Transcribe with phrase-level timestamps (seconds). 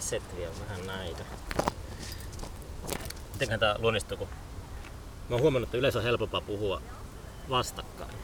[0.00, 1.24] setviä vähän näitä.
[3.32, 4.28] Mitenköhän tää luonnistuu, kun
[5.28, 6.82] mä oon huomannut, että yleensä on helpompaa puhua
[7.50, 8.14] vastakkain.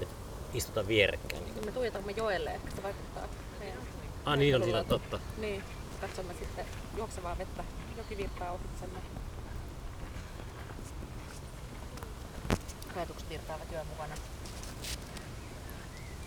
[0.00, 0.14] Että
[0.54, 1.44] istutaan vierekkäin.
[1.44, 1.64] Niin.
[1.64, 3.28] Me tuijotamme joelle, ehkä se vaikuttaa
[3.58, 3.78] meidän
[4.24, 5.18] Ah niin on siinä totta.
[5.36, 5.64] Niin,
[6.00, 7.64] katsomme sitten juoksevaa vettä,
[7.96, 8.98] jokivirtaa ohitsemme.
[12.96, 14.14] Ajatukset virtaavat työn mukana.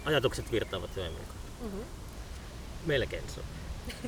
[0.05, 1.38] Ajatukset virtaavat joen mukaan.
[1.62, 1.86] Mm-hmm.
[2.86, 3.65] Melkein se on.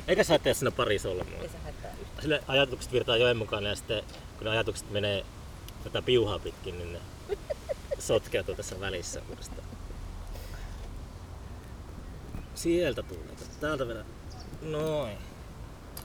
[0.08, 1.42] Eikä sä tee siinä pari solmua.
[1.42, 2.22] Ei se haittaa yhtään.
[2.22, 4.02] Sille ajatukset virtaa joen mukana ja sitten
[4.38, 5.24] kun ne ajatukset menee
[5.84, 7.00] tätä piuhaa pitkin, niin ne
[7.98, 9.68] sotkeutuu tässä välissä uudestaan.
[12.54, 13.36] Sieltä tulee.
[13.60, 14.04] Täältä vielä.
[14.62, 15.18] Noin.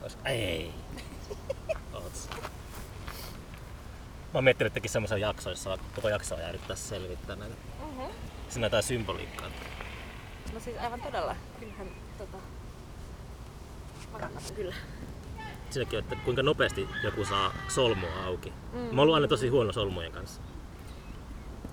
[0.02, 0.18] Ois...
[0.24, 0.74] Ei.
[1.94, 2.28] Oots.
[4.34, 7.54] Mä oon miettinyt, että tekin semmoisen jakson, jossa koko jaksoa jäädyttää selvittää näitä.
[7.80, 8.14] Mm-hmm.
[8.48, 9.50] Siinä jotain symboliikkaa.
[10.52, 11.36] No siis aivan todella.
[11.60, 11.88] Kyllähän
[12.18, 12.36] tota...
[14.12, 14.74] Mä kannatan kyllä.
[15.70, 18.52] Siinäkin, että kuinka nopeasti joku saa solmua auki.
[18.72, 18.94] Mm.
[18.94, 20.42] Mä oon aina tosi huono solmujen kanssa.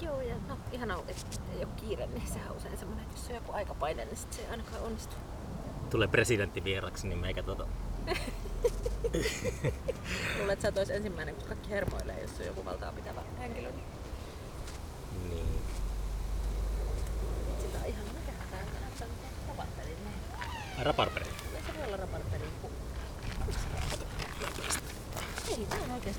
[0.01, 3.29] Joo, ja no ihan että ei ole kiire, niin sehän on usein semmoinen, että jos
[3.29, 5.15] on joku aikapaine, niin sit se ei ainakaan onnistu.
[5.89, 7.67] Tulee presidentti vieraksi, niin meikä tota...
[10.37, 13.71] Luulen, että sä et ois ensimmäinen, kun kaikki hermoilee, jos on joku valtaa pitävä henkilö.
[13.71, 13.83] Niin
[15.29, 15.61] Niin.
[17.61, 19.97] sitä on ihan mikä tää näyttää nyt raparperin.
[20.81, 21.25] Raparperi.
[21.25, 22.73] Kyllä se voi olla raparperin kuin...
[26.05, 26.13] Ei,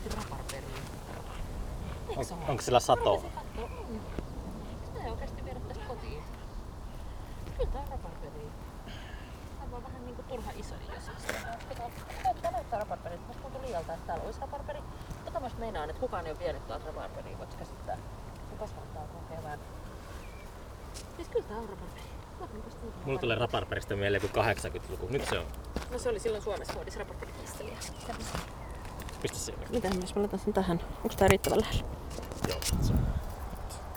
[2.14, 3.22] tää on onko sillä satoa?
[3.56, 4.00] Mm.
[4.84, 6.22] Sitä ei oikeesti viedä tästä kotiin.
[7.56, 8.50] Kyllä tää on raparperi.
[9.58, 11.05] Tää on vähän niinku turha iso jos
[12.42, 13.27] Tää näyttää raparperilta.
[13.27, 14.78] Musta tuntuu liialta, että täällä olisi raparperi.
[15.24, 17.39] Tota mä meinaan, että kukaan ei ole vienyt tuolta raparperia.
[17.39, 17.98] Voit käsittää.
[18.58, 19.58] Kasvattaa koko kevään.
[21.17, 22.12] Siis kyllä tää on raparperi.
[23.05, 25.06] Mulla tulee raparperista mieleen joku 80-luku.
[25.11, 25.46] Nyt se on.
[25.91, 27.77] No se oli silloin Suomessa muodissa raparperikisteliä.
[29.23, 29.53] Pistä se.
[29.70, 30.80] Mitä jos mä laitan sen tähän?
[30.96, 31.85] Onko tää riittävän lähellä?
[32.48, 32.98] Joo, se on.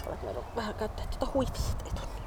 [0.07, 2.21] Olet voinut vähän käyttää tuota huivista, ei tunne.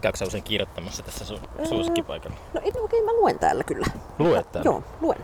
[0.00, 2.36] Käykö sä usein kirjoittamassa tässä sun suosikkipaikalla?
[2.54, 3.86] No ei, okei, mä luen täällä kyllä.
[4.18, 4.68] Luet täällä?
[4.70, 5.18] Joo, luen.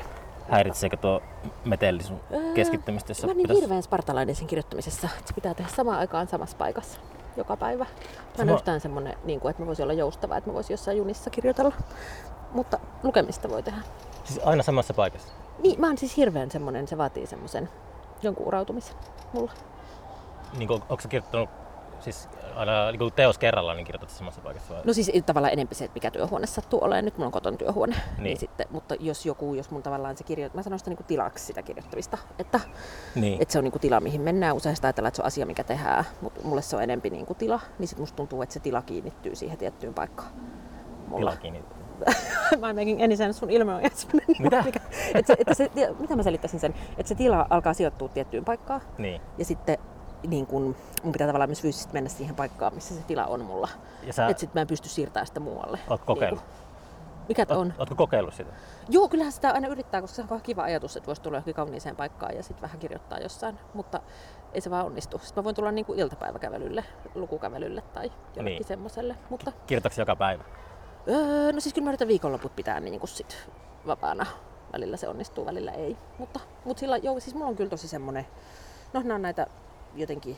[0.51, 1.23] Häiritseekö tuo
[1.65, 2.21] metelli sun
[2.55, 5.71] keskittymistä, jos sä Mä oon niin pitäis- hirveän spartalainen sen kirjoittamisessa, että se pitää tehdä
[5.77, 7.01] samaan aikaan samassa paikassa
[7.37, 7.85] joka päivä.
[7.85, 7.91] Mä
[8.31, 10.97] en Sama- yhtään semmonen, niin kuin, että mä voisin olla joustava, että mä voisin jossain
[10.99, 11.73] junissa kirjoitella.
[12.53, 13.79] Mutta lukemista voi tehdä.
[14.25, 15.29] Siis aina samassa paikassa?
[15.59, 17.69] Niin, mä oon siis hirveän semmonen, se vaatii semmoisen
[18.23, 18.97] jonkun urautumisen
[19.33, 19.53] mulla.
[20.59, 21.51] Niin kuin, onko sä kirjoittanut
[22.01, 24.83] siis aina niin kuin teos kerrallaan, niin kirjoitat samassa paikassa vai?
[24.85, 27.05] No siis tavallaan enempi se, että mikä työhuone sattuu olemaan.
[27.05, 27.95] Nyt mulla on koton työhuone.
[27.97, 28.23] Niin.
[28.25, 28.39] Niin.
[28.39, 30.49] sitten, mutta jos joku, jos mun tavallaan se kirjo...
[30.55, 32.19] Mä sanon sitä niinku tilaksi sitä kirjoittamista.
[32.39, 32.61] Että,
[33.15, 33.43] Niin.
[33.43, 34.57] että se on niinku tila, mihin mennään.
[34.57, 36.05] Usein sitä ajatellaan, että se on asia, mikä tehdään.
[36.21, 37.61] Mutta mulle se on enempi niinku tila.
[37.79, 40.31] Niin sit musta tuntuu, että se tila kiinnittyy siihen tiettyyn paikkaan.
[41.09, 41.31] Mulla.
[41.31, 41.65] Tila kiinni.
[42.55, 43.39] I'm making any sense.
[43.39, 43.83] Sun ilme on
[44.39, 44.63] Mitä?
[44.63, 44.81] Mikä,
[45.15, 46.75] että se, että se, mitä mä selittäisin sen?
[46.99, 48.81] Että se tila alkaa sijoittua tiettyyn paikkaan.
[48.99, 49.21] Niin.
[49.39, 49.79] Ja sitten
[50.27, 53.69] niin kun, mun pitää tavallaan myös fyysisesti mennä siihen paikkaan, missä se tila on mulla.
[54.03, 55.79] Ja sä Että sit mä en pysty siirtämään sitä muualle.
[55.91, 56.41] oot kokeillut?
[56.41, 56.63] Niin
[57.29, 57.67] mikä on?
[57.67, 58.51] Oot, ootko kokeillut sitä?
[58.89, 61.97] Joo, kyllähän sitä aina yrittää, koska se on kiva ajatus, että voisi tulla johonkin kauniiseen
[61.97, 63.59] paikkaan ja sitten vähän kirjoittaa jossain.
[63.75, 64.01] Mutta
[64.53, 65.19] ei se vaan onnistu.
[65.19, 68.45] Sitten mä voin tulla niin kuin iltapäiväkävelylle, lukukävelylle tai jollekin Niin.
[68.45, 68.65] niin.
[68.65, 69.17] semmoiselle.
[69.31, 70.45] Mutta Kirjoitatko joka päivä?
[71.09, 73.37] Öö, no siis kyllä mä yritän viikonloput pitää niin kuin sit
[73.87, 74.27] vapaana.
[74.73, 75.97] Välillä se onnistuu, välillä ei.
[76.19, 78.27] Mutta, mutta sillä, joo, siis mulla on kyllä tosi semmonen,
[78.93, 79.47] no nämä on näitä
[79.95, 80.37] jotenkin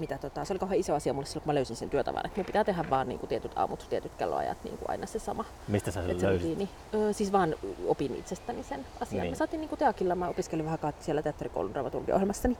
[0.00, 2.26] mitä tota, se oli kauhean iso asia mulle silloin, kun mä löysin sen työtavan.
[2.26, 5.18] Että mun pitää tehdä vaan niin kuin tietyt aamut, tietyt kelloajat, niin kuin aina se
[5.18, 5.44] sama.
[5.68, 6.50] Mistä sä sen Et se löysit?
[6.50, 6.70] rutiini.
[6.94, 7.54] Öö, siis vaan
[7.86, 9.22] opin itsestäni sen asian.
[9.22, 9.32] Niin.
[9.32, 12.58] Me saatiin niin Teakilla, mä opiskelin vähän aikaa siellä teatterikoulun dramaturgiohjelmassa, niin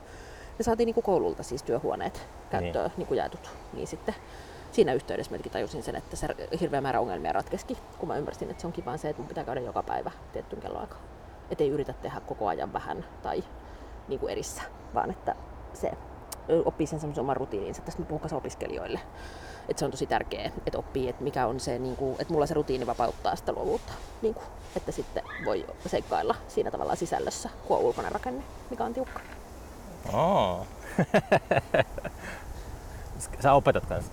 [0.59, 3.07] me saatiin niin koululta siis työhuoneet käyttöön niin.
[3.09, 3.49] Niin jaetut.
[3.73, 4.15] Niin sitten
[4.71, 6.27] siinä yhteydessä mä tajusin sen, että se
[6.59, 9.43] hirveä määrä ongelmia ratkeski, kun mä ymmärsin, että se onkin vaan se, että mun pitää
[9.43, 11.01] käydä joka päivä tiettyyn kelloaikaan.
[11.51, 13.43] Että ei yritä tehdä koko ajan vähän tai
[14.07, 14.61] niin kuin erissä,
[14.93, 15.35] vaan että
[15.73, 15.91] se
[16.65, 17.81] oppii sen semmoisen oman rutiininsa.
[17.81, 18.99] Tästä mä puhun opiskelijoille.
[19.69, 22.45] Että se on tosi tärkeää, että oppii, että mikä on se, niin kuin, että mulla
[22.45, 23.93] se rutiini vapauttaa sitä luovuutta.
[24.21, 24.45] Niin kuin,
[24.75, 29.19] että sitten voi seikkailla siinä tavalla sisällössä, kun on ulkona rakenne, mikä on tiukka.
[30.13, 30.65] Oo.
[33.43, 34.11] Sä opetat kanssa.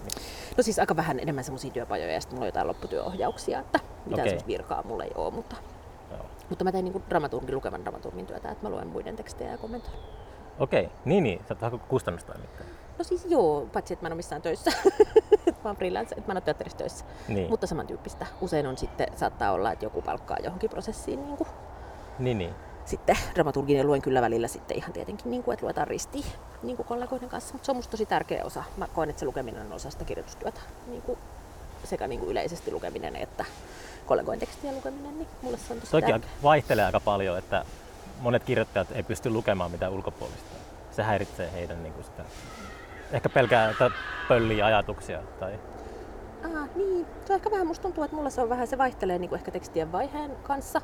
[0.59, 4.29] No siis aika vähän enemmän semmoisia työpajoja ja sitten mulla on jotain lopputyöohjauksia, että mitään
[4.29, 5.57] semmoista virkaa mulla ei ole, mutta,
[6.11, 6.27] Joo.
[6.49, 9.97] mutta mä teen niin dramaturgin, lukevan dramaturgin työtä, että mä luen muiden tekstejä ja kommentoin.
[10.59, 11.41] Okei, niin niin.
[11.49, 12.69] Sä oot kustannustoimittaja.
[12.99, 14.71] No siis joo, paitsi että mä en ole missään töissä.
[15.65, 17.05] mä oon freelance, että mä en ole teatterissa töissä.
[17.29, 17.51] Niin.
[17.51, 18.27] Mutta samantyyppistä.
[18.41, 21.49] Usein on sitten, saattaa olla, että joku palkkaa johonkin prosessiin niin kuin
[22.19, 22.55] Niin niin.
[22.89, 26.25] Sitten dramaturgin ja luen kyllä välillä sitten ihan tietenkin, niin kuin, että luetaan ristiin
[26.63, 27.53] niin kuin kollegoiden kanssa.
[27.53, 28.65] Mutta se on musta tosi tärkeä osa.
[28.77, 30.61] Mä koen, että se lukeminen on osa sitä kirjoitustyötä.
[30.87, 31.19] Niin kuin
[31.85, 33.45] sekä niin kuin yleisesti lukeminen että
[34.07, 36.31] kollegojen tekstien lukeminen, niin mulle se on tosi Toki tärkeä.
[36.43, 37.65] vaihtelee aika paljon, että
[38.21, 40.57] monet kirjoittajat ei pysty lukemaan mitään ulkopuolista.
[40.91, 42.25] Se häiritsee heidän niin kuin sitä.
[43.13, 43.91] Ehkä pelkää, että
[44.29, 45.21] pöllii ajatuksia.
[45.41, 45.59] Tai...
[46.45, 47.07] Ah, niin.
[47.25, 49.39] Se on ehkä vähän, musta tuntuu, että mulla se on vähän, se vaihtelee niin kuin
[49.39, 50.83] ehkä tekstien vaiheen kanssa.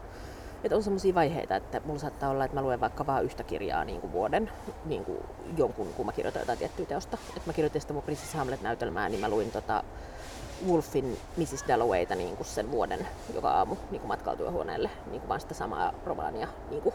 [0.65, 3.85] Että on semmoisia vaiheita, että mulla saattaa olla, että mä luen vaikka vain yhtä kirjaa
[3.85, 4.51] niin kuin vuoden,
[4.85, 5.19] niin kuin
[5.57, 7.19] jonkun, kun mä kirjoitan jotain tiettyä teosta.
[7.29, 9.85] Että mä kirjoitin sitä mun Princess Hamlet-näytelmää, niin mä luin tota
[10.69, 11.65] Wolfin Mrs.
[11.69, 15.55] Dallowayta niin kuin sen vuoden joka aamu niin kuin matkalla työhuoneelle, niin kuin vaan sitä
[15.55, 16.49] samaa romaania.
[16.71, 16.95] Niin kuin,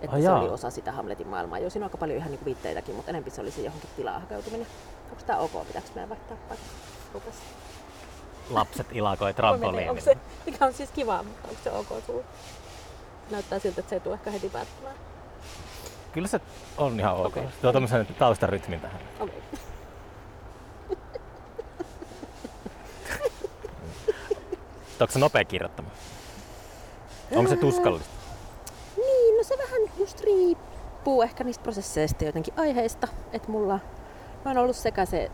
[0.00, 0.40] että Ai se jaa.
[0.40, 1.58] oli osa sitä Hamletin maailmaa.
[1.58, 3.90] Joo, siinä on aika paljon ihan niin kuin viitteitäkin, mutta enemmän se oli se johonkin
[3.96, 4.66] tilaa hakeutuminen.
[5.10, 5.66] Onko tää ok?
[5.66, 6.66] Pitääkö meidän vaihtaa paikka?
[7.14, 7.34] Rupes.
[8.50, 10.00] Lapset ilakoi trampoliinilla.
[10.00, 10.16] Se,
[10.46, 12.24] mikä on siis kiva, mutta onko se ok sulla?
[13.30, 14.94] Näyttää siltä, että se ei tule ehkä heti päättymään.
[16.12, 16.40] Kyllä se
[16.78, 17.26] on ihan ok.
[17.26, 17.42] Okei.
[17.42, 19.00] Se tuo tämmöisen taustarytmin tähän.
[19.20, 19.42] Okei.
[25.00, 25.88] Onko se nopea kirjoittama?
[27.36, 28.10] Onko se tuskallista?
[28.96, 33.08] Niin, no se vähän just riippuu ehkä niistä prosesseista jotenkin aiheista.
[33.32, 33.80] Että mulla
[34.44, 35.30] oon ollut sekä se,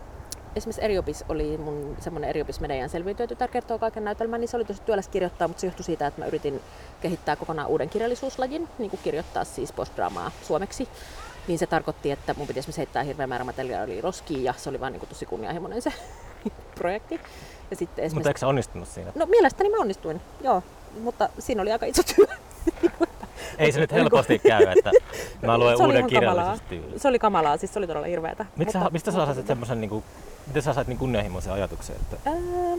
[0.55, 4.81] esimerkiksi Eriopis oli mun semmoinen Eriopis meidän selviytyötytär kertoo kaiken näytelmän, niin se oli tosi
[4.81, 6.61] työläs kirjoittaa, mutta se johtui siitä, että mä yritin
[7.01, 10.87] kehittää kokonaan uuden kirjallisuuslajin, niin kuin kirjoittaa siis postdraamaa suomeksi.
[11.47, 14.79] Niin se tarkoitti, että mun piti esimerkiksi heittää hirveän määrä materiaalia roskiin ja se oli
[14.79, 15.93] vaan niin kuin tosi kunnianhimoinen se
[16.79, 17.15] projekti.
[17.71, 19.11] Ja sitten Mutta esimerkiksi eikö se onnistunut siinä?
[19.15, 20.63] No mielestäni mä onnistuin, joo.
[21.01, 22.25] Mutta siinä oli aika iso työ.
[23.57, 24.91] Ei se nyt helposti käy, että
[25.41, 26.99] mä luen uuden kirjallisuustyyliin.
[26.99, 28.43] Se oli kamalaa, siis se oli todella hirveetä.
[28.43, 30.03] Sä, Mutta- mistä sä mutta sait tota- semmoisen, niin kuin,
[30.47, 31.95] miten sä sait niin kunnianhimoisen ajatuksen?
[31.95, 32.77] Että, Ää,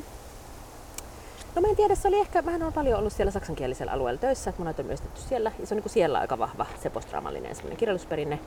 [1.55, 4.51] No mä en tiedä, se oli ehkä, mähän on paljon ollut siellä saksankielisellä alueella töissä,
[4.51, 7.79] että mun on myös siellä, ja se on niin siellä aika vahva se postdraamallinen semmoinen
[7.79, 8.39] kirjallisuusperinne.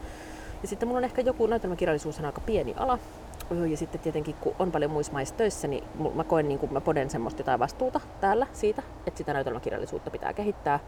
[0.61, 2.99] Ja sitten mulla on ehkä joku näytelmäkirjallisuus on aika pieni ala,
[3.51, 5.83] Öö, ja sitten tietenkin kun on paljon muissa maissa töissä, niin
[6.15, 10.33] mä koen niin kuin mä poden semmoista jotain vastuuta täällä siitä, että sitä näytelmäkirjallisuutta pitää
[10.33, 10.79] kehittää.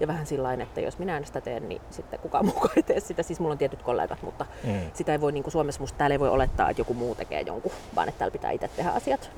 [0.00, 3.00] Ja vähän sillä että jos minä en sitä teen, niin sitten kukaan muu ei tee
[3.00, 3.22] sitä.
[3.22, 4.80] Siis mulla on tietyt kollegat, mutta Mm.
[4.94, 7.40] sitä ei voi niin kuin Suomessa, musta täällä ei voi olettaa, että joku muu tekee
[7.40, 9.30] jonkun, vaan että täällä pitää itse tehdä asiat.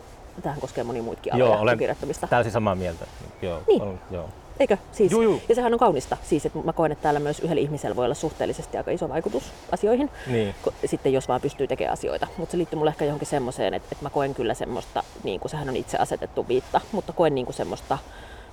[0.43, 2.26] Tähän koskee moni muitakin aloja Joo, olen kirjoittamista.
[2.26, 3.06] täysin samaa mieltä.
[3.43, 3.82] Joo, Niin.
[3.82, 4.29] on, joo.
[4.61, 4.76] Eikö?
[4.93, 5.43] Siis, Juu, juu.
[5.49, 6.17] Ja sehän on kaunista.
[6.23, 9.53] Siis, että mä koen, että täällä myös yhdellä ihmisellä voi olla suhteellisesti aika iso vaikutus
[9.73, 10.11] asioihin.
[10.26, 10.55] Niin.
[10.85, 12.26] Sitten jos vaan pystyy tekemään asioita.
[12.37, 15.50] Mutta se liittyy mulle ehkä johonkin semmoiseen, että, että mä koen kyllä semmoista, niin kuin
[15.50, 17.99] sehän on itse asetettu viitta, mutta koen niin kuin semmoista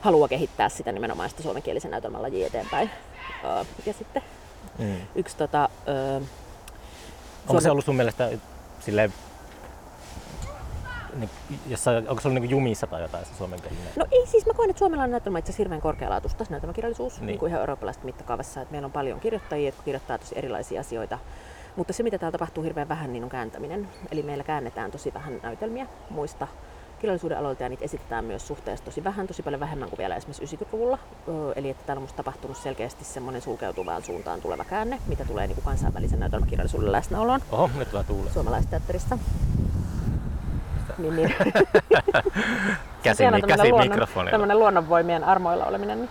[0.03, 2.89] halua kehittää sitä nimenomaan sitä suomenkielisen näytelmän lajia eteenpäin.
[3.44, 4.21] Öö, ja sitten
[4.79, 4.95] Mm.
[5.15, 6.19] yksi tota, öö,
[7.47, 8.29] Onko se ollut sun mielestä
[8.79, 9.13] silleen,
[11.15, 11.29] niin,
[11.67, 13.88] jossain, onko se ollut niin jumissa tai jotain se suomenkielinen?
[13.95, 17.27] No ei siis, mä koen, että Suomella on näytelmä itse asiassa hirveän korkealaatuista näytelmäkirjallisuus, niin.
[17.27, 17.39] Niin.
[17.39, 21.19] kuin ihan eurooppalaisesta mittakaavassa, että meillä on paljon kirjoittajia, jotka kirjoittaa tosi erilaisia asioita.
[21.75, 23.89] Mutta se, mitä täällä tapahtuu hirveän vähän, niin on kääntäminen.
[24.11, 26.47] Eli meillä käännetään tosi vähän näytelmiä muista
[27.03, 30.55] kirjallisuuden aloilta ja niitä esitetään myös suhteessa tosi vähän, tosi paljon vähemmän kuin vielä esimerkiksi
[30.55, 31.00] 90-luvulla.
[31.27, 35.47] Öö, Eli että täällä on musta tapahtunut selkeästi semmoinen sulkeutuvaan suuntaan tuleva käänne, mitä tulee
[35.47, 38.29] niin kuin kansainvälisen näytelmäkirjallisuuden läsnäoloon Oho, nyt tulee tuule.
[38.29, 39.17] suomalaisteatterissa.
[40.97, 41.35] Niin, niin.
[43.03, 44.31] Käsi, Siellä on käsi luonnon, mikrofonilla.
[44.31, 45.97] tämmönen luonnonvoimien armoilla oleminen.
[46.00, 46.09] Niin,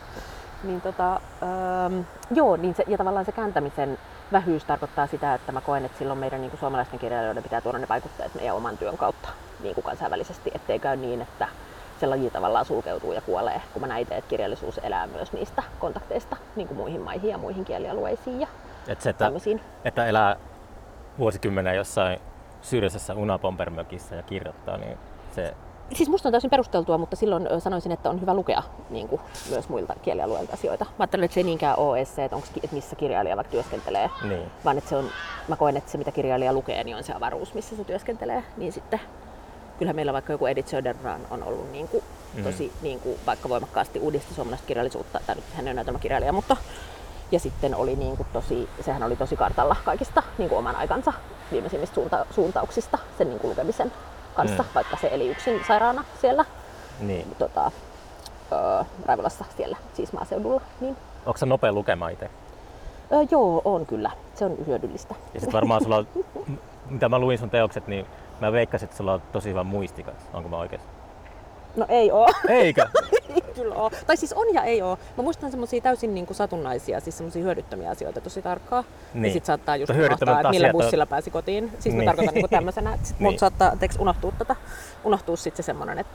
[0.63, 2.01] niin tota, ähm,
[2.35, 3.99] joo, niin se, ja tavallaan se kääntämisen
[4.33, 7.79] vähyys tarkoittaa sitä, että mä koen, että silloin meidän niin kuin suomalaisten kirjailijoiden pitää tuoda
[7.79, 9.29] ne vaikutteet meidän oman työn kautta
[9.63, 11.49] niin kuin kansainvälisesti, ettei käy niin, että
[12.01, 15.63] se laji tavallaan sulkeutuu ja kuolee, kun mä näin itse, että kirjallisuus elää myös niistä
[15.79, 18.47] kontakteista niin kuin muihin maihin ja muihin kielialueisiin ja
[18.89, 19.61] Et se, että, tämmöisiin.
[19.85, 20.37] että elää
[21.19, 22.21] vuosikymmenen jossain
[22.63, 24.99] syrjäisessä unapompermökissä ja kirjoittaa, niin
[25.35, 25.55] se
[25.95, 29.21] Siis musta on täysin perusteltua, mutta silloin sanoisin, että on hyvä lukea niin kuin,
[29.51, 30.85] myös muilta kielialueilta asioita.
[30.85, 34.11] Mä ajattelen, että se ei niinkään ole se, että, onks, että missä kirjailija vaikka työskentelee,
[34.23, 34.51] Niin.
[34.65, 35.05] vaan että se on,
[35.49, 38.45] mä koen, että se mitä kirjailija lukee, niin on se avaruus, missä se työskentelee.
[38.57, 39.01] Niin sitten
[39.83, 42.43] kyllähän meillä vaikka joku Edith Söderbrand on ollut niin kuin, Mm.
[42.45, 46.57] tosi niin kuin, vaikka voimakkaasti uudisti suomalaista kirjallisuutta, tai nyt hän ole näytelmäkirjailija, mutta
[47.33, 51.13] ja sitten oli niin kuin tosi, sehän oli tosi kartalla kaikista niin kuin oman aikansa
[51.53, 53.93] viimeisimmistä suunta, suuntauksista sen niin kuin lukemisen
[54.35, 54.69] kanssa, Mm.
[54.75, 56.45] vaikka se eli yksin sairaana siellä
[57.01, 57.35] niin.
[57.39, 57.71] tota,
[58.53, 60.61] öö, Raivolassa siellä, siis maaseudulla.
[60.81, 60.97] Niin,
[61.27, 62.31] Onko se nopea lukemaan itse?
[63.13, 64.11] öö, joo, on kyllä.
[64.35, 65.15] Se on hyödyllistä.
[65.35, 66.09] Ja sitten varmaan sulla on,
[66.91, 68.07] mitä mä luin sun teokset, niin
[68.47, 70.15] mä veikkasin, että sulla on tosi hyvä muistikas.
[70.33, 70.83] Onko mä oikein?
[71.77, 72.27] No ei oo.
[72.49, 72.87] Eikö?
[73.35, 73.91] ei kyllä oo.
[74.07, 74.99] Tai siis on ja ei oo.
[75.17, 78.85] Mä muistan semmosia täysin niinku satunnaisia, siis semmosia hyödyttömiä asioita tosi tarkkaan.
[79.15, 79.25] Niin.
[79.25, 81.73] Ja sit saattaa just unohtaa, että millä asiat on- bussilla pääsi kotiin.
[81.79, 82.07] Siis mä Niin.
[82.07, 83.31] tarkoitan niinku tämmöisenä, että sit Niin.
[83.33, 84.57] mut saattaa anteeksi, unohtua, tota,
[85.05, 86.13] unohtua sit se semmonen, että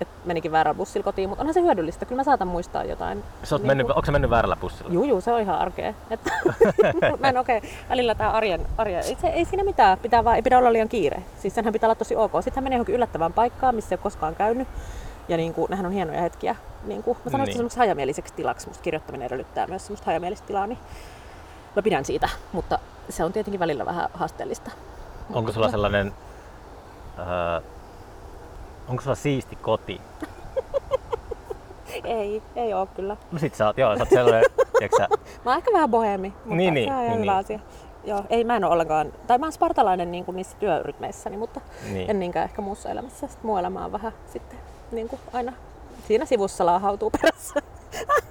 [0.00, 2.04] Et menikin väärällä bussilla kotiin, mutta onhan se hyödyllistä.
[2.06, 3.24] Kyllä mä saatan muistaa jotain.
[3.42, 4.90] Sä oot Niin mennyt, kuin- onko sä mennyt väärällä bussilla?
[4.92, 5.94] Juu, juu, se on ihan arkea.
[6.10, 6.30] Että,
[7.20, 7.60] mä en okei,
[7.90, 10.88] välillä tää arjen, arjen ei, se, ei siinä mitään, pitää vaan, ei pidä olla liian
[10.88, 11.22] kiire.
[11.38, 12.32] Siis senhän pitää olla tosi ok.
[12.34, 14.68] Sitten hän menee johonkin yllättävään paikkaan, missä ei ole koskaan käynyt.
[15.28, 16.56] Ja niin kuin, nehän on hienoja hetkiä.
[16.84, 17.56] Niin kuin, mä sanoin, että Niin.
[17.56, 18.68] semmoiksi hajamieliseksi tilaksi.
[18.68, 20.78] Musta kirjoittaminen edellyttää myös semmoista hajamielistä tilaa, niin
[21.76, 22.28] mä pidän siitä.
[22.52, 24.70] Mutta se on tietenkin välillä vähän haasteellista.
[25.34, 26.12] Onko sulla sellainen,
[27.18, 27.60] öö,
[28.88, 30.00] onko sulla siisti koti?
[32.04, 33.16] Ei, ei oo kyllä.
[33.32, 34.44] No sit sä oot, joo, sä oot sellainen,
[34.78, 35.08] tiedätkö sä,
[35.44, 37.40] Mä oon ehkä vähän bohemi, mutta Niin, niin, se on ihan niin, hyvä niin.
[37.44, 37.58] asia.
[38.04, 41.60] Joo, ei mä en ole ollenkaan, tai mä oon spartalainen niin kuin niissä työrytmeissäni, mutta
[41.92, 42.10] Niin.
[42.10, 43.26] en niinkään ehkä muussa elämässä.
[43.26, 44.58] Sitten muu elämä on vähän sitten
[44.92, 45.52] niin kuin aina
[46.08, 47.54] siinä sivussa laahautuu perässä.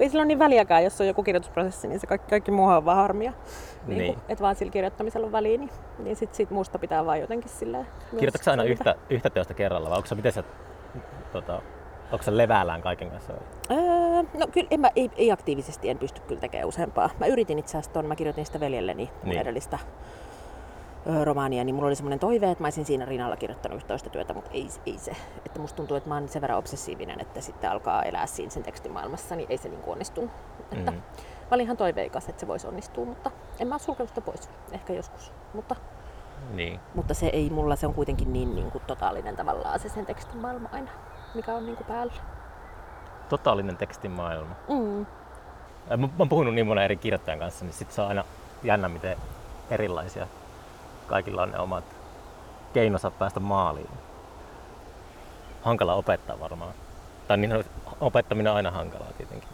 [0.00, 2.84] ei sillä ole niin väliäkään, jos on joku kirjoitusprosessi, niin se kaikki, kaikki muuhan on
[2.84, 3.32] vaan harmia.
[3.86, 3.98] Niin.
[3.98, 4.14] Niin.
[4.14, 7.50] Kuin, et vaan sillä kirjoittamisella on väliä, niin, niin sit siitä muusta pitää vaan jotenkin
[7.50, 7.86] silleen...
[8.10, 10.44] kirjoitatko aina yhtä, yhtä teosta kerralla vai onko sä, miten sä,
[11.32, 11.62] tota,
[12.12, 13.32] onko sä levällään kaiken kanssa?
[13.32, 13.78] vai?
[13.78, 17.10] Öö, no kyllä en mä, ei, ei, aktiivisesti en pysty kyllä tekemään useampaa.
[17.20, 19.40] Mä yritin itse asiassa ton, mä kirjoitin sitä veljelleni Niin.
[19.40, 19.78] edellistä
[21.24, 24.34] romaania, niin mulla oli semmoinen toive, että mä olisin siinä rinnalla kirjoittanut yhtä toista työtä,
[24.34, 25.12] mutta ei, ei se.
[25.46, 28.62] Että musta tuntuu, että mä oon sen verran obsessiivinen, että sitten alkaa elää siinä sen
[28.62, 30.30] tekstimaailmassa, niin ei se niin onnistunut.
[30.72, 30.96] Että Mm.
[30.96, 34.50] Mä olin ihan toiveikas, että se voisi onnistua, mutta en mä ole sulkenut sitä pois.
[34.72, 35.32] Ehkä joskus.
[35.54, 35.76] Mutta,
[36.54, 36.80] Niin.
[36.94, 40.36] mutta se ei mulla, se on kuitenkin niin, niin kuin totaalinen tavallaan se sen tekstin
[40.40, 40.90] maailma aina,
[41.34, 42.12] mikä on niin kuin päällä.
[43.28, 44.54] Totaalinen tekstimaailma.
[44.68, 45.06] Mm.
[45.90, 48.24] Mä, mä oon puhunut niin monen eri kirjoittajan kanssa, niin sit se on aina
[48.62, 49.16] jännä, miten
[49.70, 50.26] erilaisia.
[51.08, 51.84] Kaikilla on ne omat
[52.72, 53.90] keinonsa päästä maaliin.
[55.62, 56.72] Hankala opettaa varmaan.
[57.28, 57.64] Tai niin,
[58.00, 59.48] opettaminen on aina hankalaa tietenkin.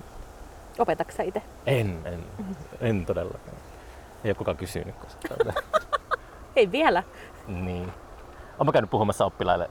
[0.78, 1.42] Opetatko itse?
[1.66, 2.24] En, en,
[2.80, 3.56] en todellakaan.
[4.24, 5.54] Ei ole kukaan kysynyt koskaan.
[6.56, 7.02] Ei vielä.
[7.46, 7.92] niin.
[8.58, 9.70] Olen käynyt puhumassa oppilaille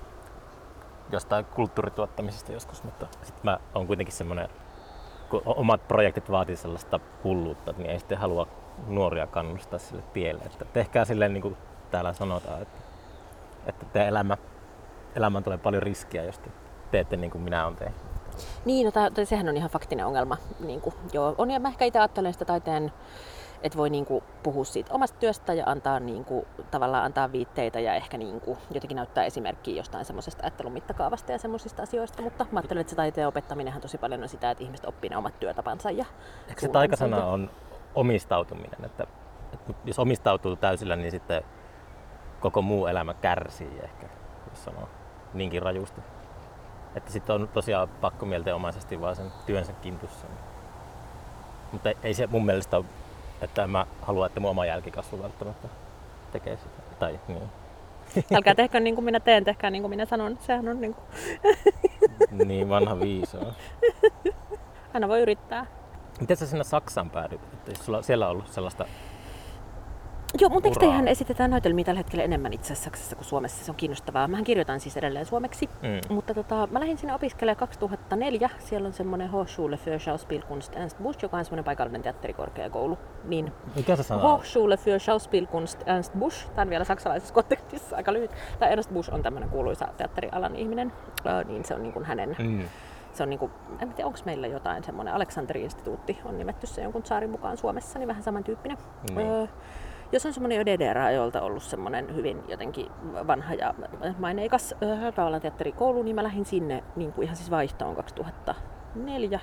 [1.12, 4.50] jostain kulttuurituottamisesta joskus, mutta sit mä oon kuitenkin semmonen,
[5.30, 8.48] kun omat projektit vaatii sellaista hulluutta, niin ei sitten halua
[8.88, 10.44] nuoria kannustaa sille tielle.
[10.44, 11.58] Että tehkää silleen niin kuin
[11.94, 12.80] täällä sanotaan, että,
[13.66, 14.38] että teidän elämä,
[15.16, 16.50] elämään tulee paljon riskiä, jos te
[16.92, 17.98] teette niin kuin minä olen tehnyt.
[18.66, 20.38] Niin, no tää, sehän on ihan faktinen ongelma.
[20.60, 22.92] Niin kuin, joo, on, ja mä ehkä itse ajattelen sitä taiteen,
[23.64, 27.80] että voi niin kuin, puhua siitä omasta työstä ja antaa, niin kuin, tavallaan antaa viitteitä
[27.80, 32.22] ja ehkä niin kuin, jotenkin näyttää esimerkkiä jostain semmoisesta ajattelun mittakaavasta ja semmoisista asioista.
[32.22, 35.18] Mutta mä ajattelen, että se taiteen opettaminenhan tosi paljon on sitä, että ihmiset oppii ne
[35.18, 35.92] omat työtapansa.
[35.92, 36.06] Ja
[36.48, 37.50] Eikö se taikasana on
[37.96, 39.08] omistautuminen, että,
[39.54, 41.44] että jos omistautuu täysillä, niin sitten
[42.44, 44.08] koko muu elämä kärsii ehkä,
[44.50, 44.90] jos sanoo
[45.34, 46.02] niinkin rajusti.
[46.96, 50.28] Että sitten on tosiaan pakko mielteenomaisesti vaan sen työnsä kintussa.
[51.72, 52.86] Mutta ei- se mun mielestä ole,
[53.42, 55.68] että mä haluan, että mun oma jälkikasvu välttämättä
[56.32, 56.82] tekee sitä.
[57.00, 57.50] Tai niin.
[58.36, 60.38] Älkää tehkö niin kuin minä teen, tehkää niin kuin minä sanon.
[60.42, 61.06] Sehän on niin kuin,
[62.48, 63.54] niin vanha viisaa.
[64.94, 65.66] aina voi yrittää.
[66.20, 67.42] Miten sä sinne Saksaan päädyt?
[67.54, 68.86] Että jos sulla siellä on ollut sellaista...
[70.40, 71.12] Joo, mun teksteihän Uraa.
[71.12, 73.66] esitetään näytelmiä tällä hetkellä enemmän itse asiassa Saksassa kuin Suomessa.
[73.66, 74.28] Se on kiinnostavaa.
[74.28, 75.70] Mähän kirjoitan siis edelleen suomeksi.
[75.82, 76.13] Mm.
[76.16, 78.50] Mutta tota, mä lähdin sinne opiskelemaan 2004.
[78.60, 82.98] Siellä on semmoinen Hochschule für Schauspielkunst Ernst Busch, joka on semmoinen paikallinen teatterikorkeakoulu.
[83.24, 84.30] Niin Mikä se sana on?
[84.30, 88.32] Hochschule für Schauspielkunst Ernst Busch, tämä on vielä saksalaisessa kontekstissa aika lyhyt.
[88.60, 90.94] Tämä Ernst Busch on tämmöinen kuuluisa teatterialan ihminen,
[91.25, 92.62] Öö, niin se on niin kuin hänen Mm.
[93.13, 97.30] se on niinku, en tiedä, onko meillä jotain semmoinen Aleksanteri-instituutti on nimetty se jonkun saarin
[97.30, 98.78] mukaan Suomessa, niin vähän samantyyppinen.
[99.16, 99.28] Niin.
[99.32, 99.48] Öö,
[100.13, 102.88] jos on semmoinen jo DDR-ajoilta ollut semmoinen hyvin jotenkin
[103.27, 103.74] vanha ja
[104.20, 109.39] maineikas öö, tavallaan teatterikoulu, niin mä lähdin sinne niin kuin ihan siis vaihtoon 2004.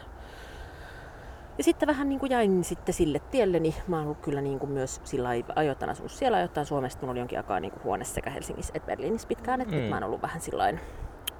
[1.58, 4.58] Ja sitten vähän niin kuin jäin sitten sille tielle, niin mä oon ollut kyllä niin
[4.58, 6.98] kuin myös sillä ajoittain asunut siellä ajoittain Suomessa.
[7.00, 9.82] Mulla oli jonkin aikaa niin kuin huone sekä Helsingissä että Berliinissä pitkään, että Mm.
[9.82, 10.80] mä oon ollut vähän sillain,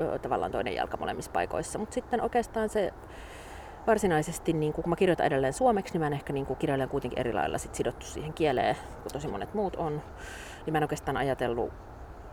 [0.01, 1.79] ö, tavallaan toinen jalka molemmissa paikoissa.
[1.79, 2.93] Mutta sitten oikeastaan se
[3.87, 7.33] varsinaisesti, niin kun mä kirjoitan edelleen suomeksi, niin mä en ehkä niin kirjoilen kuitenkin eri
[7.33, 10.03] lailla sit sidottu siihen kieleen, kun tosi monet muut on.
[10.67, 11.73] Niin mä en oikeastaan ajatellut,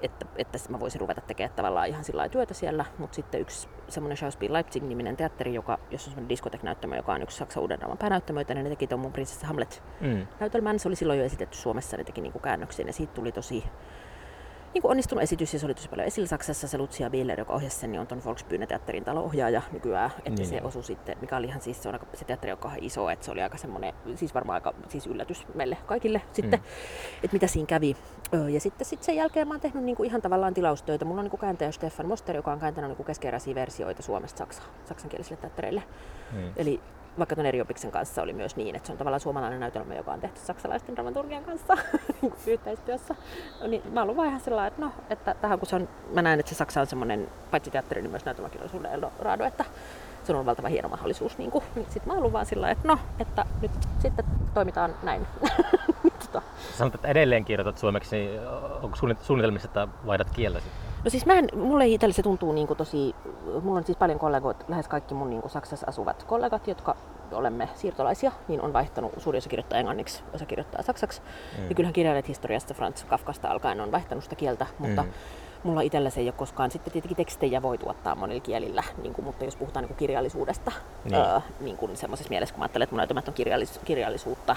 [0.01, 4.17] että, että mä voisin ruveta tekemään tavallaan ihan sillä työtä siellä, mutta sitten yksi semmoinen
[4.17, 8.53] Schauspiel Leipzig-niminen teatteri, joka, jossa on semmoinen diskotek-näyttämö, joka on yksi Saksan uuden rauhan päänäyttämöitä,
[8.53, 10.27] niin ne teki tuon mun prinsessa Hamlet Mm.
[10.77, 13.63] Se oli silloin jo esitetty Suomessa, ne teki niinku käännöksen ja siitä tuli tosi
[14.73, 16.67] niinku onnistunut esitys ja se oli tosi paljon esillä Saksassa.
[16.67, 20.11] Se Lucia Bieler, joka ohjasi sen, niin on tuon Volksbühne-teatterin talo-ohjaaja nykyään.
[20.17, 20.45] Että Niin.
[20.49, 23.09] se osui sitten, mikä oli ihan siis, se, on aika, se teatteri on kauhean iso,
[23.09, 26.65] että se oli aika semmoinen, siis varmaan aika siis yllätys meille kaikille sitten, Mm.
[27.23, 27.95] että mitä siinä kävi.
[28.53, 31.05] Ja sitten sit sen jälkeen mä oon tehnyt niinku ihan tavallaan tilaustöitä.
[31.05, 35.37] Mulla on niinku kääntäjä Stefan Moster, joka on kääntänyt niinku keskeeräisiä versioita Suomesta Saksa, saksankielisille
[35.41, 35.83] teattereille.
[36.33, 36.51] Mm.
[36.55, 36.79] Eli
[37.17, 40.11] vaikka tuon eri opiksen kanssa oli myös niin, että se on tavallaan suomalainen näytelmä, joka
[40.11, 41.77] on tehty saksalaisten dramaturgien kanssa
[42.21, 43.15] niin yhteistyössä.
[43.61, 46.39] No niin mä vaan ihan sellainen, että no, että tähän kun se on, mä näen,
[46.39, 49.65] että se Saksa on semmoinen, paitsi teatteri, niin myös näytelmäkirjallisuuden Eldorado, että
[50.23, 51.37] se on valtava hieno mahdollisuus.
[51.37, 55.27] Niin, niin sitten mä olen vaan sillä että no, että nyt sitten toimitaan näin.
[56.25, 56.41] tota.
[56.77, 58.41] Sanoit, että edelleen kirjoitat suomeksi, niin
[58.81, 60.86] onko suunnitelmissa, että vaihdat kieltä sitten?
[61.03, 63.15] No siis mä en, mulle itselle se tuntuu niin kuin tosi,
[63.61, 66.95] mulla on siis paljon kollegoita, lähes kaikki mun niin kuin Saksassa asuvat kollegat, jotka
[67.31, 71.21] olemme siirtolaisia, niin on vaihtanut, suuri osa kirjoittaa englanniksi, osa kirjoittaa saksaksi.
[71.57, 71.69] Mm.
[71.69, 75.09] Ja kyllähän kirjailijat historiasta Franz Kafkasta alkaen on vaihtanut sitä kieltä, mutta mm
[75.63, 76.71] mulla itsellä se ei ole koskaan.
[76.71, 80.71] Sitten tietenkin tekstejä voi tuottaa monilla kielillä, niin kuin, mutta jos puhutaan niin kuin kirjallisuudesta,
[81.03, 81.15] niin.
[81.15, 84.55] Öö, niin kuin semmoisessa mielessä, kun mä ajattelen, että mun näytelmät on kirjallis- kirjallisuutta,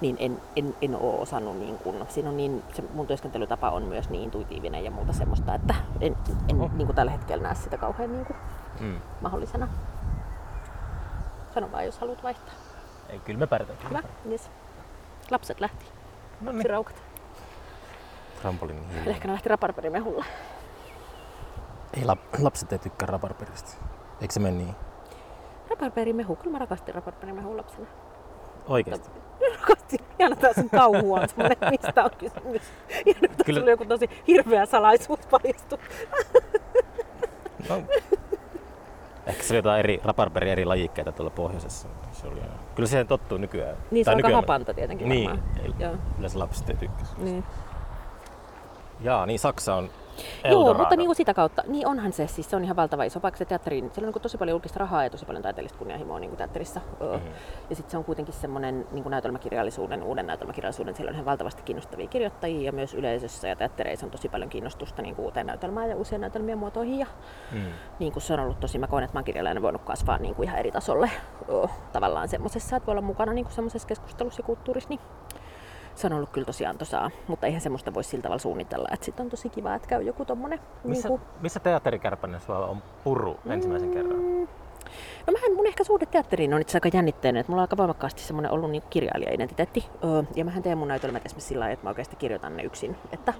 [0.00, 3.82] niin en, en, en ole osannut, niin kuin, siinä on niin, se mun työskentelytapa on
[3.82, 6.16] myös niin intuitiivinen ja muuta semmoista, että en,
[6.48, 6.72] en oh.
[6.72, 8.36] niin kuin tällä hetkellä näe sitä kauhean niin kuin,
[8.80, 9.00] mm.
[9.20, 9.68] mahdollisena.
[11.54, 12.54] Sano vaan, jos haluat vaihtaa.
[13.08, 13.88] Ei, kyllä me pärjätään.
[13.88, 14.50] Hyvä, yes.
[15.30, 15.84] Lapset lähti.
[16.40, 16.70] No niin.
[16.70, 17.11] Raukat.
[18.42, 19.06] Trampolin hiljaa.
[19.06, 20.24] Ehkä ne lähti raparperimehulla.
[21.96, 23.70] Ei lap, lapset ei tykkää raparperista.
[24.20, 24.74] Eikö se mene niin?
[25.70, 27.86] Raparperimehu, kyllä mä rakastin raparperimehua lapsena.
[28.68, 29.10] Oikeesti?
[29.60, 30.00] Rakastin.
[30.18, 32.62] Ihan tää sun kauhu on semmonen, mistä on kysymys.
[33.06, 33.60] Ihan kyllä...
[33.60, 35.78] sulla joku tosi hirveä salaisuus paljastu.
[37.68, 37.82] No,
[39.26, 41.88] ehkä se oli jotain eri, raparperi eri lajikkeita tuolla pohjoisessa.
[42.12, 42.40] Se oli,
[42.74, 43.76] kyllä se tottuu nykyään.
[43.90, 46.30] Niin, se on aika hapanta tietenkin niin, varmaan.
[46.30, 47.06] Se lapset ei tykkää.
[47.18, 47.44] Niin.
[49.02, 49.90] Jaa, niin Saksa on
[50.44, 50.70] Eldorado.
[50.70, 53.20] Joo, mutta niin kuin sitä kautta, niin onhan se, siis se on ihan valtava iso
[53.20, 53.90] paikka se teatteriin.
[53.92, 56.80] Siellä on niin tosi paljon julkista rahaa ja tosi paljon taiteellista kunnianhimoa niin kuin teatterissa.
[57.00, 57.30] Mm-hmm.
[57.70, 61.62] Ja sitten se on kuitenkin semmoinen niin kuin näytelmäkirjallisuuden, uuden näytelmäkirjallisuuden, siellä on ihan valtavasti
[61.62, 65.90] kiinnostavia kirjoittajia ja myös yleisössä ja teattereissa on tosi paljon kiinnostusta niin kuin uuteen näytelmään
[65.90, 66.98] ja uusien näytelmien muotoihin.
[66.98, 67.06] Ja,
[67.52, 67.64] mm.
[67.98, 70.34] niin kuin se on ollut tosi, mä koen, että mä oon kirjailijana voinut kasvaa niin
[70.34, 71.10] kuin ihan eri tasolle
[71.92, 74.88] tavallaan semmoisessa, että voi olla mukana niin kuin semmoisessa keskustelussa ja kulttuurissa.
[74.88, 75.00] Niin
[75.94, 79.24] se on ollut kyllä tosiaan tosaa, mutta eihän semmoista voi sillä tavalla suunnitella, että sitten
[79.24, 80.60] on tosi kiva, että käy joku tommonen.
[80.84, 81.30] Missä, niin kuin...
[81.40, 83.94] missä teatterikärpänen sulla on purru ensimmäisen mm.
[83.94, 84.48] kerran?
[85.26, 88.22] No mähän, mun ehkä suhde teatteriin on itse aika jännitteinen, että mulla on aika voimakkaasti
[88.22, 89.84] semmoinen ollut niin kirjailija-identiteetti.
[90.04, 92.96] Öö, ja mähän teen mun näytelmät esimerkiksi sillä lailla, että mä oikeasti kirjoitan ne yksin.
[93.12, 93.34] Että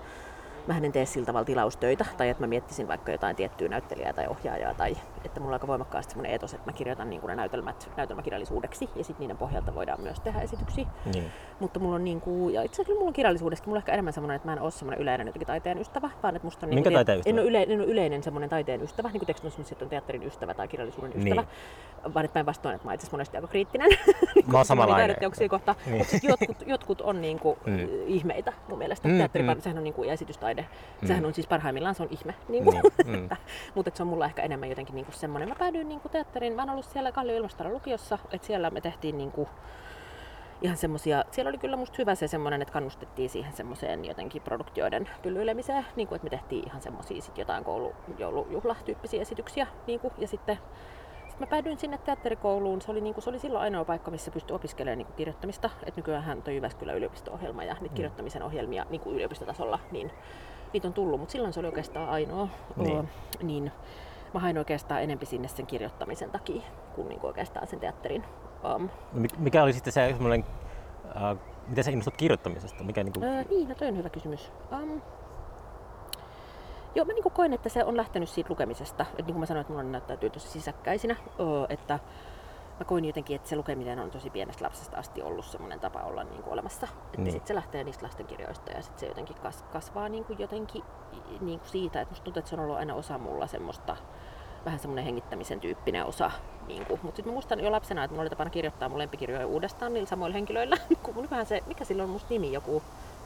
[0.66, 4.26] mä en tee sillä tavalla tilaustöitä, tai että mä miettisin vaikka jotain tiettyä näyttelijää tai
[4.26, 7.37] ohjaajaa, tai että mulla on aika voimakkaasti semmoinen etos, että mä kirjoitan niin kuin ne
[7.37, 10.87] näytelmät näytelmäkirjallisuudeksi, ja sitten niiden pohjalta voidaan myös tehdä esityksiä.
[11.14, 11.31] Niin.
[11.61, 14.12] Mutta mulla on niin kuin, ja itse asiassa mulla on kirjallisuudessa, mulla on ehkä enemmän
[14.12, 16.90] semmoinen, että mä en ole semmoinen yleinen jotenkin taiteen ystävä, vaan että musta on Minkä
[16.90, 17.33] niin, taiteen ystävä?
[17.33, 19.48] En ole, yle, en ole yleinen semmoinen taiteen ystävä, niin kuin teksti
[19.83, 21.42] on teatterin ystävä tai kirjallisuuden ystävä,
[22.05, 22.14] niin.
[22.14, 23.90] vaan että päinvastoin, että mä itse monesti aika kriittinen.
[24.53, 25.16] mä oon samanlainen.
[25.51, 25.75] kohta.
[25.87, 25.98] Niin.
[25.98, 27.88] Mutta jotkut, jotkut on niin kuin mm.
[28.07, 29.09] ihmeitä mun mielestä.
[29.09, 29.61] Mm, Teatteri, mm.
[29.61, 30.09] sehän on niin kuin,
[30.61, 31.09] esitystaide, mm.
[31.09, 32.35] sehän on siis parhaimmillaan se on ihme.
[32.49, 33.29] Niin kuin, niin, mm.
[33.75, 35.49] mutta se on mulla ehkä enemmän jotenkin niin kuin semmoinen.
[35.49, 38.81] Mä päädyin niin kuin teatteriin, mä oon ollut siellä Kallio Ilmastoron lukiossa, että siellä me
[38.81, 39.49] tehtiin niin kuin,
[40.62, 45.09] ihan semmosia, siellä oli kyllä musta hyvä se semmoinen, että kannustettiin siihen semmoiseen jotenkin produktioiden
[45.23, 50.15] pyllyilemiseen, niin kuin, että me tehtiin ihan semmoisia sit jotain koulu, joulujuhla-tyyppisiä esityksiä, niin kuin,
[50.19, 50.59] ja sitten
[51.33, 52.81] sitten mä päädyin sinne teatterikouluun.
[52.81, 55.71] Se oli, niin kuin, se oli silloin ainoa paikka, missä pystyi opiskelemaan niin kuin kirjoittamista.
[55.85, 57.95] Et nykyään toi Jyväskylän yliopisto-ohjelma ja niitä mm.
[57.95, 60.11] kirjoittamisen ohjelmia niin kuin yliopistotasolla, niin
[60.73, 62.49] niitä on tullut, mutta silloin se oli oikeastaan ainoa.
[62.77, 62.99] Niin.
[62.99, 63.05] O,
[63.42, 63.73] niin
[64.35, 66.62] mä hain oikeastaan enempi sinne sen kirjoittamisen takia
[66.95, 68.25] kuin, niin kuin oikeastaan sen teatterin.
[68.77, 68.88] Um.
[69.38, 70.45] Mikä oli sitten se semmoinen,
[71.05, 72.85] uh, miten sä innostut kirjoittamisesta?
[72.85, 73.29] Mikä, niin, kuin...
[73.29, 74.53] uh, niin, no toi on hyvä kysymys.
[74.73, 75.03] Um,
[76.94, 79.07] Joo, mä niin koen, että se on lähtenyt siitä lukemisesta.
[79.18, 81.16] Et niin kuin mä sanoin, että mulla näyttäytyy tosi sisäkkäisinä.
[81.68, 81.98] Että
[82.78, 86.24] mä koin jotenkin, että se lukeminen on tosi pienestä lapsesta asti ollut semmoinen tapa olla
[86.24, 86.88] niin kuin olemassa.
[87.05, 87.33] Että niin.
[87.33, 90.85] sitten se lähtee niistä lastenkirjoista ja sitten se jotenkin kas, kasvaa niin kuin jotenkin
[91.40, 93.96] niin kuin siitä, että musta tuntuu, että se on ollut aina osa mulla semmoista
[94.64, 96.31] vähän semmoinen hengittämisen tyyppinen osa.
[96.66, 97.00] Niin kuin.
[97.02, 100.09] Mutta sitten mä muistan jo lapsena, että mulla oli tapana kirjoittaa mun lempikirjoja uudestaan niillä
[100.09, 100.76] samoilla henkilöillä.
[101.02, 102.83] kun vähän se, mikä silloin on musta nimi, joku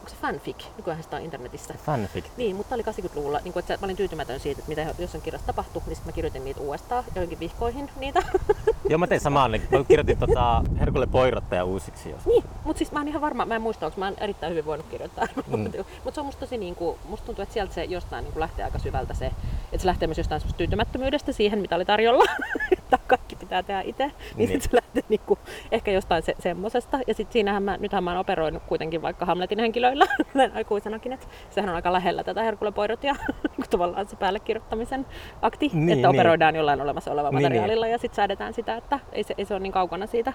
[0.07, 0.57] onko se fanfic?
[0.77, 1.75] Nykyään sitä on internetissä.
[1.87, 2.25] Fanfic?
[2.37, 3.41] Niin, mutta oli 80-luvulla.
[3.45, 6.15] Niin kuin, että mä olin tyytymätön siitä, että mitä jossain kirjassa tapahtui, niin sitten mä
[6.15, 8.23] kirjoitin niitä uudestaan johonkin vihkoihin niitä.
[8.91, 9.53] Joo, mä tein samaan.
[9.53, 12.27] Niin mä kirjoitin tota Herkulle Poirottaja uusiksi joskus.
[12.27, 14.67] Niin, mutta siis mä oon ihan varma, mä en muista, onko mä oon erittäin hyvin
[14.67, 15.27] voinut kirjoittaa.
[15.47, 15.59] Mm.
[16.05, 18.41] mutta se on musta tosi, niin kuin, musta tuntuu, että sieltä se jostain niin kuin
[18.41, 22.25] lähtee aika syvältä se, että se lähtee myös jostain tyytymättömyydestä siihen, mitä oli tarjolla.
[22.79, 24.13] että kaikki pitää tehdä itse.
[24.37, 24.63] Niin, niin.
[24.63, 25.39] se lähtee niin kuin,
[25.73, 26.99] ehkä jostain se, semmosesta.
[27.07, 29.96] Ja sitten siinähän mä, nythän mä oon operoinut kuitenkin vaikka Hamletin henkilöillä
[30.55, 33.15] aikuisenakin, että sehän on aika lähellä tätä Herkulepoirot ja
[33.71, 35.07] tavallaan se päälle kirjoittamisen
[35.43, 36.07] akti, niin, että niin.
[36.07, 37.93] operoidaan jollain olemassa olevalla niin, niin, materiaalilla niin.
[37.93, 40.33] ja sitten säädetään sitä, että ei se, ei se ole niin kaukana siitä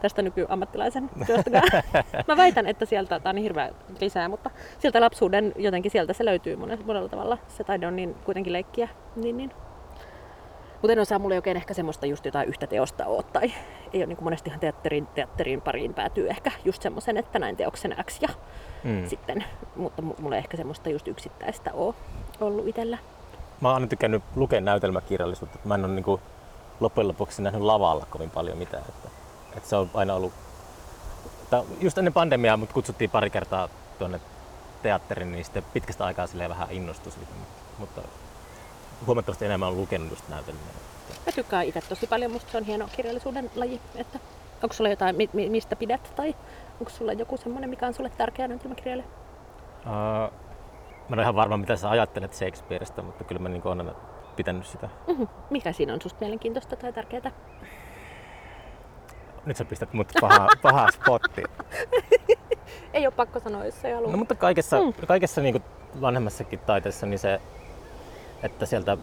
[0.00, 1.82] tästä nykyammattilaisen työstäkään.
[2.28, 6.24] Mä väitän, että sieltä, tämä on niin hirveä lisää, mutta sieltä lapsuuden jotenkin sieltä se
[6.24, 7.38] löytyy monella, monella tavalla.
[7.48, 8.88] Se taide on niin kuitenkin leikkiä.
[9.16, 9.50] Niin, niin.
[10.84, 13.52] Mutta en osaa, mulla ei oikein ehkä semmoista just jotain yhtä teosta ole, tai
[13.92, 17.96] ei ole niin kuin monestihan teatterin, teatterin pariin päätyy ehkä just semmoisen, että näin teoksen
[18.04, 18.28] X ja
[18.84, 19.08] mm.
[19.08, 19.44] sitten,
[19.76, 21.94] mutta mulla ei ehkä semmoista just yksittäistä ole
[22.40, 22.98] ollut itsellä.
[23.60, 26.20] Mä oon aina tykännyt lukea näytelmäkirjallisuutta, mä en ole niin kuin
[26.80, 28.84] loppujen lopuksi nähnyt lavalla kovin paljon mitään.
[28.88, 29.08] Että,
[29.56, 30.32] että se on aina ollut,
[31.80, 33.68] just ennen pandemiaa mut kutsuttiin pari kertaa
[33.98, 34.20] tuonne
[34.82, 37.32] teatterin, niin sitten pitkästä aikaa silleen vähän innostui siitä.
[37.78, 38.02] Mutta
[39.06, 40.62] huomattavasti enemmän on lukenut just näytelmiä.
[41.26, 43.80] Mä tykkään itse tosi paljon, musta se on hieno kirjallisuuden laji.
[43.94, 44.18] Että
[44.62, 46.34] onko sulla jotain, mistä pidät tai
[46.80, 49.08] onko sulla joku semmoinen, mikä on sulle tärkeä näytelmäkirjailija?
[49.86, 50.32] Uh,
[51.08, 53.94] mä en ole ihan varma, mitä sä ajattelet Shakespeareista, mutta kyllä mä niin olen aina
[54.36, 54.88] pitänyt sitä.
[55.06, 55.28] Mm-hmm.
[55.50, 57.30] Mikä siinä on susta mielenkiintoista tai tärkeää?
[59.46, 61.46] Nyt sä pistät mut pahaa, pahaa spottiin.
[62.92, 64.10] ei ole pakko sanoa, jos ei halua.
[64.10, 64.92] No mutta kaikessa, mm.
[65.06, 65.64] kaikessa niin kuin
[66.00, 67.40] vanhemmassakin taiteessa niin se,
[68.42, 68.98] että sieltä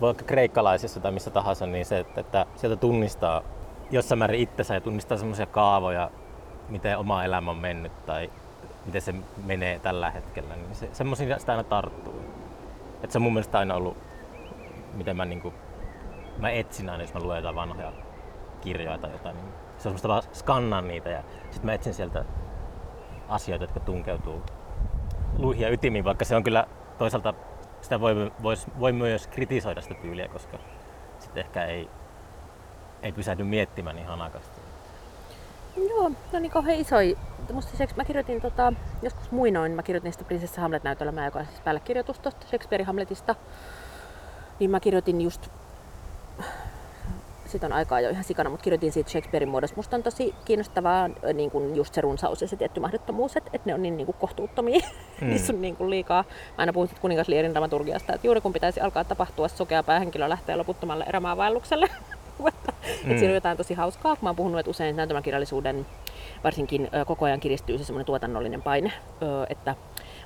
[0.00, 3.42] vaikka kreikkalaisessa tai missä tahansa, niin se, että, että sieltä tunnistaa
[3.90, 6.10] jossain määrin itsensä ja tunnistaa semmoisia kaavoja,
[6.68, 8.30] miten oma elämä on mennyt tai
[8.86, 12.20] miten se menee tällä hetkellä, niin se, semmoisia sitä aina tarttuu.
[13.02, 13.96] Et se on mun mielestä aina ollut,
[14.94, 15.54] miten mä, niin kuin,
[16.38, 17.92] mä etsin aina, jos mä luen jotain vanhoja
[18.60, 22.24] kirjoja tai jotain, niin se on semmoista vaan skannaan niitä ja sitten mä etsin sieltä
[23.28, 24.42] asioita, jotka tunkeutuu
[25.38, 26.66] luihin ja ytimiin, vaikka se on kyllä
[26.98, 27.34] toisaalta
[27.80, 30.58] sitä voi, vois, voi myös kritisoida sitä tyyliä, koska
[31.18, 31.90] sitten ehkä ei,
[33.02, 34.60] ei pysähdy miettimään niin hanakasti.
[35.88, 37.16] Joo, no niin kauhean isoja.
[37.52, 42.18] Musta mä kirjoitin tota, joskus muinoin, mä kirjoitin sitä Prinsessa Hamlet-näytelmää, joka on siis päällekirjoitus
[42.18, 43.34] tuosta Shakespeare Hamletista.
[44.60, 45.48] Niin mä kirjoitin just
[47.48, 49.76] siitä on aikaa jo ihan sikana, mutta kirjoitin siitä Shakespearein muodossa.
[49.76, 53.70] Musta on tosi kiinnostavaa niin kuin just se runsaus ja se tietty mahdottomuus, että, että
[53.70, 54.80] ne on niin, niin kuin kohtuuttomia.
[55.20, 55.28] Mm.
[55.28, 56.24] Niissä on niin kuin liikaa.
[56.28, 60.56] Mä aina puhun kuningas Lierin dramaturgiasta, että juuri kun pitäisi alkaa tapahtua, sokea päähenkilö lähtee
[60.56, 61.88] loputtomalle erämaavaellukselle.
[62.48, 63.10] että, mm.
[63.10, 64.16] että siinä on jotain tosi hauskaa.
[64.22, 65.86] Mä oon puhunut, että usein näytelmäkirjallisuuden
[66.44, 68.92] varsinkin koko ajan kiristyy se semmoinen tuotannollinen paine,
[69.50, 69.74] että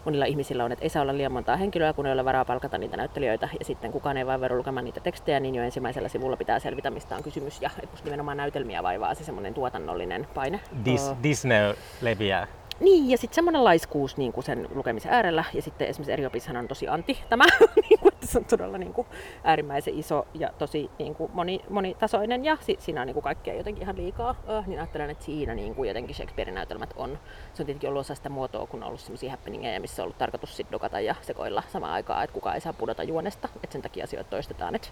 [0.05, 2.79] monilla ihmisillä on, että ei saa olla liian montaa henkilöä, kun ei ole varaa palkata
[2.79, 6.59] niitä näyttelijöitä, ja sitten kukaan ei vaivaudu lukemaan niitä tekstejä, niin jo ensimmäisellä sivulla pitää
[6.59, 10.61] selvitä, mistä on kysymys, ja että nimenomaan näytelmiä vaivaa se semmoinen tuotannollinen paine.
[10.85, 12.47] Dis- Disney leviää
[12.81, 15.45] niin, ja sitten semmoinen laiskuus niin kuin sen lukemisen äärellä.
[15.55, 17.45] Ja sitten esimerkiksi eri on tosi anti tämä,
[17.91, 19.07] niin että se on todella niin kuin,
[19.45, 22.45] äärimmäisen iso ja tosi niin kuin, moni, monitasoinen.
[22.45, 24.31] Ja sit, siinä on niin kuin, kaikkea jotenkin ihan liikaa.
[24.31, 27.19] Äh, niin ajattelen, että siinä niin kuin, jotenkin Shakespearein näytelmät on.
[27.55, 30.19] Se on tietenkin ollut osa sitä muotoa, kun on ollut sellaisia happeningeja, missä on ollut
[30.19, 33.49] tarkoitus sit dokata ja sekoilla samaan aikaan, että kukaan ei saa pudota juonesta.
[33.57, 34.75] Että sen takia asioita toistetaan.
[34.75, 34.89] Että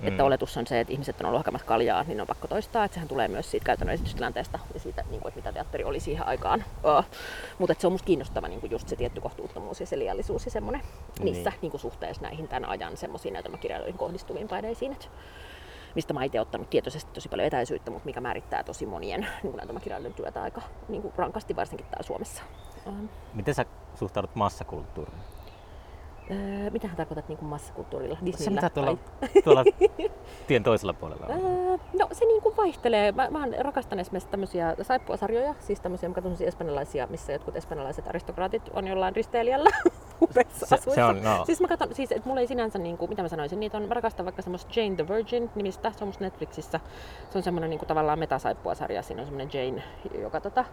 [0.00, 0.08] Mm.
[0.08, 2.84] Että oletus on se, että ihmiset on ollut hakemassa kaljaa, niin on pakko toistaa.
[2.84, 6.00] Että sehän tulee myös siitä käytännön esitystilanteesta ja siitä, niin kuin, että mitä teatteri oli
[6.00, 6.64] siihen aikaan.
[6.84, 7.04] Uh,
[7.58, 10.50] mutta se on musta kiinnostava niin kuin just se tietty kohtuuttomuus ja se liiallisuus ja
[10.50, 10.82] semmoinen
[11.18, 11.24] niin.
[11.24, 14.92] niissä niin kuin suhteessa näihin tämän ajan semmoisiin näytelmäkirjailijoihin kohdistuviin paineisiin.
[14.92, 15.06] Että
[15.94, 20.16] mistä mä itse ottanut tietoisesti tosi paljon etäisyyttä, mutta mikä määrittää tosi monien niin näytelmäkirjailijoiden
[20.16, 22.42] työtä aika niin kuin rankasti, varsinkin täällä Suomessa.
[23.34, 25.18] Miten sä suhtaudut massakulttuuriin?
[26.30, 28.18] Öö, mitähän tarkoitat niin kuin massakulttuurilla?
[28.24, 28.60] Disneyllä?
[28.60, 28.98] Se mitä tuolla,
[29.44, 29.64] tuolla
[30.46, 31.26] tien toisella puolella?
[31.26, 33.12] Öö, no se niin kuin vaihtelee.
[33.12, 38.70] Mä, mä rakastan esimerkiksi tämmöisiä saippuasarjoja, siis tämmöisiä, mä katson espanjalaisia, missä jotkut espanjalaiset aristokraatit
[38.72, 39.70] on jollain risteilijällä
[40.22, 41.44] upeissa se, se on, no.
[41.44, 43.88] Siis mä katson, siis, että mulla ei sinänsä, niin kuin, mitä mä sanoisin, niitä on,
[43.88, 46.80] mä rakastan vaikka semmoista Jane the Virgin nimistä, se on musta Netflixissä.
[47.30, 49.82] Se on semmoinen niin kuin, tavallaan metasaippuasarja, siinä on semmoinen Jane,
[50.22, 50.64] joka tota,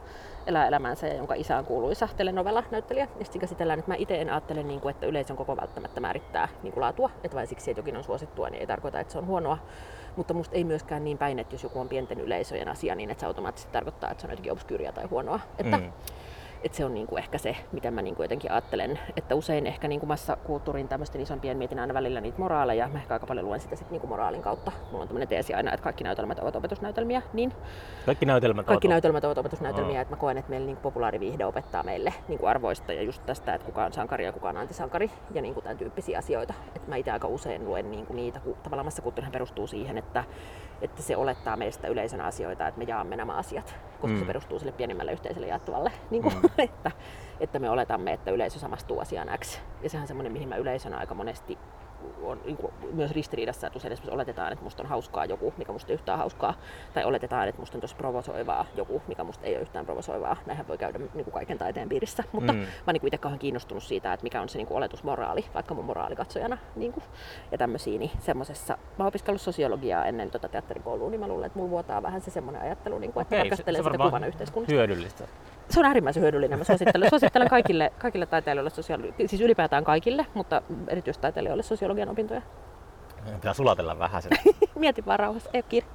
[0.48, 3.08] elää elämäänsä ja jonka isä on kuuluisa telenovela-näyttelijä.
[3.20, 6.48] Ja sitten käsitellään, että mä itse en ajattele, niin kuin, että yleisön koko välttämättä määrittää
[6.64, 9.18] niin kuin laatua, että vain siksi, että jokin on suosittua, niin ei tarkoita, että se
[9.18, 9.58] on huonoa.
[10.16, 13.22] Mutta musta ei myöskään niin päin, että jos joku on pienten yleisöjen asia, niin että
[13.22, 15.40] se automaattisesti tarkoittaa, että se on jotenkin obskyyriä tai huonoa.
[15.58, 15.92] Että, mm
[16.64, 19.68] että se on niin kuin ehkä se, miten mä niin kuin jotenkin ajattelen, että usein
[19.68, 22.88] ehkä niin kuin massakulttuurin tämmöisten isompien mietin aina välillä niitä moraaleja.
[22.88, 24.72] Mä ehkä aika paljon luen sitä sit niin kuin moraalin kautta.
[24.92, 27.22] Mulla on tämmöinen teesi aina, että kaikki näytelmät ovat opetusnäytelmiä.
[27.34, 27.54] Niin
[28.06, 30.02] kaikki näytelmät, kaikki näytelmät ovat opetusnäytelmiä, oh.
[30.02, 33.54] että mä koen, että meillä niin populaariviihde opettaa meille niin kuin arvoista ja just tästä,
[33.54, 36.54] että kuka on sankari ja kuka on antisankari ja niin kuin tämän tyyppisiä asioita.
[36.76, 40.24] Et mä itse aika usein luen niin kuin niitä, kun tavallaan massakulttuurihan perustuu siihen, että
[40.82, 44.20] että se olettaa meistä yleisön asioita, että me jaamme nämä asiat, koska mm.
[44.20, 46.50] se perustuu sille pienimmälle yhteiselle jaettavalle, niin kuin, mm.
[46.64, 46.92] että,
[47.40, 49.60] että me oletamme, että yleisö samastuu asiaan X.
[49.82, 51.58] Ja sehän on semmoinen, mihin mä yleisönä aika monesti
[52.24, 55.72] on niin kuin, myös ristiriidassa, että usein esimerkiksi oletetaan, että musta on hauskaa joku, mikä
[55.72, 56.54] musta ei yhtään hauskaa,
[56.94, 60.38] tai oletetaan, että musta on tosi provosoivaa joku, mikä musta ei ole yhtään provosoivaa.
[60.46, 62.60] Näinhän voi käydä niin kuin kaiken taiteen piirissä, mutta mm.
[62.60, 65.74] mä oon niin itse kauhean kiinnostunut siitä, että mikä on se niin kuin oletusmoraali, vaikka
[65.74, 67.04] mun moraalikatsojana niin kuin,
[67.52, 71.60] ja tämmöisiä, niin semmosessa, mä oon opiskellut sosiologiaa ennen tota teatterikouluun, niin mä luulen, että
[71.60, 74.76] mulla vuotaa vähän se semmoinen ajattelu, niin kuin, että Okei, tarkastelee sitä kuvana yhteiskunnasta.
[74.76, 75.28] hyödyllistä
[75.70, 76.60] se on äärimmäisen hyödyllinen.
[76.60, 82.42] Mä suosittelen, suosittelen kaikille, kaikille taiteilijoille, sosiologi- siis ylipäätään kaikille, mutta erityistaiteilijoille sosiologian opintoja.
[83.34, 84.32] Pitää sulatella vähän sen.
[84.76, 85.88] Mieti vaan rauhassa, ei ole kiire.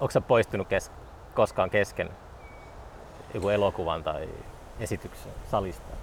[0.00, 0.92] Onko sä poistunut kes-
[1.34, 2.10] koskaan kesken
[3.34, 4.28] joku elokuvan tai
[4.80, 5.96] esityksen salista?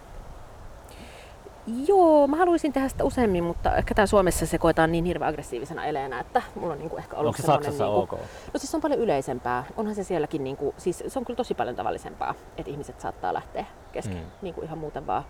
[1.87, 5.85] Joo, mä haluaisin tehdä sitä useammin, mutta ehkä tää Suomessa se koetaan niin hirveän aggressiivisena
[5.85, 8.11] eleenä, että mulla on niinku ehkä ollut Onko se Saksassa niinku, ok?
[8.53, 9.63] No siis se on paljon yleisempää.
[9.77, 13.65] Onhan se sielläkin, niinku, siis se on kyllä tosi paljon tavallisempaa, että ihmiset saattaa lähteä
[13.91, 14.31] kesken mm.
[14.41, 15.25] niinku ihan muuten vaan.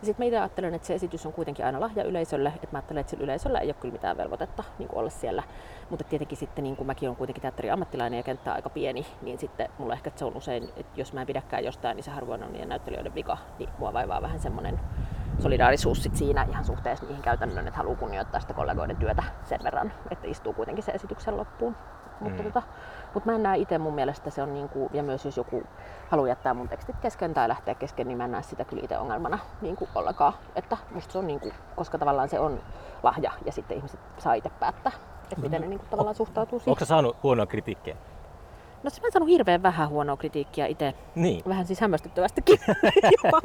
[0.00, 2.78] Ja sitten mä itse ajattelen, että se esitys on kuitenkin aina lahja yleisölle, että mä
[2.78, 5.42] ajattelen, että sillä yleisöllä ei ole kyllä mitään velvoitetta niin olla siellä.
[5.90, 9.38] Mutta tietenkin sitten, niin kuin mäkin olen kuitenkin teatterin ammattilainen ja kenttä aika pieni, niin
[9.38, 12.42] sitten mulla ehkä se on usein, että jos mä en pidäkään jostain, niin se harvoin
[12.42, 14.80] on niiden näyttelijöiden vika, niin mua vaivaa vähän semmoinen
[15.38, 19.92] solidaarisuus sit siinä ihan suhteessa niihin käytännön, että haluaa kunnioittaa sitä kollegoiden työtä sen verran,
[20.10, 21.76] että istuu kuitenkin sen esityksen loppuun.
[22.20, 22.44] Mutta, Mm.
[22.52, 22.62] tota,
[23.14, 25.62] mutta mä en näe itse mun mielestä se on niinku, ja myös jos joku
[26.08, 28.98] haluaa jättää mun tekstit kesken tai lähteä kesken, niin mä en näe sitä kyllä itse
[28.98, 30.32] ongelmana niinku ollenkaan.
[30.56, 32.60] Että musta se on niinku, koska tavallaan se on
[33.02, 36.70] lahja ja sitten ihmiset saa itse päättää, että miten ne niinku tavallaan suhtautuu siihen.
[36.72, 37.96] Onko saanut huonoa kritiikkiä?
[38.82, 41.42] No siis mä oon saanut hirveän vähän huonoa kritiikkiä itse Niin.
[41.48, 42.58] vähän siis hämmästyttävästikin.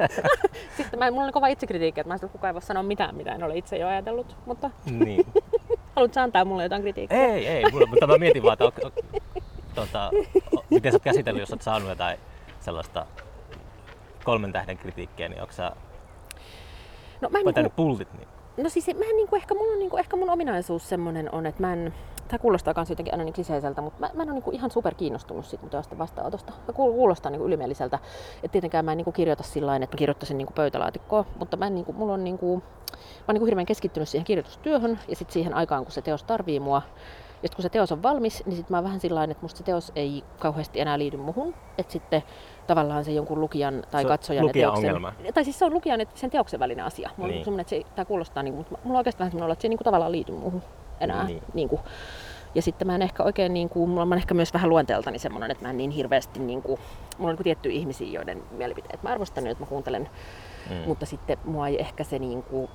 [0.76, 3.32] Sitten mä, mulla on kova itsekritiikki, että mä en kukaan ei voi sanoa mitään, mitä
[3.34, 4.36] en ole itse jo ajatellut.
[4.46, 5.26] Mutta niin.
[5.96, 7.26] Haluatko antaa mulle jotain kritiikkiä?
[7.26, 8.72] Ei, ei, mulla- mutta mä mietin vaan, että on,
[10.56, 12.18] o- miten sä oot käsitellyt, jos oot saanut jotain
[12.60, 13.06] sellaista
[14.24, 15.72] kolmen tähden kritiikkiä, niin onko sä
[17.20, 18.12] No, mä en pultit?
[18.12, 18.28] Niin?
[18.56, 21.72] No siis mä en niinku, ehkä, on niinku, ehkä mun ominaisuus semmonen on, että mä
[21.72, 21.94] en,
[22.28, 24.94] Tämä kuulostaa myös jotenkin aina niin kliseiseltä, mutta mä, mä en ole niinku ihan super
[24.94, 26.52] kiinnostunut siitä mun teosta vastaanotosta.
[26.52, 27.98] Mä kuul- kuulostaa niinku ylimieliseltä.
[28.42, 31.74] Et tietenkään mä en niinku kirjoita sillä että mä kirjoittaisin niinku pöytälaatikkoa, mutta mä, en
[31.74, 35.84] niinku, mulla on niinku, mä oon niinku hirveän keskittynyt siihen kirjoitustyöhön ja sitten siihen aikaan,
[35.84, 36.82] kun se teos tarvii mua.
[37.42, 39.64] Ja kun se teos on valmis, niin sitten mä oon vähän sillä että musta se
[39.64, 41.54] teos ei kauheasti enää liity muhun.
[41.78, 42.22] Että sitten
[42.66, 44.88] tavallaan se jonkun lukijan tai Se katsojan ja lukijan teoksen...
[44.90, 45.12] ongelma.
[45.34, 47.10] Tai siis se on lukijan ja sen teoksen välinen asia.
[47.16, 47.48] Mulla Niin.
[47.48, 49.68] on että se, tämä kuulostaa, niin, mutta mulla on oikeastaan vähän semmoinen että se ei
[49.68, 50.62] niin kuin, tavallaan liity muuhun
[51.00, 51.24] enää.
[51.26, 51.42] Niin.
[51.54, 51.80] Niin kuin.
[52.54, 55.50] Ja sitten mä en ehkä oikein, niin kuin, mulla on ehkä myös vähän luonteeltani semmoinen,
[55.50, 56.80] että mä en niin hirveästi, niin kuin,
[57.18, 60.08] mulla on niin kuin tiettyjä ihmisiä, joiden mielipiteet mä arvostan joita mä kuuntelen,
[60.70, 60.76] Mm.
[60.86, 62.68] mutta sitten mua ei ehkä se niin kuin,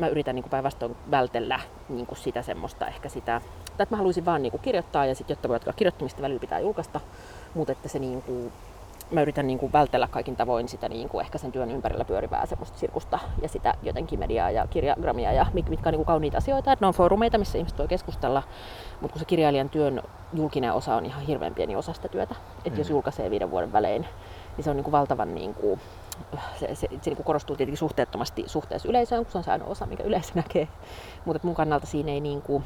[0.00, 4.24] mä yritän niin päinvastoin vältellä niin kuin sitä semmoista ehkä sitä, tai että mä haluaisin
[4.24, 7.00] vaan niin kuin kirjoittaa ja sitten jotta voi jatkaa kirjoittamista välillä pitää julkaista,
[7.54, 8.52] mutta että se niin kuin,
[9.10, 12.46] mä yritän niin kuin vältellä kaikin tavoin sitä niin kuin ehkä sen työn ympärillä pyörivää
[12.46, 16.38] semmoista sirkusta ja sitä jotenkin mediaa ja kirjagramia ja mit- mitkä on niin kuin kauniita
[16.38, 18.42] asioita, että ne on foorumeita, missä ihmiset voi keskustella,
[19.00, 20.02] mutta kun se kirjailijan työn
[20.34, 22.34] julkinen osa on ihan hirveän pieni osa sitä työtä,
[22.64, 22.92] että jos Mm.
[22.94, 24.06] julkaisee viiden vuoden välein,
[24.56, 25.80] niin se on niin kuin valtavan niin kuin,
[26.60, 29.86] se, se, se niin korostuu tietenkin suhteettomasti suhteessa yleisöön, kun se on se ainoa osa,
[29.86, 30.68] mikä yleisö näkee.
[31.24, 32.64] Mutta mun kannalta siinä ei niin kuin,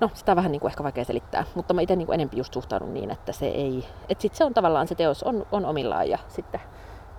[0.00, 2.54] no sitä on vähän niin kuin ehkä vaikea selittää, mutta mä itse niin enempi just
[2.54, 6.08] suhtaudun niin, että se ei, että sit se on tavallaan se teos on, on omillaan
[6.08, 6.60] ja sitten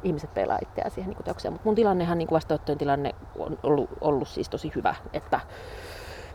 [0.04, 1.54] ihmiset peilaa itseään siihen niin teokseen.
[1.54, 5.40] Mutta mun tilannehan niin vastaanottojen tilanne on ollut, ollut siis tosi hyvä, että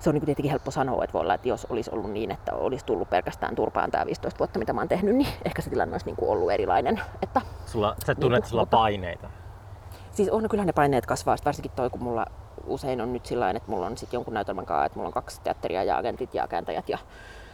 [0.01, 2.55] se on niin tietenkin helppo sanoa, että voi olla, että jos olisi ollut niin, että
[2.55, 5.95] olisi tullut pelkästään turpaan tämä 15 vuotta, mitä mä oon tehnyt, niin ehkä se tilanne
[5.95, 7.01] olisi niin kuin ollut erilainen.
[7.23, 9.31] Että Sulla, sä tunnet, että sulla mutta- paineita.
[10.11, 12.27] Siis on kyllä ne paineet kasvaa, varsinkin toi, kun mulla
[12.67, 15.41] usein on nyt sillä että mulla on sit jonkun näytelmän kanssa, että mulla on kaksi
[15.41, 16.89] teatteria ja agentit ja kääntäjät.
[16.89, 16.99] Ja,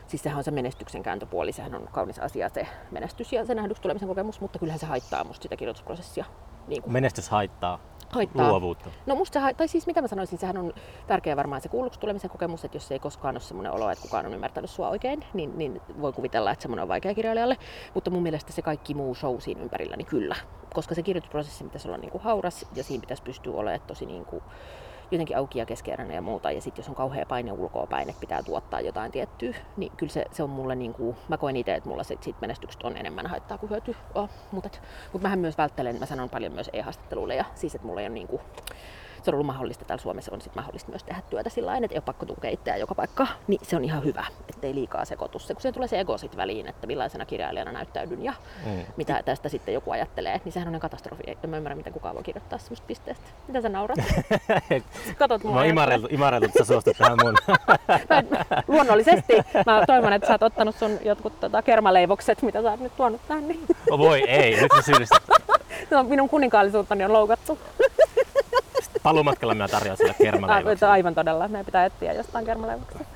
[0.07, 3.83] siis sehän on se menestyksen kääntöpuoli, sehän on kaunis asia se menestys ja se nähdyksi
[3.83, 6.25] tulemisen kokemus, mutta kyllähän se haittaa musta sitä kirjoitusprosessia.
[6.67, 7.79] Niin kuin Menestys haittaa
[8.11, 8.49] haittaa.
[8.51, 8.91] luovuutta.
[9.07, 10.73] No musta se, hai- tai siis mitä mä sanoisin, sehän on
[11.07, 14.27] tärkeä varmaan se kuulluksi tulemisen kokemus, että jos ei koskaan ole semmoinen olo, että kukaan
[14.27, 17.57] on ymmärtänyt sua oikein, niin, niin voi kuvitella, että semmoinen on vaikea kirjailijalle.
[17.95, 20.37] Mutta mun mielestä se kaikki muu show siinä ympärillä, niin kyllä.
[20.75, 24.25] Koska se kirjoitusprosessi pitäisi olla niin kuin hauras ja siinä pitäisi pystyä olemaan tosi niin
[24.25, 24.43] kuin
[25.11, 26.51] jotenkin auki ja keskeeräinen ja muuta.
[26.51, 30.13] Ja sitten jos on kauhea paine ulkoa päin, että pitää tuottaa jotain tiettyä, niin kyllä
[30.13, 32.97] se, se on mulle niin kuin, mä koen itse, että mulla se, siitä menestyksestä on
[32.97, 33.95] enemmän haittaa kuin hyötyä.
[34.51, 34.79] Mutta,
[35.13, 38.15] mutta mähän myös välttelen, mä sanon paljon myös e-haastatteluille ja siis, että mulla ei ole
[38.15, 38.43] niin kuin,
[39.27, 41.95] se on ollut mahdollista täällä Suomessa, on sit mahdollista myös tehdä työtä sillä tavalla, että
[41.95, 45.39] ei ole pakko tunkea itseään joka paikka, niin se on ihan hyvä, ettei liikaa sekoitu
[45.39, 48.33] se, kun siihen tulee se ego sit väliin, että millaisena kirjailijana näyttäydyn ja
[48.67, 48.85] Mm.
[48.97, 51.23] mitä tästä sitten joku ajattelee, niin sehän on katastrofi.
[51.45, 53.25] En mä ymmärrä, miten kukaan voi kirjoittaa semmoista pisteestä.
[53.49, 53.99] Mitä sä naurat?
[55.19, 55.53] Katot mua.
[55.53, 57.35] Mä oon imareltu, imareltu, että sä suostut tähän mun.
[58.31, 59.33] Mä- Luonnollisesti.
[59.67, 63.21] Mä toivon, että sä oot ottanut sun jotkut tota, kermaleivokset, mitä sä oot nyt tuonut
[63.29, 63.49] tähän.
[63.49, 63.61] Niin.
[63.91, 65.23] Oh, voi ei, nyt sä syyllistät.
[65.91, 67.59] No, minun kuninkaallisuuttani on loukattu.
[69.03, 70.89] Palumatkalla mä tarjoan sille Aivan, kermaleivoksen.
[70.89, 71.49] aivan todella.
[71.49, 73.07] Meidän pitää etsiä jostain kermaleivoksia.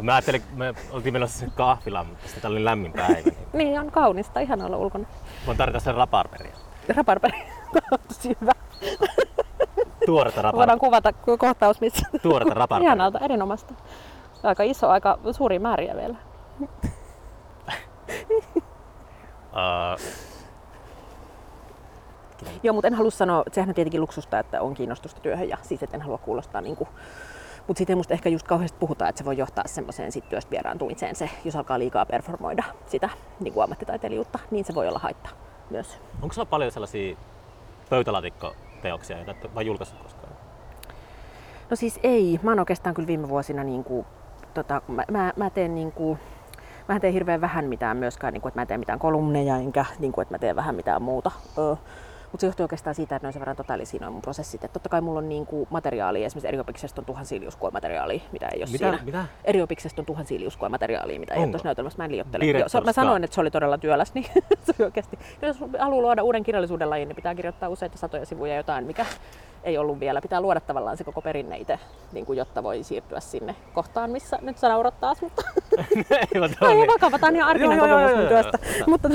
[0.00, 3.14] Mä ajattelin, me oltiin menossa kahvilaan, mutta sitten oli lämmin päivä.
[3.14, 4.40] Niin Niin, on kaunista.
[4.40, 5.04] Ihan olla ulkona.
[5.46, 6.52] voin tarjota sen raparperia.
[6.96, 7.38] Raparperi.
[8.08, 8.52] Tosi hyvä.
[10.06, 10.76] Tuoretta Voidaan raparperia.
[10.78, 12.86] kuvata kohtaus, missä Tuoretta raparperia.
[12.88, 13.74] Ihanalta, erinomaista.
[14.42, 16.16] Aika iso, aika suuri määriä vielä.
[19.52, 20.00] Uh,
[22.62, 25.82] Joo, mutta en halua sanoa, sehän on tietenkin luksusta, että on kiinnostusta työhön ja siis,
[25.82, 26.88] että en halua kuulostaa niin kuin,
[27.66, 31.16] Mutta sitten musta ehkä just kauheasti puhutaan, että se voi johtaa semmoiseen sit työstä vieraantumiseen
[31.16, 33.08] se, jos alkaa liikaa performoida sitä
[33.40, 35.30] niin kuin ammattitaiteilijuutta, niin se voi olla haitta
[35.70, 35.98] myös.
[36.22, 37.16] Onko sulla paljon sellaisia
[37.90, 40.32] pöytälaatikkoteoksia, joita et vai julkaissut koskaan?
[41.70, 42.40] No siis ei.
[42.42, 44.06] Mä oon oikeastaan kyllä viime vuosina, niin kuin,
[44.54, 46.18] tota, mä, mä, mä teen niin kuin,
[46.88, 49.84] mä teen hirveän vähän mitään myöskään, niin kuin, että mä en tee mitään kolumneja, enkä
[49.98, 51.30] niin kuin, että mä teen vähän mitään muuta.
[51.58, 51.74] Öö,
[52.32, 54.64] mutta se johtuu oikeastaan siitä, että ne on sen verran totaalisia noin mun prosessit.
[54.64, 58.58] Että totta kai mulla on niin kuin materiaalia, esimerkiksi eriopiksesta on tuhansia liuskuomateriaalia, mitä ei
[58.58, 58.90] ole Mitä?
[58.90, 58.98] siinä.
[59.04, 59.24] Mitä?
[59.44, 61.52] Eriopiksesta on tuhansia liuskuomateriaalia, mitä ei ole Onko?
[61.52, 61.96] tuossa näytelmässä.
[61.98, 62.44] Mä en liioittele.
[62.44, 64.26] Direct Joo, mä sanoin, että se oli todella työläs, niin
[64.64, 65.18] se oli oikeasti.
[65.42, 69.06] Jos haluaa luoda uuden kirjallisuuden lajin, niin pitää kirjoittaa useita satoja sivuja jotain, mikä
[69.64, 70.20] ei ollut vielä.
[70.20, 71.78] Pitää luoda tavallaan se koko perinne itse,
[72.12, 75.42] niin kuin, jotta voi siirtyä sinne kohtaan, missä nyt sä naurat taas, mutta
[76.10, 76.76] Ei, mutta niin.
[76.76, 78.58] ihan vakava, tämä on ihan arkinen kokemus joo, mun joo, työstä.
[78.86, 79.08] Mutta,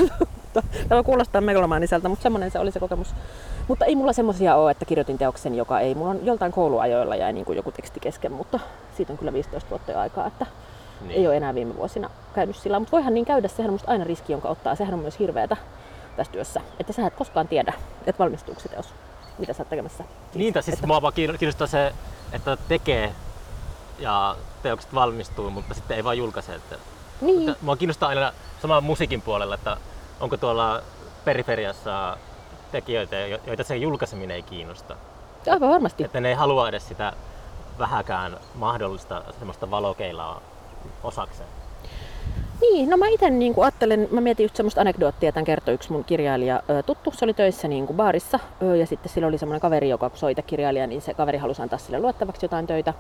[0.63, 3.15] mutta tämä kuulostaa megalomaaniselta, mutta semmoinen se oli se kokemus.
[3.67, 5.96] Mutta ei mulla semmoisia ole, että kirjoitin teoksen, joka ei.
[5.96, 8.60] Mulla on joltain kouluajoilla jäi niin kuin joku teksti kesken, mutta
[8.98, 10.46] siitä on kyllä 15 vuotta jo aikaa, että
[11.02, 11.12] Niin.
[11.12, 12.80] ei ole enää viime vuosina käynyt sillä.
[12.80, 14.76] Mutta voihan niin käydä, sehän on musta aina riski, jonka ottaa.
[14.76, 15.58] Sehän on myös hirveätä
[16.15, 17.74] tässä työssä, että sä et koskaan tiedä,
[18.08, 18.86] että valmistuuko se teos,
[19.38, 20.04] mitä sä oot tekemässä.
[20.36, 21.93] Niin, tai siis Että- mua vaan kiinno- kiinnostaa se,
[22.34, 23.13] että tekee
[24.00, 26.56] ja teokset valmistuu, mutta sitten ei vaan julkaise.
[26.56, 26.76] Että,
[27.22, 29.78] Niin, mua kiinnostaa aina sama musiikin puolella, että
[30.19, 30.82] onko tuolla
[31.25, 32.17] periferiassa
[32.71, 34.95] tekijöitä, jo- joita se julkaiseminen ei kiinnosta.
[35.51, 36.03] aivan varmasti.
[36.03, 37.13] Että ne ei halua edes sitä
[37.80, 40.41] vähäkään mahdollista semmoista valokeilaa
[41.03, 41.49] osakseen.
[42.62, 46.03] Niin, no mä itse niin ajattelen, mä mietin just semmoista anekdoottia, tämän kertoi yksi mun
[46.03, 48.39] kirjailija tuttu, se oli töissä niin kuin baarissa
[48.80, 51.80] ja sitten sillä oli semmoinen kaveri, joka kun soita kirjailija, niin se kaveri halusi antaa
[51.80, 52.93] sille luettavaksi jotain töitä.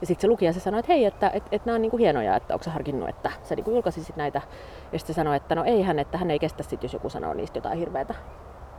[0.00, 2.36] Ja sitten se lukija se sanoi, että hei, että et, et nämä on niinku hienoja,
[2.36, 4.42] että onko sä harkinnut, että sä niinku julkaisisit näitä.
[4.92, 7.08] Ja sitten se sanoi, että no ei hän, että hän ei kestä sit, jos joku
[7.10, 8.14] sanoo niistä jotain hirveätä.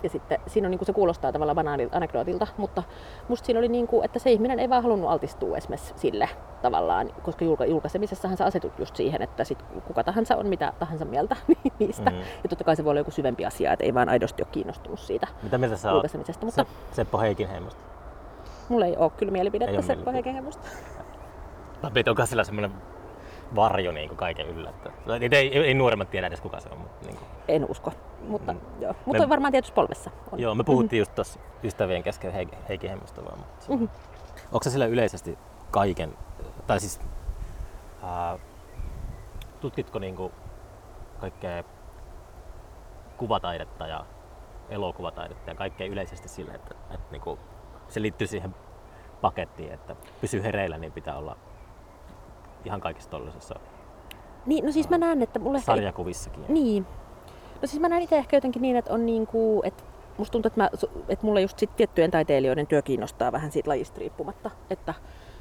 [0.04, 2.84] Ja sitten siinä on niinku se kuulostaa tavallaan banaalilta anekdootilta, mutta
[3.28, 6.30] musta siinä oli niinku, että se ihminen ei vaan halunnut altistua esimerkiksi sille
[6.62, 11.06] tavallaan, koska julka- julkaisemisessahan sä asetut just siihen, että sit kuka tahansa on mitä tahansa
[11.06, 11.36] mieltä
[11.80, 12.10] niistä.
[12.12, 12.20] Mhm.
[12.20, 15.00] Ja totta kai se voi olla joku syvempi asia, että ei vaan aidosti ole kiinnostunut
[15.00, 17.82] siitä Mitä mieltä sä oot julkaisemisesta, mutta Se, Seppo Heikinheimosta?
[18.70, 20.60] mulla ei ole kyllä Ei mielipidettä oo Seppo mielipidettä.
[21.82, 22.72] Tai onko sillä semmoinen
[23.56, 24.70] varjo niin kuin kaiken yllä?
[24.70, 24.90] Että,
[25.22, 26.78] ei, ei, ei, nuoremmat tiedä edes kuka se on.
[26.78, 27.28] Mutta, niin kuin.
[27.48, 27.94] En usko,
[28.28, 28.60] mutta, Mm.
[28.80, 28.94] joo.
[29.06, 30.40] mutta Me- varmaan tietysti polvessa on.
[30.40, 33.38] Joo, me puhuttiin just tuossa ystävien kesken Heik- Heikin Heimosta vaan.
[33.38, 33.86] Mutta Mhm.
[34.52, 35.38] Onko se sillä yleisesti
[35.72, 36.14] kaiken,
[36.68, 37.00] tai siis
[38.04, 38.38] ää,
[39.62, 40.32] tutkitko niinku
[41.20, 41.64] kaikkea
[43.18, 44.06] kuvataidetta ja
[44.70, 47.40] elokuvataidetta ja kaikkea yleisesti sille, että, että niinku,
[47.88, 48.56] se liittyy siihen
[49.22, 51.38] pakettiin, että pysyy hereillä, niin pitää olla
[52.66, 53.56] ihan kaikissa tollisissa
[54.46, 55.66] Niin, no siis mä näen, että mulle ehkä...
[55.66, 56.46] sarjakuvissakin.
[56.48, 56.86] Niin.
[57.62, 59.84] No siis mä näen itse ehkä jotenkin niin, että on niinku, että
[60.18, 60.70] musta tuntuu, että, mä,
[61.10, 64.52] että mulla just sit tiettyjen taiteilijoiden työ kiinnostaa vähän siitä lajista riippumatta.
[64.70, 64.94] Että,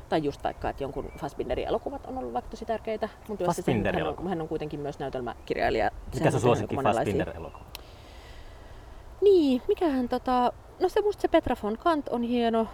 [0.09, 3.09] tai just vaikka, että jonkun Fassbinderin elokuvat on ollut vaikka tosi tärkeitä.
[3.29, 4.29] Mun työssä Fassbinderin hän, on, elokuva?
[4.29, 5.91] hän on kuitenkin myös näytelmäkirjailija.
[6.15, 7.65] Mikä tehnyt suosikki monenlaisia- Fassbinder-elokuva?
[9.21, 10.53] Niin, mikähän tota...
[10.81, 12.67] No se musta se Petra von Kant on hieno.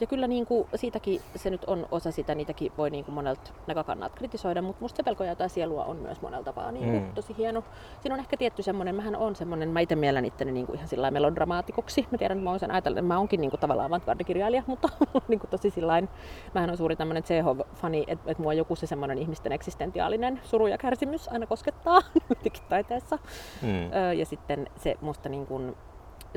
[0.00, 3.50] Ja kyllä niin kuin, siitäkin se nyt on osa sitä, niitäkin voi niin kuin monelta
[3.66, 7.02] näkökannalta kritisoida, mutta musta se pelko ja jotain sielua on myös monella tapaa niin kuin,
[7.02, 7.12] Mm.
[7.14, 7.64] tosi hieno.
[8.00, 10.88] Siinä on ehkä tietty semmoinen, mähän on semmoinen, mä itse mielen itteni niin kuin ihan
[10.88, 12.06] sillä melodramaatikoksi.
[12.12, 14.88] Mä tiedän, että mä oon sen ajatellut, että mä oonkin niin kuin tavallaan avantgardekirjailija, mutta
[15.28, 16.08] niin kuin tosi sillain,
[16.54, 20.78] mähän on suuri tämmöinen Chekhov-fani, että, että mua joku se semmoinen ihmisten eksistentiaalinen suru ja
[20.78, 22.00] kärsimys aina koskettaa
[22.68, 23.18] taiteessa.
[23.62, 23.90] Mm.
[24.18, 25.76] Ja sitten se musta niin kuin,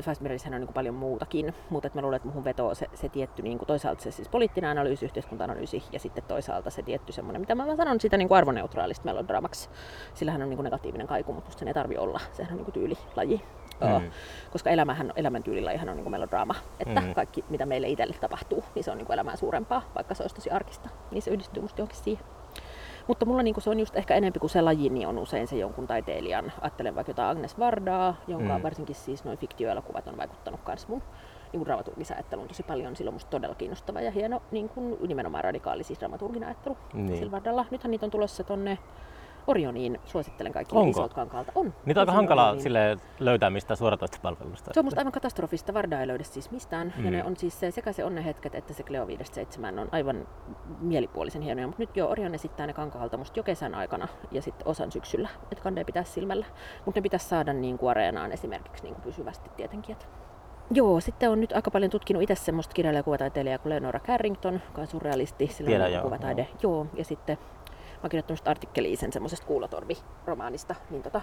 [0.04, 3.08] Fassbinderissähän on niin kuin paljon muutakin, mutta että mä luulen, että muhun vetoo se, se
[3.08, 7.40] tietty, niin kuin toisaalta se siis poliittinen analyysi, yhteiskunta-analyysi ja sitten toisaalta se tietty semmoinen,
[7.40, 9.68] mitä mä vaan sanon sitä niin kuin arvoneutraalista melodraamaksi.
[10.14, 12.20] Sillähän on niin kuin negatiivinen kaiku, mutta musta sen ei tarvi olla.
[12.32, 13.42] Sehän on niin kuin tyylilaji.
[13.80, 14.10] Mm.
[14.52, 16.54] koska elämähän, elämäntyylilajihan on niin kuin melodraama.
[16.80, 17.14] Että Mm.
[17.14, 20.34] kaikki, mitä meille itselle tapahtuu, niin se on niin kuin elämää suurempaa, vaikka se olisi
[20.34, 20.88] tosi arkista.
[21.10, 22.24] Niin se yhdistyy musta johonkin siihen.
[23.08, 25.56] Mutta mulla niinku se on just ehkä enempi kuin se laji, niin on usein se
[25.56, 28.62] jonkun taiteilijan, ajattelen vaikka jotain Agnes Vardaa, jonka Mm.
[28.62, 31.02] varsinkin siis noin fiktioelokuvat on vaikuttanut myös mun
[31.52, 32.96] niin dramaturgisajatteluun tosi paljon.
[32.96, 37.18] Sillä on musta todella kiinnostava ja hieno niin kuin nimenomaan radikaali siis dramaturginen ajattelu Niin.
[37.18, 37.66] sillä Vardalla.
[37.70, 38.78] Nythän niitä on tulossa tonne
[39.48, 40.90] Orioniin, suosittelen kaikille Onko?
[40.90, 41.52] isolta kankaalta.
[41.54, 41.74] On.
[41.86, 42.62] Niitä on aika hankalaa Orioniin.
[42.62, 44.70] sille löytää mistään suoratoistopalvelusta.
[44.74, 45.74] Se on musta aivan katastrofista.
[45.74, 46.92] Varda ei löydä siis mistään.
[46.96, 47.04] Mm.
[47.04, 47.16] Ja Mm.
[47.16, 50.28] ne on siis se, sekä se onnenhetket että se Cleo 5.7 on aivan
[50.80, 51.66] mielipuolisen hienoja.
[51.66, 55.28] Mutta nyt jo Orion esittää ne kankaalta musta jo kesän aikana ja sitten osan syksyllä.
[55.52, 56.46] Että kandee pitää silmällä.
[56.84, 59.92] Mutta ne pitäisi saada niin kuin areenaan esimerkiksi niin kuin pysyvästi tietenkin.
[59.92, 60.08] Et.
[60.70, 64.86] Joo, sitten on nyt aika paljon tutkinut itse semmoista kirjailijakuvataitteilijaa kuin Leonora Carrington, joka on
[64.86, 65.46] surrealisti.
[65.46, 66.48] Sillä Tiedän, on joo, kuvataide.
[66.62, 66.86] Joo.
[66.94, 67.38] ja sitten
[67.98, 71.20] mä oon kirjoittanut artikkelia sen semmoisesta kuulotorvi-romaanista, niin tota,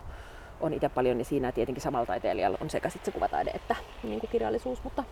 [0.62, 4.20] on itse paljon, niin siinä tietenkin samalla taiteilijalla on sekä sit se kuvataide että niin
[4.20, 5.04] kuin kirjallisuus, mutta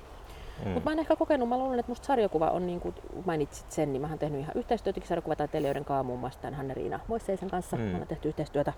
[0.65, 0.71] Mm.
[0.71, 2.95] Mutta mä en ehkä kokenut, mä luulen, että musta sarjakuva on, niin kuin
[3.25, 7.49] mainitsit sen, niin mä oon tehnyt ihan yhteistyötäkin sarjakuvataiteilijoiden kanssa, muun muassa tämän Hanne-Riina Moisseisen
[7.49, 7.77] kanssa.
[7.77, 7.83] Mm.
[7.83, 8.73] Mä oon tehty yhteistyötä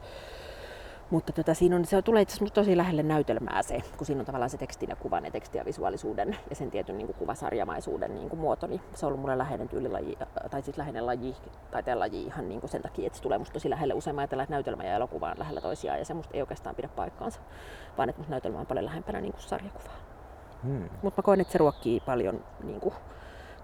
[1.10, 4.26] mutta tota, siinä on, se tulee itse asiassa tosi lähelle näytelmää se, kun siinä on
[4.26, 8.16] tavallaan se tekstin ja kuvan ja tekstin ja visuaalisuuden ja sen tietyn niin kuin kuvasarjamaisuuden
[8.16, 10.18] niin kuin muoto, niin se on ollut mulle läheinen tyylilaji,
[10.52, 11.36] tai siis läheinen laji,
[11.72, 13.94] taiteen laji ihan niin kuin sen takia, että se tulee musta tosi lähelle.
[13.94, 16.88] Usein ajatellaan, että näytelmä ja elokuva on lähellä toisiaan ja se musta ei oikeastaan pidä
[16.88, 17.40] paikkaansa,
[17.98, 19.96] vaan että musta näytelmä on paljon lähempänä niin kuin sarjakuvaa.
[20.64, 20.90] Hmm.
[21.02, 22.94] Mutta mä koen, että se ruokkii paljon niin kuin,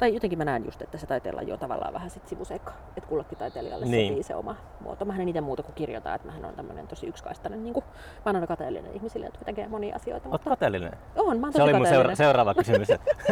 [0.01, 3.37] tai jotenkin mä näen just, että se taiteenlaji on tavallaan vähän sit sivuseikka, että kullekin
[3.37, 4.07] taiteilijalle niin.
[4.07, 5.05] sopii se oma muoto.
[5.05, 8.21] Mähän en itse muuta kuin kirjoita, että mähän on tämmöinen tosi yksikaistainen, niin kuin, mä
[8.25, 10.29] oon aina kateellinen ihmisille, jotka tekee monia asioita.
[10.29, 10.49] Oot mutta...
[10.49, 10.91] kateellinen?
[11.15, 12.87] On, mä oon Se oli mun seura- seuraava kysymys.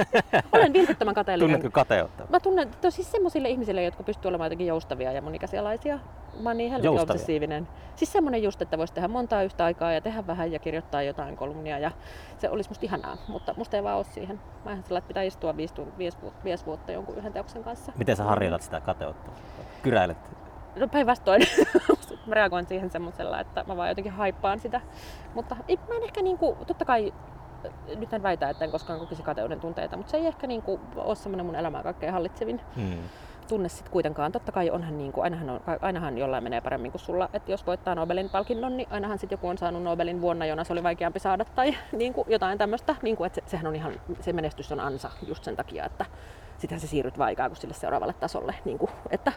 [0.54, 1.56] Olen vilpittömän kateellinen.
[1.56, 2.24] Tunnetko kateutta?
[2.30, 6.00] Mä tunnen tosi siis semmoisille ihmisille, jotka pystyy olemaan jotenkin joustavia ja monikäsialaisia.
[6.40, 7.68] Mä oon niin helvetin obsessiivinen.
[7.96, 11.38] Siis semmoinen just, että voisi tehdä montaa yhtä aikaa ja tehdä vähän ja kirjoittaa jotain
[11.38, 11.92] kolumnia ja
[12.38, 14.42] se olisi musta ihanaa, mutta musta ei vaan ole siihen.
[14.66, 17.92] Mä ihan että pitää istua viisi, viisi, viisi vuotta jonkun yhden teoksen kanssa.
[17.98, 19.32] Miten sä harjoitat sitä kateutta?
[19.82, 20.18] Kyräilet?
[20.76, 21.42] No päinvastoin.
[22.28, 24.82] mä reagoin siihen semmoisella, että mä vaan jotenkin haippaan sitä.
[25.34, 27.14] Mutta ei, mä en ehkä niinku, totta kai
[27.96, 31.16] nyt en väitä, että en koskaan kokisi kateuden tunteita, mutta se ei ehkä niinku ole
[31.16, 32.62] semmoinen mun elämää kaikkein hallitsevin.
[32.76, 33.04] Hmm
[33.50, 34.32] tunne sitten kuitenkaan.
[34.32, 37.30] Totta kai onhan, niin kuin, ainahan, on, ainahan jollain menee paremmin kuin sulla.
[37.34, 40.74] Että jos voittaa Nobelin palkinnon, niin ainahan sitten joku on saanut Nobelin vuonna, jona se
[40.74, 41.46] oli vaikeampi saada.
[41.46, 42.96] Tai niin kuin, jotain tämmöistä.
[43.02, 46.06] Niin kuin, että se, sehän on ihan, se menestys on ansa just sen takia, että
[46.58, 48.56] sittenhän se siirryt vaikaa kuin sille seuraavalle tasolle.
[48.66, 49.32] Niin kuin, että,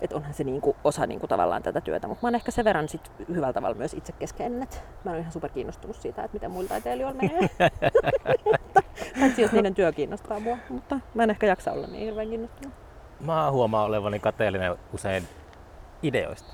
[0.00, 2.88] että onhan se niinku osa niinku tavallaan tätä työtä, mutta mä oon ehkä sen verran
[2.88, 6.50] sit hyvällä tavalla myös itse keskeinen, että mä oon ihan super kiinnostunut siitä, että miten
[6.50, 7.50] muilla taiteilijoilla menee.
[9.20, 12.81] Paitsi jos niiden työ kiinnostaa mua, mutta mä en ehkä jaksa olla niin hirveän kiinnostunut
[13.26, 15.28] mä huomaan olevani kateellinen usein
[16.02, 16.52] ideoista.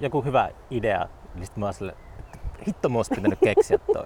[0.00, 4.04] Joku hyvä idea, niin sitten mä oon sille, että hitto mä pitänyt keksiä toi.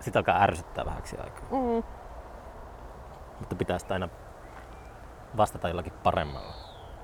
[0.00, 1.44] Sitten alkaa ärsyttää vähäksi aikaa.
[1.50, 1.82] Mm.
[3.40, 4.08] Mutta pitäisi aina
[5.36, 6.52] vastata jollakin paremmalla.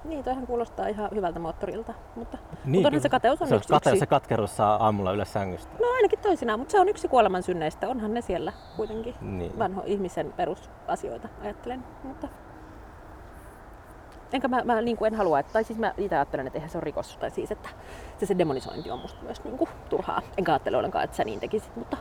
[0.04, 3.68] Niin, toihan kuulostaa ihan hyvältä moottorilta, mutta, niin, mutta se kateus on se yksi.
[3.68, 5.72] Kateus ja katkeruus saa aamulla ylös sängystä.
[5.80, 7.88] No ainakin toisinaan, mutta se on yksi kuoleman synneistä.
[7.88, 9.58] Onhan ne siellä kuitenkin niin.
[9.58, 11.84] vanho ihmisen perusasioita, ajattelen.
[12.04, 12.28] Mutta
[14.32, 16.70] enkä mä, mä niin kuin en halua, että, tai siis mä itse ajattelen, että eihän
[16.70, 17.68] se ole rikos, tai siis että
[18.18, 20.22] se, se demonisointi on musta myös niin kuin, turhaa.
[20.36, 21.96] Enkä ajattele ollenkaan, että sä niin tekisit, mutta,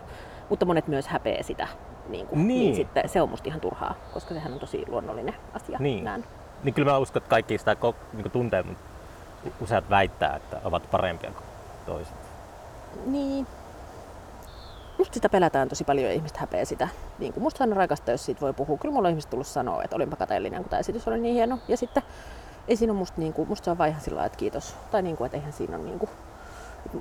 [0.49, 1.67] mutta monet myös häpeä sitä.
[2.09, 2.59] Niin, kuin, niin.
[2.59, 5.79] niin sitten se on musta ihan turhaa, koska sehän on tosi luonnollinen asia.
[5.79, 6.23] Niin, näin.
[6.63, 7.75] niin kyllä mä uskon, että kaikki sitä
[8.13, 8.83] niin tuntee, mutta
[9.61, 11.45] useat väittää, että ovat parempia kuin
[11.85, 12.13] toiset.
[13.05, 13.47] Niin,
[14.97, 16.87] musta sitä pelätään tosi paljon ja ihmiset häpeää sitä.
[17.19, 18.77] Niin kuin musta on raikasta, jos siitä voi puhua.
[18.77, 21.59] Kyllä mulla on ihmiset tullut sanoa, että olinpa kateellinen, kun tämä esitys oli niin hieno.
[21.67, 22.03] Ja sitten
[22.67, 24.75] ei siinä ole musta, niin kuin, musta se on vaan ihan sillä että kiitos.
[24.91, 26.09] Tai niin kuin, että eihän siinä ole niin kuin,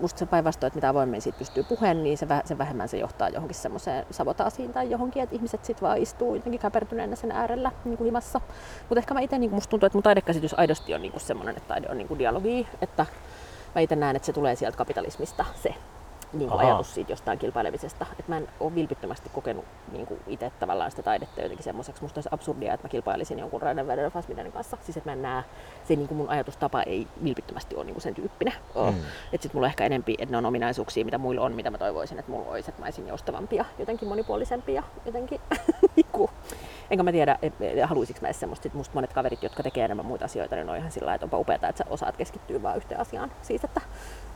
[0.01, 3.29] musta se päinvastoin, että mitä avoimmin siitä pystyy puheen, niin se, sen vähemmän se johtaa
[3.29, 7.97] johonkin semmoiseen sabotaasiin tai johonkin, että ihmiset sitten vaan istuu jotenkin käpertyneenä sen äärellä niin
[7.97, 8.41] kuin himassa.
[8.89, 11.57] Mutta ehkä mä itse, niin musta tuntuu, että mun taidekäsitys aidosti on niin kuin semmoinen,
[11.57, 13.07] että taide on niin kuin dialogi, että
[13.75, 15.75] mä itse näen, että se tulee sieltä kapitalismista se,
[16.33, 18.07] niin kuin ajatus siitä jostain kilpailemisesta.
[18.13, 22.03] Että mä en ole vilpittömästi kokenut niin kuin itse tavallaan sitä taidetta jotenkin semmoiseksi.
[22.03, 24.77] Musta olisi absurdia, että mä kilpailisin jonkun Raiden Werner Fassbinderin kanssa.
[24.85, 25.43] Siis että mä en näe,
[25.85, 28.55] se niin kuin mun ajatustapa ei vilpittömästi ole niin kuin sen tyyppinen.
[28.75, 28.89] Mm.
[29.33, 31.79] Että sit mulla on ehkä enempi, että ne on ominaisuuksia, mitä muilla on, mitä mä
[31.79, 35.41] toivoisin, että mulla olisi, että mä olisin joustavampia, jotenkin monipuolisempia, jotenkin
[35.97, 36.31] niinku.
[36.91, 37.39] Enkä mä tiedä,
[37.85, 40.77] haluaisinko mä edes semmoista, että musta monet kaverit, jotka tekee enemmän muita asioita, niin on
[40.77, 43.33] ihan sillä että onpa upeaa, että sä osaat keskittyä vaan yhteen asiaan.
[43.43, 43.81] Siis, että,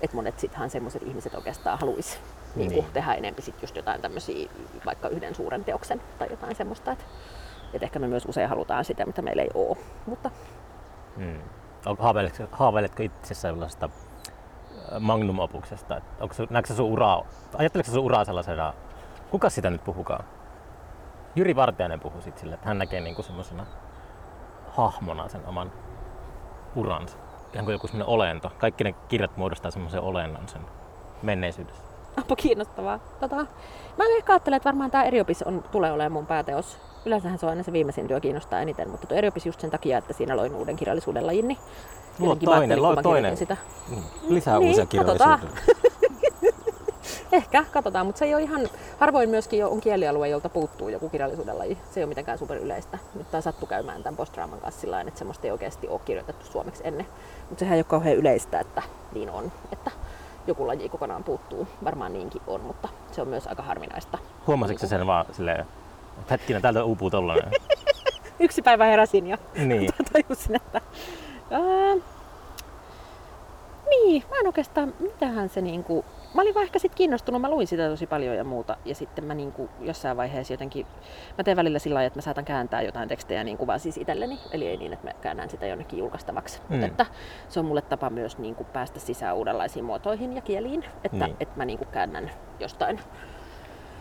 [0.00, 2.18] että monet sittenhän semmoiset ihmiset oikeastaan haluaisi
[2.56, 2.70] niin.
[2.70, 4.50] niin tehdä enempi sit just jotain tämmöisiä,
[4.86, 6.92] vaikka yhden suuren teoksen tai jotain semmoista.
[6.92, 7.04] Että,
[7.74, 9.76] että ehkä me myös usein halutaan sitä, mitä meillä ei ole.
[10.06, 10.30] Mutta...
[11.16, 11.38] Hmm.
[11.86, 13.88] Onko, haaveiletko, haaveiletko itse sellaisesta
[14.92, 16.00] äh, magnum opuksesta?
[16.20, 17.24] Onko, näetkö sun uraa,
[17.56, 18.74] ajatteletko sun uraa sellaisena,
[19.30, 20.24] kuka sitä nyt puhukaan?
[21.36, 23.66] Jyri Vartiainen puhui sit sille, että hän näkee niinku semmoisena
[24.72, 25.72] hahmona sen oman
[26.76, 27.16] uransa.
[27.54, 28.52] Ihan kuin joku semmoinen olento.
[28.58, 30.60] Kaikki ne kirjat muodostaa semmoisen olennon sen
[31.22, 31.82] menneisyydessä.
[32.16, 32.98] Onpa kiinnostavaa.
[33.20, 36.78] Tota, mä ehkä ajattelen, että varmaan tämä eriopis on, tulee olemaan mun pääteos.
[37.04, 39.98] Yleensähän se on aina se viimeisin työ kiinnostaa eniten, mutta tuo eriopis just sen takia,
[39.98, 41.58] että siinä loin uuden kirjallisuuden lajin, niin
[42.18, 43.36] Mulla on toinen, lo, toinen.
[43.36, 43.56] Sitä.
[43.88, 44.02] Mm.
[44.28, 45.38] Lisää niin, uusia kirjallisuuden.
[47.32, 48.68] Ehkä, katsotaan, mutta se ei ole ihan,
[48.98, 51.78] harvoin myöskin on kielialue, jolta puuttuu joku kirjallisuuden laji.
[51.90, 52.98] Se ei ole mitenkään super yleistä.
[53.14, 56.82] Nyt tämä sattu käymään tämän postraaman kanssa sillä että semmoista ei oikeasti ole kirjoitettu suomeksi
[56.86, 57.06] ennen.
[57.48, 59.52] Mutta sehän ei ole kauhean yleistä, että niin on.
[59.72, 59.90] Että
[60.46, 61.68] joku laji kokonaan puuttuu.
[61.84, 64.18] Varmaan niinkin on, mutta se on myös aika harvinaista.
[64.46, 65.60] Huomasitko sen vaan silleen,
[66.18, 67.52] että hetkinen, täältä uupuu tollainen?
[68.40, 69.90] Yksi päivä heräsin ja niin.
[70.12, 70.80] tajusin, että...
[71.50, 71.94] Ää,
[73.90, 76.04] niin, mä en oikeastaan, mitähän se niinku
[76.34, 78.76] mä olin vaan ehkä sit kiinnostunut, mä luin sitä tosi paljon ja muuta.
[78.84, 80.86] Ja sitten mä niinku jossain vaiheessa jotenkin,
[81.38, 84.38] mä teen välillä sillä lailla, että mä saatan kääntää jotain tekstejä niinku vaan siis itselleni.
[84.52, 86.60] Eli ei niin, että mä käännän sitä jonnekin julkaistavaksi.
[86.60, 86.66] Mm.
[86.68, 87.06] Mutta että
[87.48, 90.84] se on mulle tapa myös niinku päästä sisään uudenlaisiin muotoihin ja kieliin.
[91.04, 91.36] Että, niin.
[91.40, 93.00] että mä niinku käännän jostain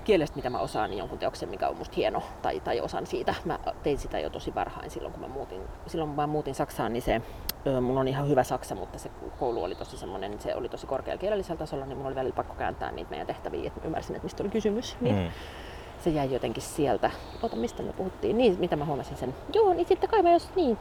[0.03, 3.35] kielestä, mitä mä osaan, niin jonkun teoksen, mikä on musta hieno, tai, tai osan siitä.
[3.45, 6.93] Mä tein sitä jo tosi varhain silloin, kun mä muutin, silloin kun mä muutin Saksaan,
[6.93, 7.21] niin se,
[7.81, 11.19] mun on ihan hyvä saksa, mutta se koulu oli tosi semmoinen, se oli tosi korkealla
[11.19, 14.43] kielellisellä tasolla, niin mun oli välillä pakko kääntää niitä meidän tehtäviä, että ymmärsin, että mistä
[14.43, 14.97] oli kysymys.
[15.01, 15.31] Niin mm.
[15.99, 17.11] Se jäi jotenkin sieltä.
[17.43, 18.37] Ota, mistä me puhuttiin?
[18.37, 19.35] Niin, mitä mä huomasin sen.
[19.53, 20.77] Joo, niin sitten kai mä jos niin,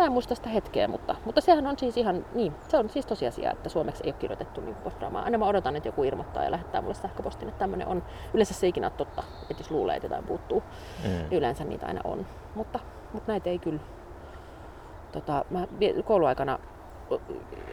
[0.00, 3.06] Mä en muista sitä hetkeä, mutta, mutta sehän on siis ihan, niin, se on siis
[3.06, 5.22] tosiasia, että suomeksi ei ole kirjoitettu niin postdraamaa.
[5.22, 8.02] Aina mä odotan, että joku ilmoittaa ja lähettää mulle sähköpostin, että tämmöinen on.
[8.34, 10.62] Yleensä se ei ikinä ole totta, että jos luulee, että jotain puuttuu,
[11.04, 11.08] mm.
[11.08, 12.26] niin yleensä niitä aina on.
[12.54, 12.78] Mutta,
[13.12, 13.80] mutta näitä ei kyllä.
[15.12, 15.66] Tota, mä
[16.04, 16.58] kouluaikana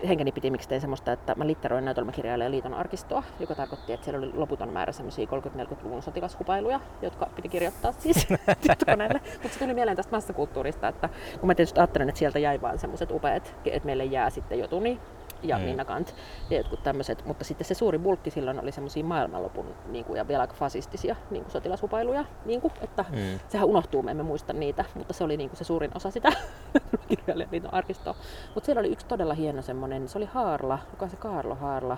[0.07, 4.17] henkeni piti miksi tein semmoista, että mä litteroin näytelmäkirjailijan liiton arkistoa, joka tarkoitti, että siellä
[4.17, 8.27] oli loputon määrä semmoisia 30-40-luvun sotilashupailuja, jotka piti kirjoittaa siis
[8.61, 9.21] tietokoneelle.
[9.33, 11.09] Mutta se tuli mieleen tästä massakulttuurista, että
[11.39, 14.99] kun mä tietysti ajattelen, että sieltä jäi vaan semmoiset upeat, että meille jää sitten Jotuni
[15.43, 15.63] ja mm.
[15.63, 16.15] Minna Kant
[16.49, 20.27] ja jotkut tämmöiset, mutta sitten se suuri bulkki silloin oli semmoisia maailmanlopun niin kuin, ja
[20.27, 23.39] vielä aika fasistisia niin kuin sotilashupailuja, niin kuin, että mm.
[23.47, 26.31] sehän unohtuu, me emme muista niitä, mutta se oli niin kuin, se suurin osa sitä
[27.07, 28.15] kirjailijaliiton arkistoa.
[28.55, 31.97] Mutta siellä oli yksi todella hieno semmoinen, se oli Haarla, joka se Kaarlo Haarla,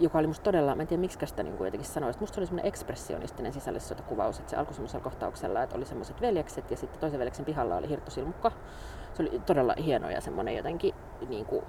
[0.00, 2.46] joka oli musta todella, mä en tiedä miksi sitä niin jotenkin sanoisi, musta se oli
[2.46, 7.18] semmoinen ekspressionistinen sisällissotakuvaus, että se alkoi semmoisella kohtauksella, että oli semmoiset veljekset ja sitten toisen
[7.18, 8.52] veljeksen pihalla oli hirttosilmukka.
[9.14, 10.94] Se oli todella hieno ja semmoinen jotenkin
[11.28, 11.64] niin kuin,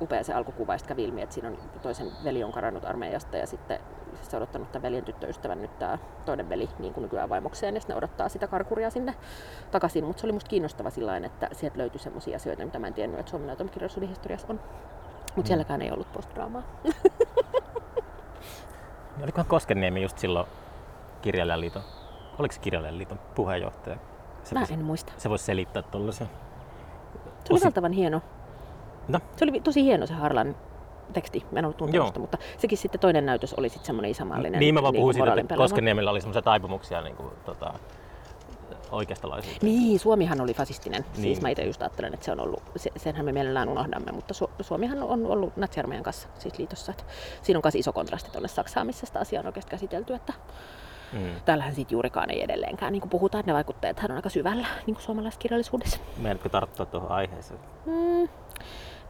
[0.00, 3.46] upea se alkukuva, ja kävi ilmi, että siinä on toisen veli on karannut armeijasta ja
[3.46, 3.78] sitten
[4.22, 7.80] se on odottanut tämän veljen tyttöystävän nyt tämä toinen veli niin kuin nykyään vaimokseen ja
[7.80, 9.14] sitten ne odottaa sitä karkuria sinne
[9.70, 10.04] takaisin.
[10.04, 13.20] Mutta se oli musta kiinnostava sillä että sieltä löytyi sellaisia asioita, mitä mä en tiennyt,
[13.20, 14.60] että Suomen näytelmäkirjallisuuden historiassa on.
[15.36, 15.46] Mutta mm.
[15.46, 16.62] sielläkään ei ollut postdraamaa.
[19.22, 20.46] Olikohan Koskeniemi just silloin
[21.22, 21.82] kirjailijaliiton,
[22.38, 23.96] oliko se kirjailijaliiton puheenjohtaja?
[24.42, 25.12] Se Mä vois, en muista.
[25.16, 26.28] Se voisi selittää tuollaisen.
[27.44, 28.22] Se oli valtavan hieno.
[29.08, 29.20] No.
[29.36, 30.56] Se oli tosi hieno se Harlan
[31.12, 34.60] teksti, mä en ollut tuntenut mutta sekin sitten toinen näytös oli sitten semmoinen isämaallinen.
[34.60, 37.74] Niin mä vaan puhuin siitä, että Koskeniemellä oli semmoisia taipumuksia niin kuin, tota,
[38.90, 39.72] oikeistolaisuuteen.
[39.72, 41.02] Niin, Suomihan oli fasistinen.
[41.02, 41.22] Siis niin.
[41.22, 44.34] Siis mä itse just ajattelen, että se on ollut, se, senhän me mielellään unohdamme, mutta
[44.34, 46.92] Su- Suomihan on ollut natsiarmeijan kanssa siis liitossa.
[46.92, 47.04] Että
[47.42, 50.14] siinä on myös iso kontrasti tuonne Saksaan, missä sitä asiaa on oikeasti käsitelty.
[50.14, 50.32] Että
[51.12, 51.20] Mm.
[51.44, 54.94] Täällähän siitä juurikaan ei edelleenkään niin kuin puhutaan, että ne vaikutteet on aika syvällä niin
[54.94, 55.98] kuin suomalaisessa kirjallisuudessa.
[56.16, 57.60] Meidätkö tarttua tuohon aiheeseen?
[57.86, 58.28] Mm.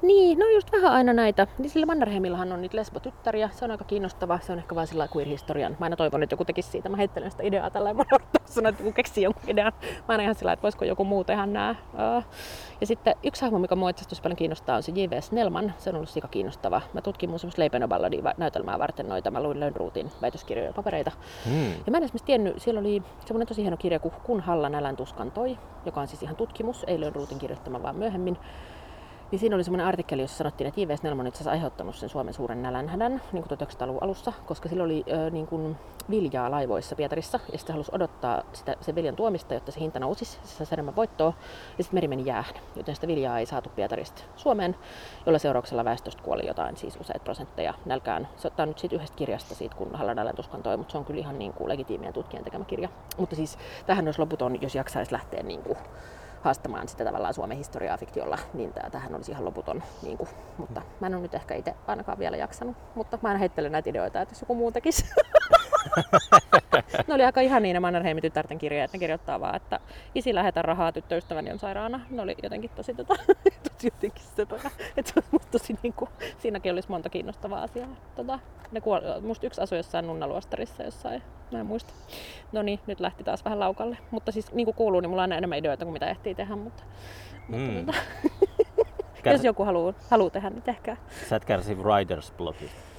[0.06, 1.46] Niin, no just vähän aina näitä.
[1.58, 3.50] Niin sillä Mannerheimillahan on niitä lesbotyttäriä.
[3.52, 4.38] Se on aika kiinnostava.
[4.42, 5.76] Se on ehkä vain sillä queer-historian.
[5.80, 6.88] Mä aina toivon, että joku tekisi siitä.
[6.88, 8.04] Mä heittelen sitä ideaa tällä ja mä
[8.44, 9.72] sanoa, että joku keksii jonkun idean.
[9.82, 11.74] Mä aina ihan sillä että voisiko joku muu tehdä nää.
[12.80, 15.20] Ja sitten yksi hahmo, mikä mua itse paljon kiinnostaa, on se J.V.
[15.20, 15.74] Snellman.
[15.78, 16.80] Se on ollut sika kiinnostava.
[16.92, 19.30] Mä tutkin mun semmoista Leipenoballadia näytelmää varten noita.
[19.30, 21.12] Mä luin Lönnruutin väitöskirjoja ja papereita.
[21.44, 21.72] Hmm.
[21.86, 24.96] Ja mä en esimerkiksi tiennyt, siellä oli semmoinen tosi hieno kirja kuin Kun Halla nälän
[24.96, 28.38] tuskan toi, joka on siis ihan tutkimus, ei Lönnruutin kirjoittama vaan myöhemmin.
[29.30, 30.96] Niin siinä oli semmoinen artikkeli, jossa sanottiin, että J.V.
[30.96, 35.46] Snellman itse aiheuttanut sen Suomen suuren nälänhädän niin 1900-luvun alussa, koska sillä oli ö, niin
[35.46, 35.76] kuin
[36.10, 40.38] viljaa laivoissa Pietarissa, ja sitten halusi odottaa sitä, sen viljan tuomista, jotta se hinta nousisi,
[40.42, 41.32] se saisi enemmän voittoa,
[41.78, 44.76] ja sitten meri meni jäähän, joten sitä viljaa ei saatu Pietarista Suomeen,
[45.26, 48.28] jolla seurauksella väestöstä kuoli jotain, siis useat prosentteja nälkään.
[48.36, 49.90] Se ottaa nyt siitä yhdestä kirjasta, siitä, kun
[50.36, 52.88] tuskan toi, mutta se on kyllä ihan niin kuin legitiimien tutkijan tekemä kirja.
[53.18, 55.78] Mutta siis tähän olisi loputon, jos jaksaisi lähteä niin kuin
[56.44, 59.82] haastamaan sitä tavallaan Suomen historiaa fiktiolla, niin tähän olisi ihan loputon.
[60.02, 60.28] Niin kuin,
[60.58, 62.76] mutta mä en ole nyt ehkä itse ainakaan vielä jaksanut.
[62.94, 65.04] Mutta mä aina heittelen näitä ideoita, että jos joku muu tekisi.
[67.06, 68.92] ne oli aika ihan niin ne Mannerheimin tytärten kirjeet.
[68.92, 69.80] Ne kirjoittaa vaan, että
[70.14, 72.00] isi lähetä rahaa, tyttöystäväni on sairaana.
[72.10, 73.14] Ne oli jotenkin tosi, tota,
[73.72, 77.88] tosi jotenkin se, tota, että se olisi tosi niin kuin, siinäkin olisi monta kiinnostavaa asiaa.
[78.16, 78.38] Tota,
[78.72, 81.22] ne kuol, musta yksi asui jossain nunnaluostarissa jossain
[81.52, 81.92] Mä en muista.
[82.52, 83.98] No niin, nyt lähti taas vähän laukalle.
[84.10, 86.56] Mutta siis niin kuin kuuluu, niin mulla on aina enemmän ideoita kuin mitä ehtii tehdä.
[86.56, 86.82] Mutta,
[87.48, 87.56] mm.
[88.76, 89.38] mutta Kärs...
[89.38, 90.96] jos joku haluaa, haluaa tehdä, niin tehkää.
[91.28, 92.93] Sä et kärsi writer's blockista.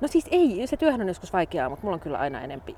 [0.00, 2.76] No siis ei, se työhän on joskus vaikeaa, mutta mulla on kyllä aina enempi,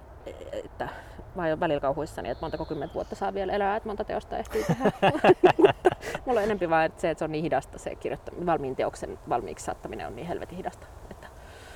[0.52, 0.88] että
[1.34, 4.64] mä oon välillä kauhuissani, että montako kymmentä vuotta saa vielä elää, että monta teosta ehtii
[4.64, 4.92] tehdä.
[6.26, 9.18] mulla on enempi vaan että se, että se on niin hidasta se kirjoittaminen, valmiin teoksen
[9.28, 10.86] valmiiksi saattaminen on niin helvetin hidasta.
[11.10, 11.26] Että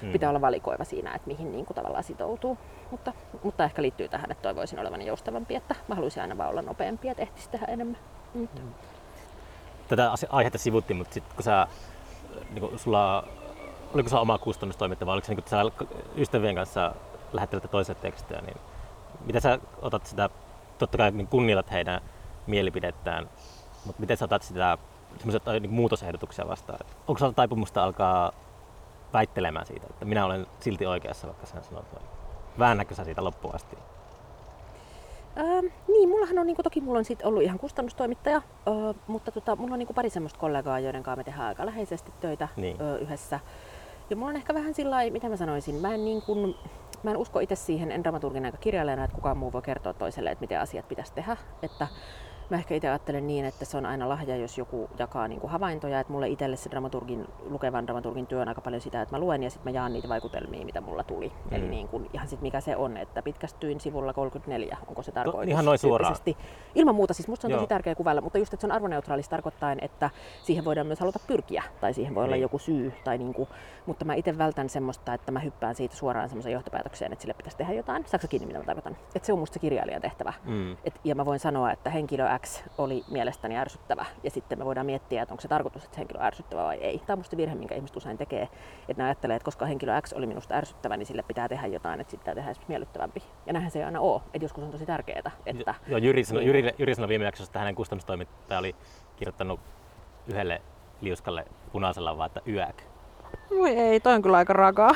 [0.01, 0.13] hmm.
[0.13, 2.59] pitää olla valikoiva siinä, että mihin niin kuin tavallaan sitoutuu.
[2.91, 3.13] Mutta,
[3.43, 7.09] mutta ehkä liittyy tähän, että toivoisin olevan joustavampi, että mä haluaisin aina vaan olla nopeampi,
[7.09, 7.99] että ehtisi tehdä enemmän.
[8.35, 8.49] Hmm.
[9.89, 11.67] Tätä aihetta sivuttiin, mutta sitten kun sä,
[12.51, 13.29] niin kun sulla,
[13.95, 15.87] oliko se oma kustannustoimittaja vai oliko se niin kun sä
[16.17, 16.95] ystävien kanssa
[17.33, 18.57] lähettelet toiselle tekstejä, niin
[19.25, 20.31] miten sä otat sitä,
[20.79, 22.01] totta kai niin kunnioitat heidän
[22.47, 23.29] mielipidettään,
[23.85, 24.79] mutta miten sä otat sitä
[25.19, 26.79] semmoiset niin muutosehdotuksia vastaan?
[27.09, 28.33] Onko sulla taipumusta alkaa
[29.13, 32.05] väittelemään siitä, että minä olen silti oikeassa, vaikka sinä sanot noin.
[32.59, 33.77] Väännäkö sä siitä loppuun asti?
[35.39, 38.75] Öö, niin, mullahan on, niin kuin, toki mulla on sit ollut ihan kustannustoimittaja, öö,
[39.07, 42.13] mutta tota, mulla on niin kuin pari semmoista kollegaa, joiden kanssa me tehdään aika läheisesti
[42.21, 42.77] töitä Niin.
[42.81, 43.41] öö, yhdessä.
[44.11, 46.55] Ja mulla on ehkä vähän sillä mitä mä sanoisin, mä en, niin kuin,
[47.03, 50.31] mä en usko itse siihen, en dramaturgin aika kirjailijana, että kukaan muu voi kertoa toiselle,
[50.31, 51.37] että miten asiat pitäisi tehdä.
[51.63, 51.89] Että
[52.51, 55.51] Mä ehkä itse ajattelen niin, että se on aina lahja, jos joku jakaa niin kuin
[55.51, 56.01] havaintoja.
[56.01, 59.43] Että mulle itselle se dramaturgin, lukevan dramaturgin työ on aika paljon sitä, että mä luen
[59.43, 61.29] ja sitten mä jaan niitä vaikutelmia, mitä mulla tuli.
[61.29, 61.57] Mm.
[61.57, 65.49] Eli niin kuin, ihan sitten mikä se on, että pitkästyin sivulla 34, onko se tarkoitus?
[65.51, 66.17] ihan noin suoraan.
[66.75, 67.59] Ilman muuta, siis musta se on Joo.
[67.59, 70.11] tosi tärkeä kuvailla, mutta just, että se on arvoneutraalista tarkoittain, että
[70.43, 72.43] siihen voidaan myös haluta pyrkiä, tai siihen voi olla Niin.
[72.43, 73.49] joku syy, tai niin kuin,
[73.87, 77.57] mutta mä itse vältän semmoista, että mä hyppään siitä suoraan semmoiseen johtopäätökseen, että sille pitäisi
[77.57, 78.05] tehdä jotain.
[78.07, 78.97] Saatko kiinni, mitä mä tarkoitan?
[79.15, 80.33] Että se on musta se kirjailijan tehtävä.
[80.45, 80.77] Mm.
[80.85, 84.07] Et, ja mä voin sanoa, että henkilö X oli mielestäni ärsyttävä.
[84.23, 86.99] Ja sitten me voidaan miettiä, että onko se tarkoitus, että henkilö on ärsyttävä vai ei.
[86.99, 88.49] Tämä on musta virhe, minkä ihmiset usein tekee.
[88.89, 92.01] Että ne ajattelee, että koska henkilö X oli minusta ärsyttävä, niin sille pitää tehdä jotain,
[92.01, 93.23] että sitten pitää tehdä esimerkiksi miellyttävämpi.
[93.47, 94.21] Ja näinhän se ei aina ole.
[94.35, 95.75] Että joskus on tosi tärkeää, että...
[95.87, 96.55] Joo, Jyri sanoi, niin.
[96.55, 98.77] Jyri, Jyri sanoi viime jaksossa, että hänen kustannustoimittaja oli
[99.17, 99.61] kirjoittanut
[100.27, 100.63] yhdelle
[101.01, 102.83] liuskalle punaisella vaan, että yäk.
[103.51, 104.91] Voi ei, toi on kyllä aika rakaa.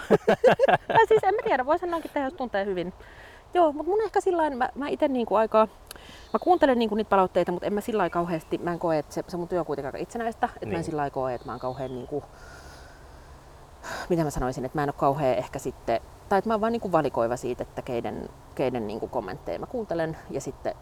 [1.09, 2.93] siis en mä tiedä, voi sanoakin tehdä, jos tuntee hyvin.
[3.55, 5.69] Joo, mutta mun ehkä sillä mä, mä itse niinku aika,
[6.35, 9.15] mä kuuntelen niinku niitä palautteita, mutta en mä sillä lailla kauheasti, mä en koe, että
[9.15, 10.69] se, se mun työ on kuitenkin aika itsenäistä, että niin.
[10.69, 10.85] mä en Niin.
[10.85, 12.25] sillä lailla koe, että mä oon kauhean niinku,
[14.09, 16.73] mitä mä sanoisin, että mä en ole kauhean ehkä sitten, tai että mä oon vaan
[16.73, 20.75] niinku valikoiva siitä, että keiden, keiden niinku kommentteja mä kuuntelen ja sitten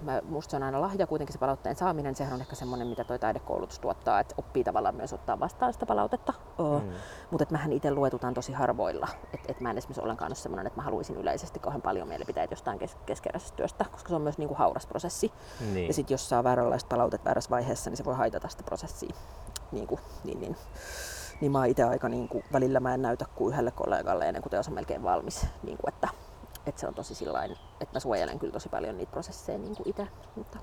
[0.00, 3.04] mä, musta se on aina lahja kuitenkin se palautteen saaminen, sehän on ehkä semmoinen, mitä
[3.04, 6.32] toi taidekoulutus tuottaa, että oppii tavallaan myös ottaa vastaan sitä palautetta.
[6.58, 6.86] Mm.
[6.86, 6.92] Mm.
[7.30, 9.08] Mutta mähän itse luetutaan tosi harvoilla.
[9.34, 12.52] Että et mä en esimerkiksi ollenkaan ole semmoinen, että mä haluaisin yleisesti kauhean paljon mielipiteitä
[12.52, 15.32] jostain kes- keskeräisestä työstä, koska se on myös niinku hauras prosessi.
[15.72, 15.86] Niin.
[15.86, 19.14] Ja sitten jos saa vääränlaista palautetta väärässä vaiheessa, niin se voi haitata sitä prosessia.
[19.72, 20.56] Niinku, niin, niin.
[21.40, 24.68] niin mä itse aika niinku, välillä mä en näytä kuin yhdelle kollegalle ennen kuin teos
[24.68, 25.46] on melkein valmis.
[25.62, 26.08] Niinku, että,
[26.66, 30.06] että se on tosi sillain, että mä suojelen kyllä tosi paljon niitä prosesseja niinku itse.
[30.36, 30.58] Mutta,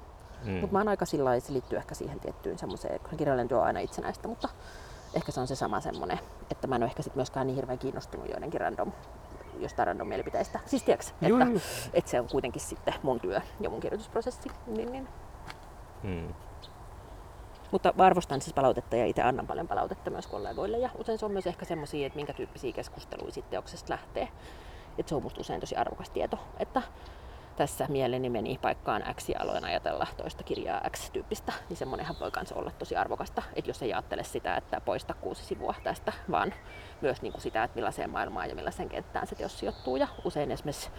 [0.45, 0.51] Mm.
[0.51, 3.63] mutta mä oon aika sillä se liittyy ehkä siihen tiettyyn semmoiseen, kun kirjallinen työ on
[3.65, 4.49] aina itsenäistä, mutta
[5.13, 6.19] ehkä se on se sama semmoinen,
[6.51, 8.91] että mä en ole ehkä sit myöskään niin hirveän kiinnostunut joidenkin random
[9.59, 10.59] jostain random mielipiteistä.
[10.65, 10.85] Siis
[11.21, 11.59] Juu, että,
[11.93, 14.49] että, se on kuitenkin sitten mun työ ja mun kirjoitusprosessi.
[14.67, 15.07] Niin, niin.
[16.03, 16.33] Mm.
[17.71, 20.77] Mutta arvostan siis palautetta ja itse annan paljon palautetta myös kollegoille.
[20.77, 24.27] Ja usein se on myös ehkä semmoisia, että minkä tyyppisiä keskusteluja sitten teoksesta lähtee.
[24.99, 26.81] Että se on musta usein tosi arvokas tieto, että
[27.55, 32.55] tässä mieleni meni paikkaan X ja aloin ajatella toista kirjaa X-tyyppistä, niin semmoinenhan voi kanssa
[32.55, 33.41] olla tosi arvokasta.
[33.55, 36.53] Että jos ei ajattele sitä, että poista kuusi sivua tästä, vaan
[37.01, 39.95] myös niin kuin sitä, että millaiseen maailmaan ja millaiseen kenttään se teos sijoittuu.
[39.95, 40.89] Ja usein esimerkiksi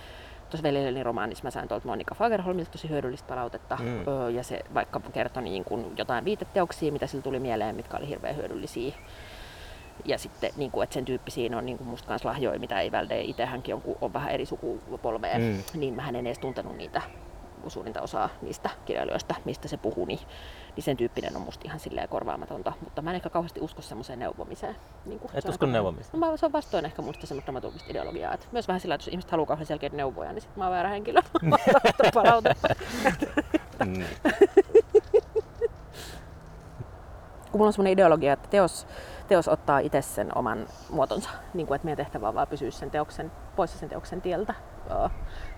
[0.50, 3.76] tuossa veljelleni romaanissa mä sain tuolta Monika Fagerholmilta tosi hyödyllistä palautetta.
[3.76, 3.86] Mm.
[3.86, 4.08] Mm.
[4.08, 8.08] Öö, ja se vaikka kertoi niin kuin jotain viiteteoksia, mitä sillä tuli mieleen, mitkä oli
[8.08, 8.94] hirveän hyödyllisiä.
[10.04, 12.92] Ja sitten, niin kuin, että sen tyyppisiä on niin kuin musta kanssa lahjoja, mitä ei
[12.92, 15.62] välde itse hänkin on, on vähän eri sukupolvea, Mm.
[15.80, 17.02] niin mä en edes tuntenut niitä
[17.68, 20.18] suurinta osaa niistä kirjailijoista, mistä se puhui, niin,
[20.76, 22.72] niin sen tyyppinen on musta ihan silleen korvaamatonta.
[22.80, 24.76] Mutta mä en ehkä kauheasti usko semmoiseen neuvomiseen.
[25.06, 26.20] Niin kuin, Et usko neuvomiseen?
[26.20, 28.34] No, mä, se on vastoin ehkä musta semmoista dramaturgista ideologiaa.
[28.34, 30.72] Että myös vähän sillä, että jos ihmiset haluaa kauhean selkeitä neuvoja, niin sit mä oon
[30.72, 31.20] väärä henkilö
[32.14, 32.68] palautetta.
[33.86, 34.04] Mm.
[37.50, 38.86] kun mulla on semmoinen ideologia, että teos,
[39.30, 41.30] teos ottaa itse sen oman muotonsa.
[41.54, 44.54] Niin kuin, että meidän tehtävä on vaan pysyä sen teoksen, poissa sen teoksen tieltä.
[44.88, 45.08] Tämä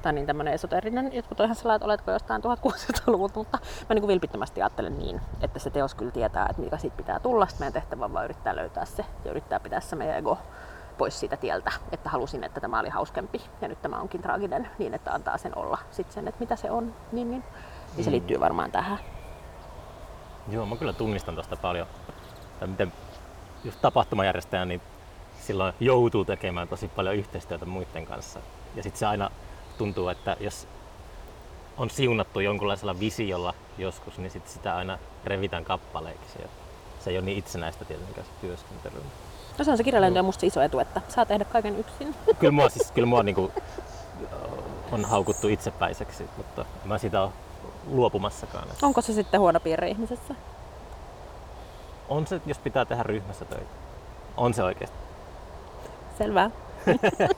[0.06, 3.58] on niin tämmöinen esoterinen, jotkut on ihan sellainen, että oletko jostain 1600-luvulta, mutta
[3.88, 7.20] mä niin kuin vilpittömästi ajattelen niin, että se teos kyllä tietää, että mikä siitä pitää
[7.20, 7.46] tulla.
[7.46, 10.38] Sitten meidän tehtävä on vaan yrittää löytää se ja yrittää pitää se meidän ego
[10.98, 14.94] pois siitä tieltä, että halusin, että tämä oli hauskempi ja nyt tämä onkin traaginen, niin
[14.94, 16.94] että antaa sen olla sitten sen, että mitä se on.
[17.12, 17.44] Niin, niin.
[17.96, 18.12] niin se Mm.
[18.12, 18.98] liittyy varmaan tähän.
[20.48, 21.86] Joo, mä kyllä tunnistan tosta paljon.
[22.60, 22.92] Tai miten
[23.64, 24.80] just tapahtumajärjestäjä, niin
[25.40, 28.40] silloin joutuu tekemään tosi paljon yhteistyötä muiden kanssa.
[28.76, 29.30] Ja sitten se aina
[29.78, 30.68] tuntuu, että jos
[31.76, 36.42] on siunattu jonkunlaisella visiolla joskus, niin sit sitä aina revitään kappaleiksi.
[36.42, 36.48] Ja
[37.00, 39.02] se ei ole niin itsenäistä tietenkään se työskentely.
[39.58, 42.14] No se on se kirjailijan työ musta se iso etu, että saa tehdä kaiken yksin.
[42.38, 43.52] Kyllä mua, siis, kyllä mua niinku,
[44.92, 47.32] on haukuttu itsepäiseksi, mutta mä sitä ole
[47.86, 48.68] luopumassakaan.
[48.82, 50.34] Onko se sitten huono piirre ihmisessä?
[52.12, 53.70] On se, jos pitää tehdä ryhmässä töitä.
[54.36, 54.96] On se oikeasti.
[56.18, 56.50] Selvä.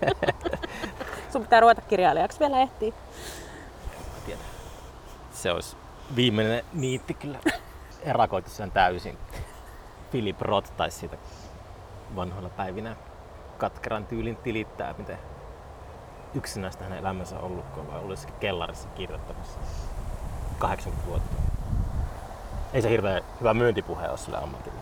[1.32, 2.94] Sun pitää ruveta kirjailijaksi vielä ehtii.
[4.26, 4.40] tiedä.
[5.32, 5.76] Se olisi
[6.16, 7.38] viimeinen niitti kyllä
[8.02, 9.18] erakoitu sen täysin.
[10.10, 11.16] Philip Roth taisi siitä
[12.16, 12.96] vanhoilla päivinä
[13.58, 15.18] katkeran tyylin tilittää, miten
[16.34, 19.58] yksinäistä hänen elämänsä on ollut, kun ollut jossakin kellarissa kirjoittamassa
[20.58, 21.53] 80 vuotta.
[22.74, 24.78] Ei se hirveän hyvä myyntipuhe ole sille ammatille.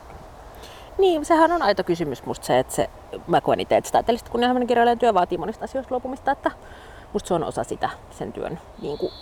[0.99, 2.91] Niin, sehän on aito kysymys musta se, että se,
[3.27, 6.51] mä koen itse, että taiteellista kunnianhimoinen kirjailijan työ vaatii monista asioista luopumista, että
[7.13, 9.13] musta se on osa sitä sen työn niin kuin,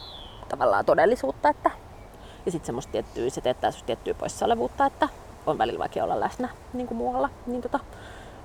[0.49, 1.71] tavallaan todellisuutta, että
[2.47, 5.09] ja sitten semmoista tiettyä, se teettää tiettyä poissaolevuutta, että
[5.47, 7.81] on välillä vaikea olla läsnä niin kuin muualla, niin, tota,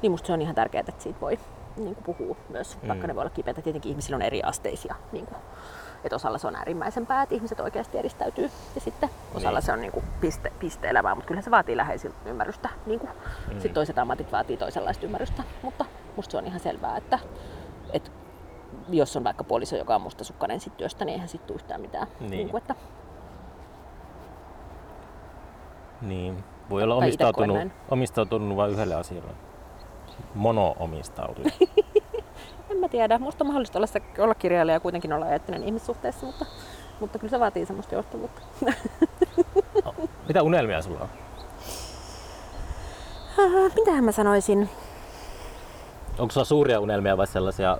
[0.01, 1.39] niin musta se on ihan tärkeää, että siitä voi
[1.77, 2.87] niin kuin puhua myös, mm.
[2.87, 3.61] vaikka ne voi olla kipeitä.
[3.61, 5.37] Tietenkin ihmisillä on eri asteisia niin kuin,
[6.05, 9.65] että osalla se on äärimmäisempää, että ihmiset oikeasti edistäytyy ja sitten osalla niin.
[9.65, 12.69] se on niin kuin piste, piste elämää, mutta kyllä se vaatii läheisiltä ymmärrystä.
[12.85, 13.11] Niin kuin.
[13.47, 13.53] Mm.
[13.53, 15.85] Sitten toiset ammatit vaatii toisenlaista ymmärrystä, mutta
[16.15, 17.19] musta se on ihan selvää, että,
[17.93, 18.11] että
[18.89, 22.07] jos on vaikka puoliso, joka on mustasukkainen sit työstä, niin eihän sitten tule yhtään mitään.
[22.19, 22.31] Niin.
[22.31, 22.75] Niin kuin, että
[26.01, 26.43] Niin.
[26.69, 27.57] Voi olla omistautunut,
[27.89, 29.31] omistautunut vain yhdelle asialle.
[30.35, 31.51] Mono-omistautuja.
[32.69, 33.19] en mä tiedä.
[33.19, 36.45] Musta on mahdollista olla, se, olla kirjailija ja kuitenkin olla eettinen ihmissuhteessa, mutta,
[36.99, 38.41] mutta kyllä se vaatii semmoista joustavuutta.
[40.27, 41.09] Mitä unelmia sulla on?
[43.39, 44.69] Ah, Mitähän mä sanoisin?
[46.19, 47.77] Onko sulla suuria unelmia vai sellaisia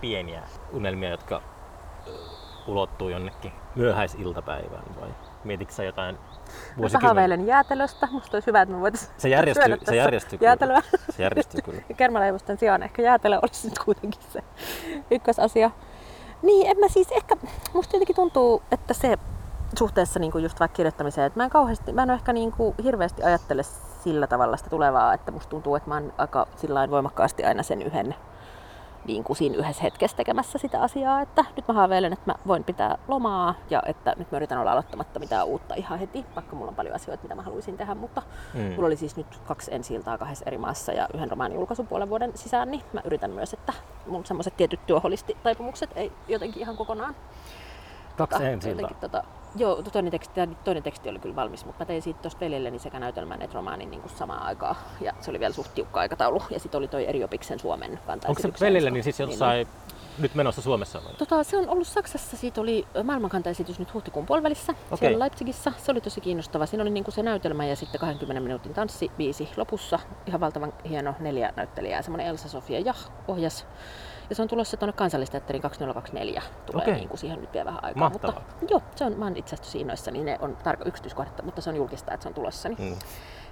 [0.00, 1.42] pieniä unelmia, jotka
[2.66, 5.08] ulottuu jonnekin myöhäisiltapäivään vai
[5.44, 6.18] mietitkö sä jotain
[6.48, 7.06] Mä vuosikymmen?
[7.06, 8.08] haaveilen jäätelöstä.
[8.10, 10.48] Musta olisi hyvä, että me voitaisiin Se järjestyy, se järjestyy kyllä.
[10.48, 10.82] jäätelöä.
[11.10, 11.82] Se järjestyy kyllä.
[11.96, 14.40] Kermaleivosten sijaan ehkä jäätelö olisi nyt kuitenkin se
[15.10, 15.70] ykkösasia.
[16.42, 17.36] Niin, en mä siis ehkä,
[17.74, 19.18] musta jotenkin tuntuu, että se
[19.78, 23.22] suhteessa niin just vaikka kirjoittamiseen, että mä en kauheasti, mä en ehkä niin kuin hirveästi
[23.22, 23.62] ajattele
[24.04, 26.46] sillä tavalla sitä tulevaa, että musta tuntuu, että mä oon aika
[26.90, 28.14] voimakkaasti aina sen yhden
[29.08, 32.64] niin kuin siinä yhdessä hetkessä tekemässä sitä asiaa, että nyt mä haaveilen, että mä voin
[32.64, 36.68] pitää lomaa ja että nyt mä yritän olla aloittamatta mitään uutta ihan heti, vaikka mulla
[36.68, 38.22] on paljon asioita, mitä mä haluaisin tehdä, mutta
[38.54, 38.60] Mm.
[38.74, 42.08] Mulla oli siis nyt kaksi ensi iltaa kahdessa eri maassa ja yhden romaanin julkaisun puolen
[42.10, 43.72] vuoden sisään, niin mä yritän myös, että
[44.06, 47.16] mun semmoiset tietyt työholistitaipumukset ei jotenkin ihan kokonaan.
[48.16, 49.24] Kaksi Ah, ensi jotenkin tota,
[49.56, 52.98] joo, toinen teksti, toinen teksti oli kyllä valmis, mutta mä tein siitä tuosta veljelleni sekä
[52.98, 54.76] näytelmän että romaanin niin samaan aikaan.
[55.00, 56.42] Ja se oli vielä suht tiukka aikataulu.
[56.50, 59.66] Ja sitten oli toi Eri Opiksen Suomen Onko se ensi- niin siis niin, jossain
[60.18, 61.14] nyt menossa Suomessa vai?
[61.14, 64.98] Tota, se on ollut Saksassa, siitä oli maailmankantaesitys nyt huhtikuun puolivälissä Okei.
[64.98, 65.72] siellä Leipzigissä.
[65.78, 66.66] Se oli tosi kiinnostava.
[66.66, 69.98] Siinä oli niinku se näytelmä ja sitten 20 minuutin tanssibiisi lopussa.
[70.26, 72.02] Ihan valtavan hieno neljä näyttelijää.
[72.02, 73.66] Semmoinen Elsa Sofia Jah ohjas.
[74.30, 76.42] Ja se on tulossa tuonne kansallisteatterin 2024.
[76.66, 76.94] Tulee Okei.
[76.94, 78.00] niinku siihen nyt vielä vähän aikaa.
[78.00, 78.40] Mahtavaa.
[78.60, 81.60] Mutta, joo, se on, mä oon itse asiassa innoissa, niin ne on tarkka yksityiskohdat, mutta
[81.60, 82.68] se on julkista, että se on tulossa.
[82.68, 82.96] Niin Mm.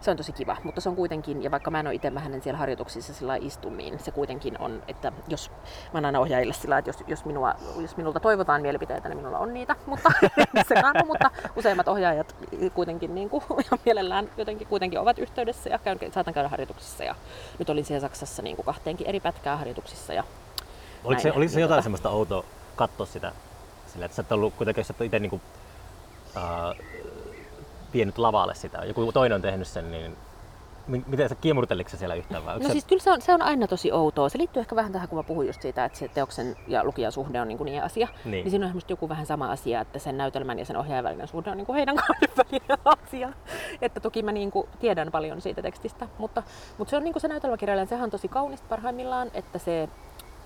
[0.01, 2.43] se on tosi kiva, mutta se on kuitenkin, ja vaikka mä en ole itse hänen
[2.43, 5.51] siellä harjoituksissa sillä lailla istu, niin se kuitenkin on, että jos,
[5.93, 9.39] mä aina ohjaajille sillä lailla, että jos, jos, minua, jos minulta toivotaan mielipiteitä, niin minulla
[9.39, 10.11] on niitä, mutta
[10.69, 12.37] se kannu, mutta useimmat ohjaajat
[12.75, 17.15] kuitenkin niin kuin, ihan mielellään jotenkin kuitenkin ovat yhteydessä ja käyn, saatan käydä harjoituksissa ja
[17.59, 20.25] nyt olin siellä Saksassa niin kuin kahteenkin eri pätkää harjoituksissa ja
[21.05, 22.45] Oliko se, oliko se jotain semmoista outoa
[22.77, 23.33] katsoa sitä,
[23.87, 25.41] sillä, että sä et ollut kuitenkin, sä et itse niinku,
[26.37, 26.77] äh,
[27.95, 30.17] vienyt lavalle sitä, joku toinen on tehnyt sen, niin
[30.87, 32.59] mi- miten sä kiemurteliko sä siellä yhtään vai?
[32.59, 34.29] No se- siis kyllä se on, se on aina tosi outoa.
[34.29, 37.13] Se liittyy ehkä vähän tähän, kun mä puhuin just siitä, että se teoksen ja lukijan
[37.13, 38.07] suhde on niin, kuin niin asia.
[38.07, 38.17] Niin.
[38.25, 38.45] Niin.
[38.45, 41.29] niin siinä on esimerkiksi joku vähän sama asia, että sen näytelmän ja sen ohjaajan välinen
[41.29, 43.33] suhde on niin kuin heidän kahden välinen asia.
[43.83, 46.43] Että toki mä niin kuin tiedän paljon siitä tekstistä, mutta,
[46.79, 49.89] mutta se on niin kuin se näytelmäkirjailija, sehän on tosi kaunista parhaimmillaan, että se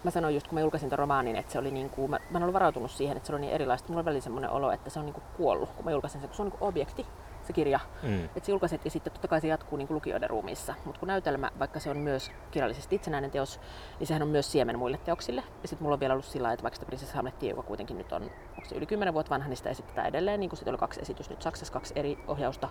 [0.04, 2.38] Mä sanoin just, kun mä julkaisin tämän romaanin, että se oli niin kuin, mä, mä
[2.38, 3.88] en ollut varautunut siihen, että se oli niin erilaista.
[3.88, 6.28] Mulla oli välillä semmoinen olo, että se on niin kuin kuollut, kun mä julkaisin sen,
[6.28, 7.06] kun se on niin kuin objekti,
[7.46, 7.80] se kirja.
[8.02, 8.24] Mm.
[8.24, 10.74] Että se julkaiset ja sitten totta kai se jatkuu niin kuin lukijoiden ruumiissa.
[10.84, 13.60] Mutta kun näytelmä, vaikka se on myös kirjallisesti itsenäinen teos,
[13.98, 15.42] niin sehän on myös siemen muille teoksille.
[15.62, 18.12] Ja sitten mulla on vielä ollut sillä että vaikka sitä Prinsessa Hamlettia, joka kuitenkin nyt
[18.12, 20.40] on, onko se yli 10 vuotta vanha, niin sitä esitetään edelleen.
[20.40, 22.68] Niin kuin sitten oli kaksi esitystä nyt Saksassa, kaksi eri ohjausta,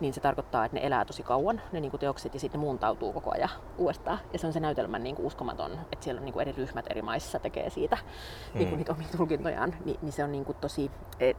[0.00, 2.64] niin se tarkoittaa, että ne elää tosi kauan, ne niin kuin teokset, ja sitten ne
[2.64, 4.18] muuntautuu koko ajan uudestaan.
[4.32, 6.86] Ja se on se näytelmän niin kuin uskomaton, että siellä on niin kuin eri ryhmät
[6.90, 8.58] eri maissa tekee siitä mm.
[8.58, 10.90] niin kuin niitä omia tulkintojaan, niin, niin se on niin kuin tosi,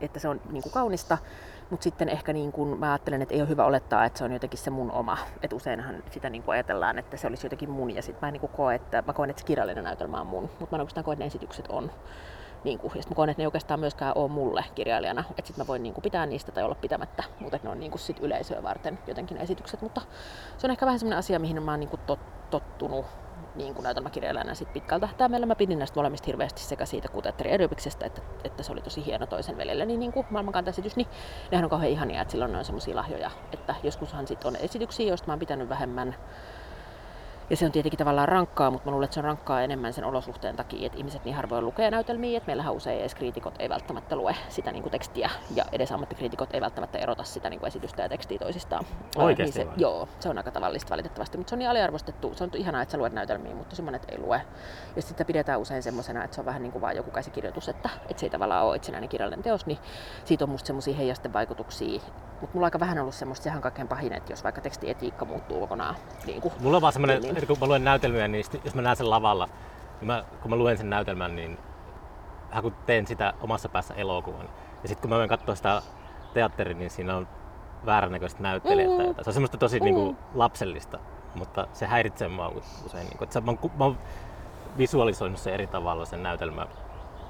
[0.02, 1.18] että se on niin kuin kaunista,
[1.70, 4.32] mutta sitten ehkä niin kuin mä ajattelen, että ei ole hyvä olettaa, että se on
[4.32, 5.18] jotenkin se mun oma.
[5.42, 8.52] Että useinhan sitä niin ajatellaan, että se olisi jotenkin mun ja sitten mä niin kuin
[8.52, 11.14] koe, että mä koen, että se kirjallinen näytelmä on mun, mutta mä en oikeastaan koe,
[11.14, 11.92] että ne esitykset on.
[12.64, 15.58] Niin kuin, ja mä koen, että ne ei oikeastaan myöskään ole mulle kirjailijana, että sit
[15.58, 18.20] mä voin niin kuin pitää niistä tai olla pitämättä, mutta ne on niin kuin sit
[18.20, 20.02] yleisöä varten jotenkin esitykset, mutta
[20.58, 23.06] se on ehkä vähän semmoinen asia, mihin mä oon niin kuin tot, tottunut
[23.58, 25.46] niin kuin näytelmäkirjailijana sit pitkällä tähtäimellä.
[25.46, 27.10] Mä pidin näistä molemmista hirveästi sekä siitä
[27.46, 31.08] Edubiksestä, että, että, se oli tosi hieno toisen veljelle, niin, niin kuin maailmankantaesitys, niin
[31.52, 35.08] nehän on kauhean ihania, että silloin ne on semmoisia lahjoja, että joskushan sit on esityksiä,
[35.08, 36.16] joista mä oon pitänyt vähemmän,
[37.50, 40.06] Ja se on tietenkin tavallaan rankkaa, mutta mä luulen, että se on rankkaa enemmän sen
[40.06, 44.16] olosuhteen takia, että ihmiset niin harvoin lukee näytelmiä, että meillähän usein edes kriitikot ei välttämättä
[44.16, 48.02] lue sitä niin kuin tekstiä, ja edes ammattikriitikot ei välttämättä erota sitä niin kuin esitystä
[48.02, 48.86] ja tekstiä toisistaan.
[49.16, 49.82] Oikeasti niin se, vai?
[49.82, 52.34] Joo, se on aika tavallista valitettavasti, mutta se on niin aliarvostettu.
[52.36, 54.36] Se on ihanaa, että sä luet näytelmiä, mutta tosi monet ei lue.
[54.96, 57.70] Ja sitten sitä pidetään usein semmoisena, että se on vähän niin kuin vaan joku käsikirjoitus,
[57.70, 59.80] että, että se ei tavallaan ole itsenäinen kirjallinen teos, niin
[60.26, 62.02] siitä on musta semmoisia heijastevaikutuksia.
[62.42, 65.60] Mutta mulla on aika vähän ollut semmoista sehän kaikkein pahin, että jos vaikka tekstietiikka muuttuu
[65.60, 65.96] kokonaan.
[66.26, 67.37] Niin kuin, Mulla on vaan semmoinen, Niin.
[67.38, 69.50] Että kun mä luen näytelmiä, niin sit, jos mä näen sen lavalla,
[70.00, 71.58] niin mä, kun mä luen sen näytelmän, niin
[72.50, 74.50] vähän kun teen sitä omassa päässä elokuvan.
[74.84, 75.82] Ja sitten kun mä menen katsoa sitä
[76.34, 77.28] teatteria, niin siinä on
[77.86, 78.90] väärännäköistä näyttelijät.
[78.90, 79.06] Mm.
[79.06, 79.16] Mm.
[79.16, 79.82] Se on semmoista tosi Mm.
[79.82, 79.86] mm.
[79.86, 81.00] niinku, lapsellista,
[81.36, 82.54] mutta se häiritsee mua
[82.86, 83.08] usein.
[83.08, 83.98] Niinku, että se, mä, oon, mä oon
[84.78, 86.68] visualisoinut sen eri tavalla sen näytelmän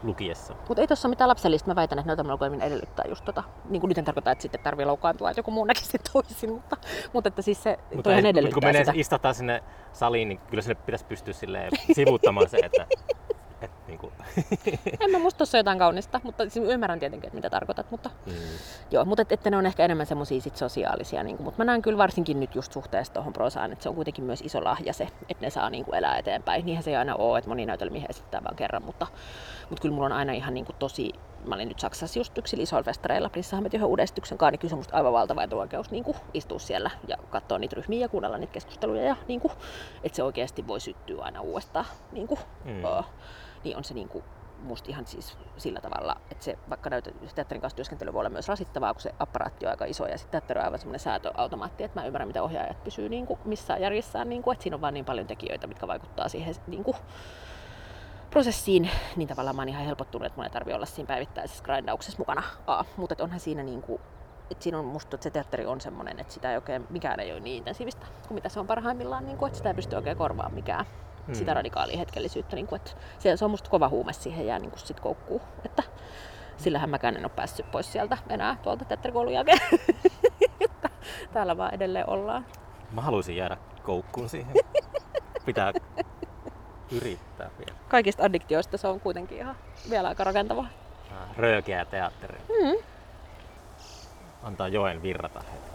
[0.03, 0.55] lukiessa.
[0.67, 1.67] Mutta ei tuossa ole mitään lapsellista.
[1.71, 3.43] Mä väitän, että näytelmälukueminen edellyttää just tota.
[3.69, 6.51] Niin kuin nyt en tarkoita, että sitten tarvii loukkaantua, että joku muu näkisi sen toisin,
[6.53, 6.77] mutta,
[7.13, 8.91] mutta että siis se Mutta toihan ei- edellyttää kun menee sitä.
[8.95, 12.85] istahtaa sinne saliin, niin kyllä sinne pitäisi pystyä silleen sivuuttamaan se, että,
[13.93, 14.07] että
[14.67, 17.91] niinku, En mä musta tossa jotain kaunista, mutta siis ymmärrän tietenkin, että mitä tarkoitat.
[17.91, 18.33] Mutta, mm.
[18.91, 21.23] joo, mutta et, että ne on ehkä enemmän semmoisia sit sosiaalisia.
[21.23, 23.95] Niin kuin, mutta mä näen kyllä varsinkin nyt just suhteessa tuohon prosaan, että se on
[23.95, 26.65] kuitenkin myös iso lahja se, että ne saa niin kuin elää eteenpäin.
[26.65, 29.07] Niinhän se ei aina ole, että moni näytelmiä esittää vain kerran, mutta,
[29.69, 31.13] mutta kyllä mulla on aina ihan niin kuin tosi
[31.45, 34.75] Mä olin nyt Saksassa just yksi Lisolfestareilla Prinssahammet yhden uuden esityksen kanssa, niin kyllä se
[34.75, 38.37] on musta aivan valtava etuoikeus niin kuin istua siellä ja katsoa niitä ryhmiä ja kuunnella
[38.37, 39.03] niitä keskusteluja.
[39.03, 39.51] Ja niin kuin,
[40.03, 41.85] että se oikeasti voi syttyä aina uudestaan.
[42.11, 42.85] Niin kuin, Mm.
[42.85, 43.03] ö,
[43.67, 44.23] niin on se niin kuin,
[44.63, 48.47] musta ihan siis sillä tavalla, että se vaikka näytä, teatterin kanssa työskentely voi olla myös
[48.47, 51.99] rasittavaa, kun se apparaatti on aika iso ja sitten teatteri on aivan semmoinen säätöautomaatti, että
[51.99, 54.93] mä ymmärrän, miten ohjaajat pysyy niin kuin missään järjessään, niin kuin, että siinä on vaan
[54.93, 56.97] niin paljon tekijöitä, mitkä vaikuttaa siihen niin kuin,
[58.29, 62.19] prosessiin, niin tavallaan mä oon ihan helpottunut, että mun ei tarvi olla siinä päivittäisessä grindauksessa
[62.19, 62.43] mukana.
[62.67, 64.01] A, mutta onhan siinä niin kuin,
[64.51, 67.31] että siinä on musta, että se teatteri on semmoinen, että sitä ei oikein, mikään ei
[67.31, 70.17] ole niin intensiivistä kuin mitä se on parhaimmillaan, niin kuin, että sitä ei pysty oikein
[70.17, 70.85] korvaamaan mikään
[71.27, 71.33] Mm.
[71.33, 72.55] sitä radikaalia hetkellisyyttä.
[72.55, 75.41] Niin kuin, että se, se on musta kova huume siihen jää niin kuin sit koukkuu.
[75.65, 75.83] Että
[76.57, 79.59] sillähän mäkään en ole päässyt pois sieltä enää tuolta teatterikoulun jälkeen.
[81.33, 82.45] Täällä vaan edelleen ollaan.
[82.91, 84.53] Mä haluaisin jäädä koukkuun siihen.
[85.45, 85.73] Pitää
[86.91, 87.79] yrittää vielä.
[87.87, 89.55] Kaikista addiktioista se on kuitenkin ihan
[89.89, 90.67] vielä aika rakentavaa.
[91.37, 92.39] Röökeä teatteri.
[92.49, 92.83] Mm.
[94.43, 95.66] Antaa joen virrata hetken.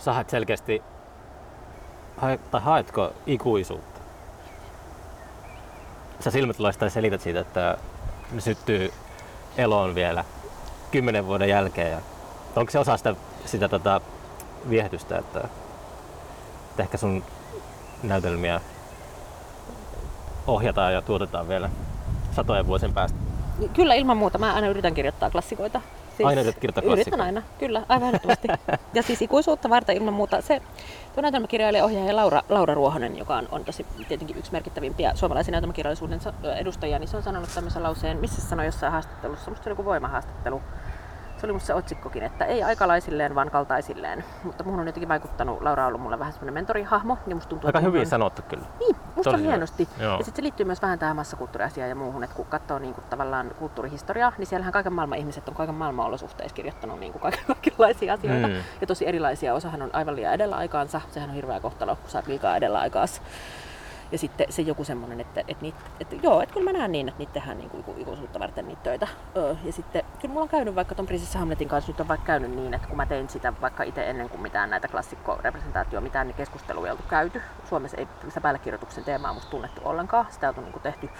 [0.00, 0.82] Sä haet selkeästi,
[2.50, 4.00] tai haetko ikuisuutta?
[6.20, 7.76] Sä silmät loistaa ja selität siitä, että
[8.32, 8.92] ne syttyy
[9.56, 10.24] eloon vielä
[10.90, 11.90] kymmenen vuoden jälkeen.
[11.90, 11.98] Ja
[12.56, 14.00] onko se osa sitä, sitä tota,
[14.70, 15.40] viehätystä, että,
[16.70, 17.24] että ehkä sun
[18.02, 18.60] näytelmiä
[20.46, 21.70] ohjataan ja tuotetaan vielä
[22.32, 23.18] satojen vuosien päästä?
[23.72, 24.38] Kyllä ilman muuta.
[24.38, 25.80] Mä aina yritän kirjoittaa klassikoita.
[26.20, 28.48] Siis Aina yrität kirjoittaa Yritän aina, kyllä, aivan ehdottomasti.
[28.94, 30.40] ja siis ikuisuutta varten ilman muuta.
[30.40, 30.62] Se
[31.14, 36.20] tuo näytelmäkirjailija ohjaaja Laura, Laura Ruohonen, joka on, on tosi tietenkin yksi merkittävimpiä suomalaisen näytelmäkirjallisuuden
[36.56, 39.72] edustajia, niin se on sanonut tämmöisen lauseen, missä se sanoi jossain haastattelussa, musta se oli
[39.72, 40.62] joku voimahaastattelu,
[41.40, 44.24] se oli musta se otsikkokin, että ei aikalaisilleen, vaan kaltaisilleen.
[44.44, 47.68] Mutta muhun on jotenkin vaikuttanut, Laura on ollut mulle vähän semmoinen mentorihahmo, niin musta tuntuu,
[47.68, 48.64] Aika hyvin on- sanottu kyllä.
[48.78, 49.88] niin, musta Tosi hienosti.
[49.98, 50.18] Joo.
[50.18, 53.04] Ja sitten se liittyy myös vähän tähän massakulttuuriasiaan ja muuhun, että kun katsoo niin kuin,
[53.10, 57.44] tavallaan kulttuurihistoriaa, niin siellähän kaiken maailman ihmiset on kaiken maailman olosuhteissa kirjoittanut niin kuin kaiken,
[57.46, 58.48] kaikenlaisia asioita.
[58.48, 58.54] Mm.
[58.80, 59.54] Ja tosi erilaisia.
[59.54, 61.00] Osahan on aivan liian edellä aikaansa.
[61.10, 63.22] Sehän on hirveä kohtalo, kun sä oot liikaa edellä aikaas.
[64.12, 67.08] Ja sitten se joku semmoinen, että, että, niitä, että joo, että kyllä mä näen niin,
[67.08, 69.08] että niitä tehdään niin kuin iku- ikuisuutta varten niitä töitä.
[69.64, 72.50] Ja sitten kyllä mulla on käynyt vaikka ton Prinsessa Hamletin kanssa nyt on vaikka käynyt
[72.50, 76.36] niin, että kun mä tein sitä vaikka itse ennen kuin mitään näitä klassikkorepresentaatioa, mitään niin
[76.36, 77.42] keskusteluja ei oltu käyty.
[77.68, 80.26] Suomessa ei sitä päällekirjoituksen teemaa musta tunnettu ollenkaan.
[80.30, 81.10] Sitä on niin kuin tehty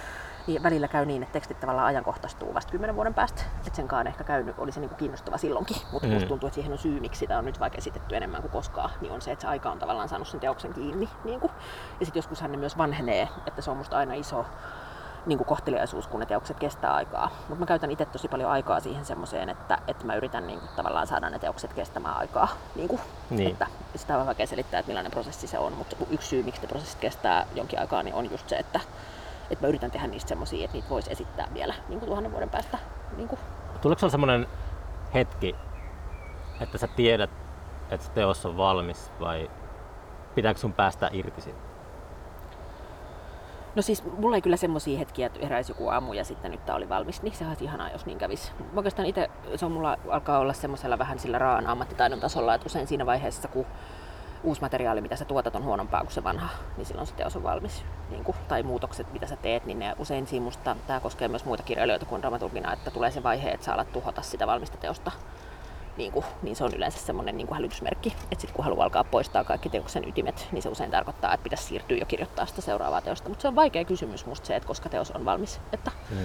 [0.47, 3.43] niin välillä käy niin, että tekstit tavallaan ajankohtaistuu vasta kymmenen vuoden päästä.
[3.71, 5.77] Että senkaan ehkä käynyt, olisi niin kuin kiinnostava silloinkin.
[5.93, 6.14] Mutta mm.
[6.14, 8.91] Musta tuntuu, että siihen on syy, miksi sitä on nyt vaikka esitetty enemmän kuin koskaan,
[9.01, 11.09] niin on se, että se aika on tavallaan saanut sen teoksen kiinni.
[11.25, 11.53] Niin kuin.
[12.01, 14.47] Ja sitten joskus hän myös vanhenee, että se on musta aina iso
[15.27, 17.31] niin kuin kohteliaisuus, kun ne teokset kestää aikaa.
[17.49, 20.71] Mutta mä käytän itse tosi paljon aikaa siihen semmoiseen, että, että mä yritän niin kuin,
[20.77, 22.49] tavallaan saada ne teokset kestämään aikaa.
[22.75, 23.01] Niin kuin,
[23.31, 23.51] Niin.
[23.51, 26.68] Että sitä on vaikea selittää, että millainen prosessi se on, mutta yksi syy, miksi ne
[26.68, 28.81] prosessit kestää jonkin aikaa, niin on just se, että,
[29.51, 32.51] että mä yritän tehdä niistä semmoisia, että niitä voisi esittää vielä niin kuin tuhannen vuoden
[32.51, 32.79] päästä.
[33.16, 33.39] Niin kuin.
[33.81, 34.47] Tuleeko sulla semmoinen
[35.14, 35.57] hetki,
[36.61, 37.31] että sä tiedät,
[37.91, 39.51] että se teos on valmis vai
[40.35, 41.59] pitääkö sun päästä irti siitä?
[43.74, 46.76] No siis mulla ei kyllä semmoisia hetkiä, että heräisi joku aamu ja sitten nyt tää
[46.76, 48.53] oli valmis, niin se olisi ihanaa, jos niin kävisi.
[48.76, 52.87] Oikeastaan itse se on mulla alkaa olla semmoisella vähän sillä raan ammattitaidon tasolla, että usein
[52.87, 53.66] siinä vaiheessa, kun
[54.43, 57.43] uusi materiaali, mitä sä tuotat, on huonompaa kuin se vanha, niin silloin se teos on
[57.43, 57.84] valmis.
[58.11, 61.45] Niin kuin, tai muutokset, mitä sä teet, niin ne usein siinä musta, tämä koskee myös
[61.45, 65.11] muita kirjailijoita kuin dramaturgina, että tulee se vaihe, että sä alat tuhota sitä valmista teosta
[65.97, 69.05] niin, kuin, niin se on yleensä semmoinen niin kuin hälytysmerkki, että sitten kun haluaa alkaa
[69.05, 73.01] poistaa kaikki teoksen ytimet, niin se usein tarkoittaa, että pitäisi siirtyä jo kirjoittaa sitä seuraavaa
[73.01, 73.28] teosta.
[73.28, 75.61] Mutta se on vaikea kysymys musta se, että koska teos on valmis.
[75.72, 76.16] Että mm.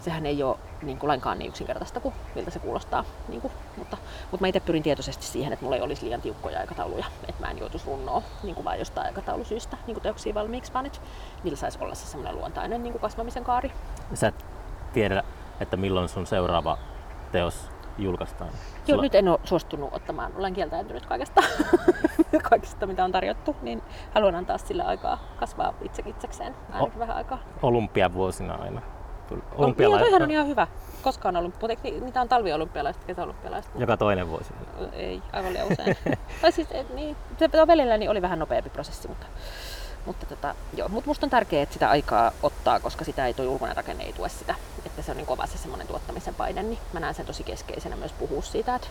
[0.00, 3.04] Sehän ei ole niin kuin lainkaan niin yksinkertaista kuin miltä se kuulostaa.
[3.28, 3.96] Niin kuin, mutta,
[4.30, 7.50] mutta mä itse pyrin tietoisesti siihen, että mulla ei olisi liian tiukkoja aikatauluja, että mä
[7.50, 10.98] en joutuisi runnoa niin kuin vain jostain aikataulusyistä niin kuin teoksia valmiiksi, vaan että
[11.44, 13.72] niillä saisi olla se semmoinen luontainen niin kuin kasvamisen kaari.
[14.14, 14.44] Sä et
[14.92, 15.22] tiedä,
[15.60, 16.78] että milloin sun seuraava
[17.32, 18.50] teos julkaistaan?
[18.50, 19.02] Joo, Sulla...
[19.02, 20.32] nyt en ole suostunut ottamaan.
[20.36, 21.42] Olen kieltäytynyt kaikesta,
[22.50, 23.82] kaikesta, mitä on tarjottu, niin
[24.14, 27.38] haluan antaa sille aikaa kasvaa itse itsekseen ainakin o- vähän aikaa.
[27.62, 28.82] Olympiavuosina aina.
[29.56, 30.00] Olympiala...
[30.00, 30.66] Niin, on ihan hyvä.
[31.02, 33.72] Koskaan ollut, mutta niitä on talviolympialaiset, kesäolympialaiset.
[33.78, 34.52] Joka toinen vuosi?
[34.92, 35.96] Ei, aivan liian usein.
[36.42, 39.26] tai siis, niin, se välillä niin oli vähän nopeampi prosessi, mutta
[40.06, 43.46] mutta tota, joo, mut musta on tärkeää, että sitä aikaa ottaa, koska sitä ei tuo
[43.46, 44.54] ulkoinen rakenne ei tue sitä.
[44.86, 47.96] Että se on niin kova se semmoinen tuottamisen paine, niin mä näen sen tosi keskeisenä
[47.96, 48.88] myös puhua siitä, että,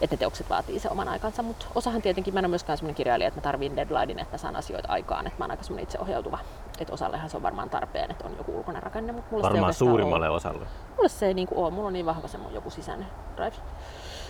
[0.00, 1.42] että ne teokset vaatii se oman aikansa.
[1.42, 4.38] Mutta osahan tietenkin, mä en ole myöskään semmoinen kirjailija, että mä tarvin deadlinein, että mä
[4.38, 5.26] saan asioita aikaan.
[5.26, 6.38] Että mä oon aika semmoinen itseohjautuva.
[6.78, 9.12] Että osallehan se on varmaan tarpeen, että on joku ulkoinen rakenne.
[9.12, 10.36] Mutta mulle varmaan se suurimmalle ole.
[10.36, 10.66] osalle.
[10.96, 11.70] Mulle se ei niin kuin ole.
[11.70, 13.56] Mulla on niin vahva semmoinen joku sisäinen drive.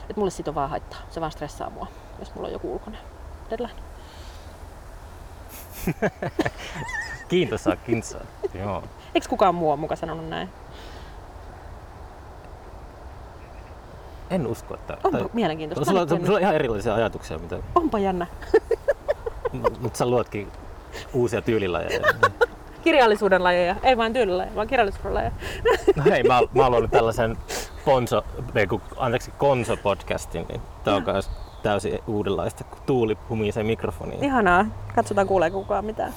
[0.02, 0.98] Että mulle siitä on vaan haittaa.
[1.10, 1.86] Se vaan stressaa mua,
[2.18, 3.00] jos mulla on joku ulkoinen
[3.50, 3.91] deadline.
[7.28, 8.20] Kiintosaa, kiintosaa.
[8.54, 8.82] Joo.
[9.14, 10.48] Eikö kukaan muu ole muka sanonut näin?
[14.30, 14.96] En usko, että...
[15.04, 15.28] Onpa tai...
[15.32, 15.84] mielenkiintoista.
[15.84, 17.38] Sulla, sulla, sulla on ihan erilaisia ajatuksia.
[17.38, 17.58] Mitä...
[17.74, 18.26] Onpa jännä.
[19.80, 20.48] Mutta sä luotkin
[21.12, 22.00] uusia tyylilajeja.
[22.84, 25.32] Kirjallisuuden lajeja, ei vain tyylilajeja, vaan kirjallisuuden lajeja.
[25.96, 27.36] no hei, mä, mä oon tällaisen
[27.84, 28.24] Ponso,
[28.96, 31.30] anteeksi, Konso-podcastin, niin tää on myös
[31.62, 34.24] täysin uudenlaista, kun tuuli humisee mikrofoniin.
[34.24, 34.66] Ihanaa.
[34.94, 36.14] Katsotaan kuulee kukaan mitään.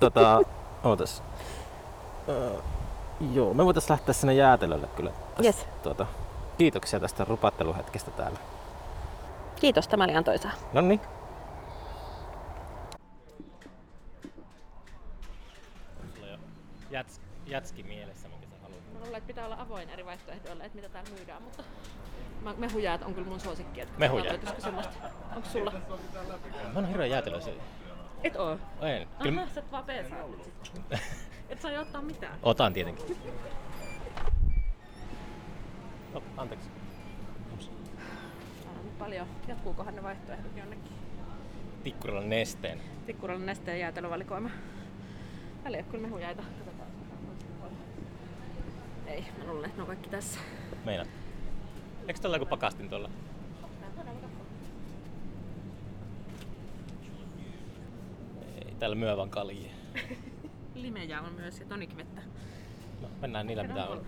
[0.00, 0.40] tota,
[0.84, 1.22] ootas.
[2.28, 2.62] Uh,
[3.32, 5.10] joo, me voitais lähteä sinne jäätelölle kyllä.
[5.10, 5.66] Tästä, yes.
[5.82, 6.06] tuota,
[6.58, 8.38] kiitoksia tästä rupatteluhetkestä täällä.
[9.60, 10.52] Kiitos, tämä oli antoisaa.
[10.72, 11.00] No niin.
[16.90, 18.80] Jäts, jätski mielessä, mikä sä haluat?
[18.92, 21.62] Mä luulen, että pitää olla avoin eri vaihtoehdoille, että mitä täällä myydään, mutta
[22.56, 23.80] Mehujäät on kyllä mun suosikki.
[23.80, 24.40] Että Mehujäät?
[25.36, 25.72] Onko sulla?
[25.72, 27.50] Mä oon hirveän jäätelössä.
[28.24, 28.58] Et oo?
[28.80, 29.08] En.
[29.22, 29.40] Kyllä...
[29.40, 30.18] Aha, sä et vaan peesaa
[31.48, 32.38] Et saa ottaa mitään.
[32.42, 33.16] Otan tietenkin.
[36.14, 36.68] No, anteeksi.
[38.64, 39.26] Täällä on nyt paljon.
[39.48, 40.92] Jatkuukohan ne vaihtoehdot jonnekin?
[41.84, 42.80] Tikkurilla nesteen.
[43.06, 44.50] Tikkurilla nesteen jäätelövalikoima.
[45.62, 46.42] Täällä ei ole kyllä mehujäitä.
[49.06, 50.40] Ei, mä luulen, että ne on kaikki tässä.
[50.84, 51.08] Meinaat?
[52.08, 53.10] Eikö tällä joku pakastin tuolla?
[58.56, 59.70] Ei, täällä myö vaan kaljia.
[60.74, 62.20] Limejä on myös ja tonikvettä.
[63.02, 64.06] No, mennään niillä mitä on.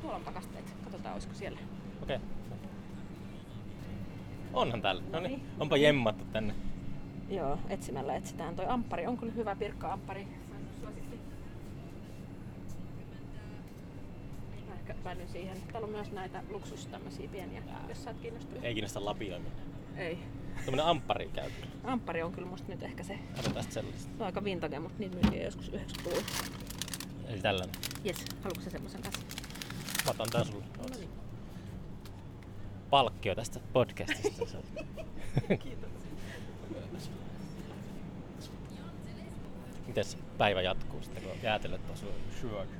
[0.00, 0.76] Tuolla on pakasteet.
[0.84, 1.58] Katsotaan olisiko siellä.
[2.02, 2.16] Okei.
[2.16, 2.28] Okay.
[4.52, 5.02] Onhan täällä.
[5.12, 5.42] No niin.
[5.60, 6.54] Onpa jemmattu tänne.
[7.28, 8.56] Joo, etsimällä etsitään.
[8.56, 9.56] Toi amppari on kyllä hyvä
[14.86, 15.04] pirkka-amppari.
[15.04, 15.62] päädyin siihen.
[15.72, 18.64] Täällä on myös näitä luksus tämmöisiä pieniä, jos sä oot kiinnostunut.
[18.64, 19.52] Ei kiinnosta lapioiminen.
[19.96, 20.18] Ei.
[20.64, 21.50] Tämmönen amppari käy.
[21.84, 23.18] Amppari on kyllä musta nyt ehkä se.
[23.36, 24.02] Katsotaan sellaista.
[24.02, 26.22] Se on aika vintage, mutta niitä myytiin joskus 90-luvulla.
[27.28, 27.74] Eli tällainen?
[28.04, 29.26] Jes, haluatko sä semmoisen kanssa?
[30.04, 30.64] Mä otan tää sulle.
[30.78, 31.08] No niin.
[32.90, 34.58] Palkkio tästä podcastista.
[35.58, 35.90] Kiitos.
[39.86, 41.96] Mites päivä jatkuu sitten, kun jäätelöt on
[42.40, 42.72] syöty?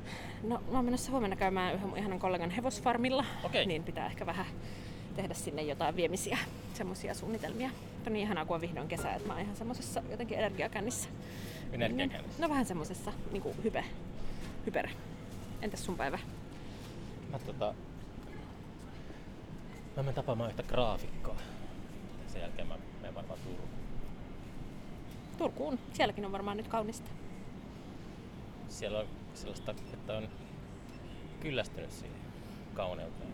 [0.47, 3.65] No mä oon menossa huomenna käymään yhden mun ihanan kollegan hevosfarmilla, okay.
[3.65, 4.47] niin pitää ehkä vähän
[5.17, 6.39] tehdä sinne jotain viemisiä,
[6.75, 7.71] semmoisia suunnitelmia.
[7.95, 11.09] Mutta niin ihanaa, kun on vihdoin kesä, että mä oon ihan semmoisessa jotenkin energiakännissä.
[11.73, 12.43] Energiakännissä?
[12.43, 13.85] No vähän semmoisessa niin kuin hype,
[14.67, 14.89] hyper.
[15.63, 16.19] Entäs sun päivä?
[17.31, 17.75] Mä tota...
[19.97, 21.37] Mä menen tapaamaan yhtä graafikkoa.
[22.27, 23.69] Sen jälkeen mä menen varmaan Turkuun.
[25.39, 25.79] Turkuun.
[25.93, 27.11] Sielläkin on varmaan nyt kaunista.
[28.69, 29.07] Siellä on
[29.37, 30.29] sellaista, että on
[31.41, 32.17] kyllästynyt siihen
[32.75, 33.31] kauneuteen.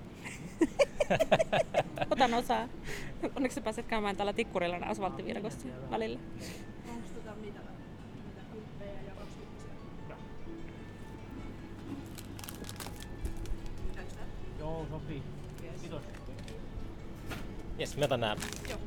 [2.11, 2.69] Otan osaa.
[3.37, 6.19] Onneksi sä pääset käymään tällä tikkurilla asfalttivirkossa välillä.
[14.59, 15.23] Joo, sopii.
[15.81, 16.03] Kiitos.
[17.79, 18.37] Jes, mä otan nää.
[18.71, 18.79] Joo.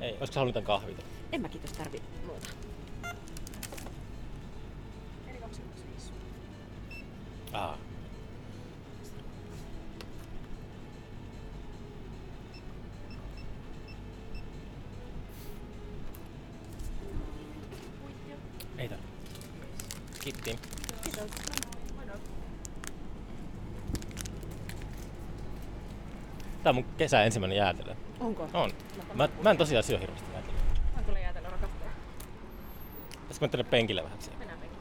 [0.00, 1.02] Ei, olisiko sä halunnut kahvita?
[1.32, 2.65] En mä kiitos tarvi muuta.
[26.96, 27.94] Kesä ensimmäinen jäätelö.
[28.20, 28.48] Onko?
[28.52, 28.72] On.
[29.14, 30.60] Mä, mä en tosiaan syö hirveästi jäätelöä.
[30.96, 31.90] Mä kyllä jäätelö rakastaja.
[33.10, 34.38] Pitäisikö mä tänne penkille vähän siellä?
[34.38, 34.76] Mennään penkille.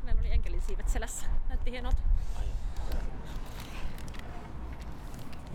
[0.00, 1.26] Hänellä oli enkelin siivet selässä.
[1.48, 2.02] Näytti hienolta.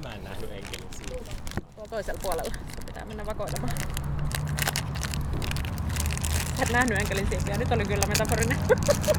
[0.03, 1.31] Mä en nähnyt enkelin siitä.
[1.75, 2.51] Tuolla toisella puolella.
[2.85, 3.73] Pitää mennä vakoilemaan.
[6.69, 7.57] Et nähnyt enkelin siipiä.
[7.57, 8.57] Nyt oli kyllä metaforinen.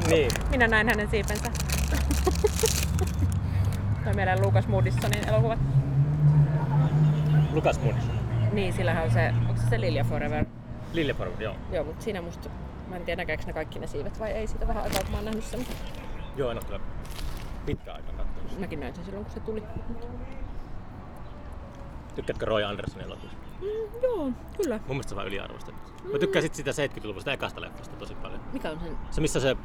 [0.07, 0.31] Niin.
[0.51, 1.51] Minä näin hänen siipensä.
[4.03, 5.57] Toi meidän Lucas Moodissonin elokuva.
[7.53, 8.03] Lukas Moonis.
[8.51, 10.45] Niin, sillähän on se, onko se se Lilia Forever?
[10.93, 11.55] Liljeporv, joo.
[11.71, 12.49] Joo, mutta siinä musta,
[12.87, 14.47] mä en tiedä näkääkö ne kaikki ne siivet vai ei.
[14.47, 15.65] Siitä vähän aikaa, kun mä oon nähnyt sen.
[16.35, 16.79] Joo, en ole kyllä
[17.65, 18.59] pitkä aika katsonut.
[18.59, 19.63] Mäkin näin sen silloin, kun se tuli.
[22.15, 23.37] Tykkäätkö Roy Andersonin elokuvista?
[23.61, 24.77] Mm, joo, kyllä.
[24.77, 25.91] Mun mielestä se on vähän yliarvostettu.
[26.11, 28.41] Mä tykkäsin sitä 70-luvusta ekasta leffasta tosi paljon.
[28.53, 28.97] Mikä on sen?
[29.11, 29.55] Se missä se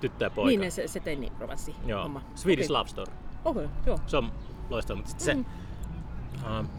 [0.00, 0.48] tyttö ja poika.
[0.48, 2.02] Niin, ne, se, se teini romanssi Joo.
[2.02, 2.22] homma.
[2.34, 2.78] Swedish Okei.
[2.78, 3.12] Love Story.
[3.44, 3.98] Okei, okay, joo.
[4.06, 4.32] Se on
[4.70, 5.44] loistava, mutta sitten Mm.
[5.44, 6.46] se...
[6.46, 6.70] Uh, mun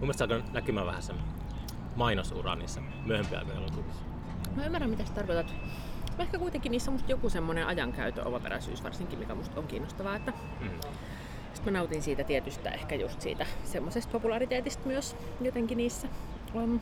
[0.00, 1.16] mielestä se alkoi näkymään vähän sen
[1.96, 4.02] mainosura niissä myöhempiä aikojen elokuvissa.
[4.56, 5.54] Mä ymmärrän, mitä sä tarkoitat.
[6.18, 10.16] Ehkä kuitenkin niissä on musta joku semmoinen ajankäytön omaperäisyys varsinkin, mikä musta on kiinnostavaa.
[10.16, 10.70] Että Mm.
[11.54, 16.08] Sit mä nautin siitä tietystä ehkä just siitä semmoisesta populaariteetista myös jotenkin niissä.
[16.54, 16.80] Um,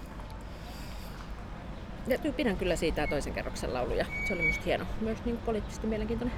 [2.06, 4.06] ja pidän kyllä siitä toisen kerroksen lauluja.
[4.28, 4.84] Se oli musta hieno.
[5.00, 6.36] Myös niin poliittisesti mielenkiintoinen.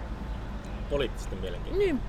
[0.90, 1.84] Poliittisesti mielenkiintoista.
[1.84, 2.00] Niin.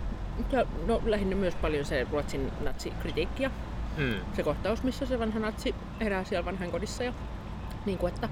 [0.51, 3.51] Ja, no lähinnä myös paljon se Ruotsin natsikritiikkiä.
[3.97, 4.13] Mm.
[4.33, 7.03] Se kohtaus, missä se vanha natsi herää siellä vanhan kodissa.
[7.03, 7.13] Ja,
[7.85, 8.29] niin kuin, että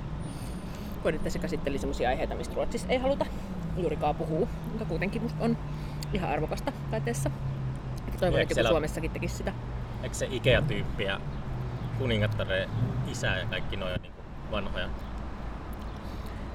[1.03, 3.25] koen, että se käsitteli sellaisia aiheita, mistä Ruotsissa ei haluta
[3.77, 5.57] juurikaan puhua, mutta kuitenkin musta on
[6.13, 7.31] ihan arvokasta taiteessa.
[8.19, 9.53] Toivon, että joku siellä- Suomessakin tekisi sitä.
[10.03, 11.19] Eikö se Ikea-tyyppi ja
[11.99, 12.69] kuningattaren
[13.11, 14.87] isä ja kaikki noin on niinku vanhoja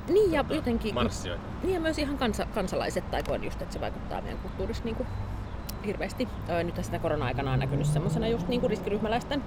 [0.08, 1.42] Niin ja tota, jotenkin, marssijoita?
[1.62, 4.96] niin ja myös ihan kansa, kansalaiset, tai koen just, että se vaikuttaa meidän kulttuurissa niin
[4.96, 5.08] kuin
[5.86, 6.28] hirveästi.
[6.64, 9.44] Nyt sitä korona-aikana on näkynyt semmoisena just niin kuin riskiryhmäläisten,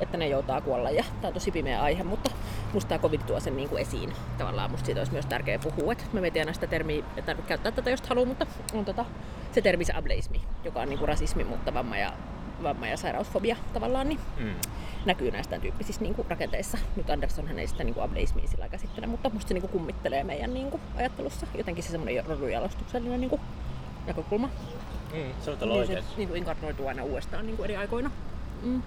[0.00, 2.30] että ne joutaa kuolla ja tämä on tosi pimeä aihe, mutta
[2.72, 4.12] musta tämä covid tuo sen niin kuin esiin.
[4.38, 7.48] Tavallaan musta siitä olisi myös tärkeä puhua, että mä mietin aina sitä termiä, että tarvitse
[7.48, 9.04] käyttää tätä jos haluaa, mutta on tota,
[9.54, 12.12] se termi se ableismi, joka on niin kuin rasismi, mutta vamma ja,
[12.62, 14.54] vamma ja sairausfobia tavallaan, niin Mm.
[15.04, 16.78] näkyy näistä tyyppisissä niin kuin, rakenteissa.
[16.96, 20.24] Nyt Andersson ei sitä niin kuin ableismia sillä käsittele, mutta musta se niin kuin, kummittelee
[20.24, 21.46] meidän niin kuin, ajattelussa.
[21.54, 23.40] Jotenkin se semmoinen rodunjalostuksellinen niin kuin,
[24.06, 24.46] näkökulma.
[25.12, 25.34] Mm.
[25.40, 28.10] Se on Niin se niin kuin, inkarnoituu aina uudestaan niin kuin, eri aikoina.
[28.62, 28.82] Mm.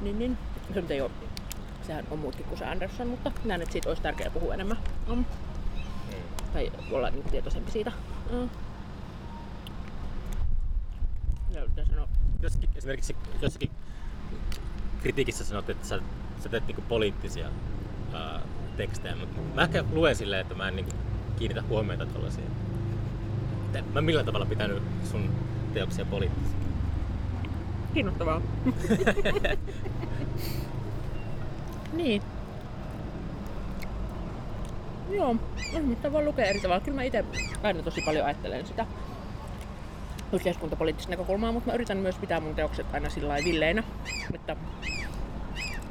[0.00, 0.38] Niin, niin.
[0.74, 1.10] Se nyt ei ole,
[1.86, 4.78] sehän on muutkin kuin se Andersson, mutta näen, että siitä olisi tärkeää puhua enemmän.
[5.08, 5.14] Mm.
[5.14, 5.24] Mm.
[6.52, 7.92] Tai olla niin tietoisempi siitä.
[8.30, 8.48] Mm.
[11.76, 12.08] Mitä sanoa?
[12.42, 13.70] Jossakin, esimerkiksi jossakin
[15.02, 16.00] kritiikissä sanot, että sä,
[16.42, 17.48] sä teet niinku poliittisia
[18.12, 18.40] ää,
[18.76, 20.92] tekstejä, mutta mä ehkä luen silleen, että mä en niinku
[21.38, 22.46] kiinnitä huomiota tuollaisiin.
[23.92, 25.30] Mä en millään tavalla pitänyt sun
[25.74, 26.56] teoksia poliittisia.
[27.94, 28.40] Kiinnostavaa.
[31.92, 32.22] niin.
[35.10, 35.36] Joo,
[35.72, 36.84] ihmistä voi lukea eri tavalla.
[36.84, 37.24] Kyllä mä itse
[37.62, 38.86] aina tosi paljon ajattelen sitä
[40.34, 43.82] yhteiskuntapoliittista näkökulmaa, mutta mä yritän myös pitää mun teokset aina sillä villeinä,
[44.34, 44.56] että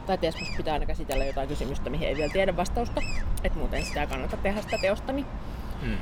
[0.06, 3.02] taiteessa musta pitää aina käsitellä jotain kysymystä, mihin ei vielä tiedä vastausta,
[3.44, 5.26] että muuten sitä ei kannata tehdä sitä teostani
[5.82, 5.98] Mm.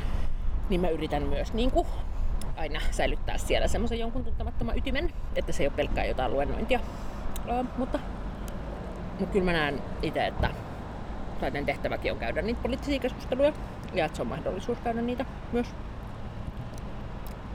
[0.69, 1.87] niin mä yritän myös niin kuin,
[2.55, 6.79] aina säilyttää siellä semmoisen jonkun tuntemattoman ytimen, että se ei ole pelkkää jotain luennointia.
[7.49, 7.99] Ö, mutta,
[9.19, 10.49] mutta kyllä mä näen itse, että
[11.39, 13.53] taiteen tehtäväkin on käydä niitä poliittisia keskusteluja
[13.93, 15.67] ja että se on mahdollisuus käydä niitä myös.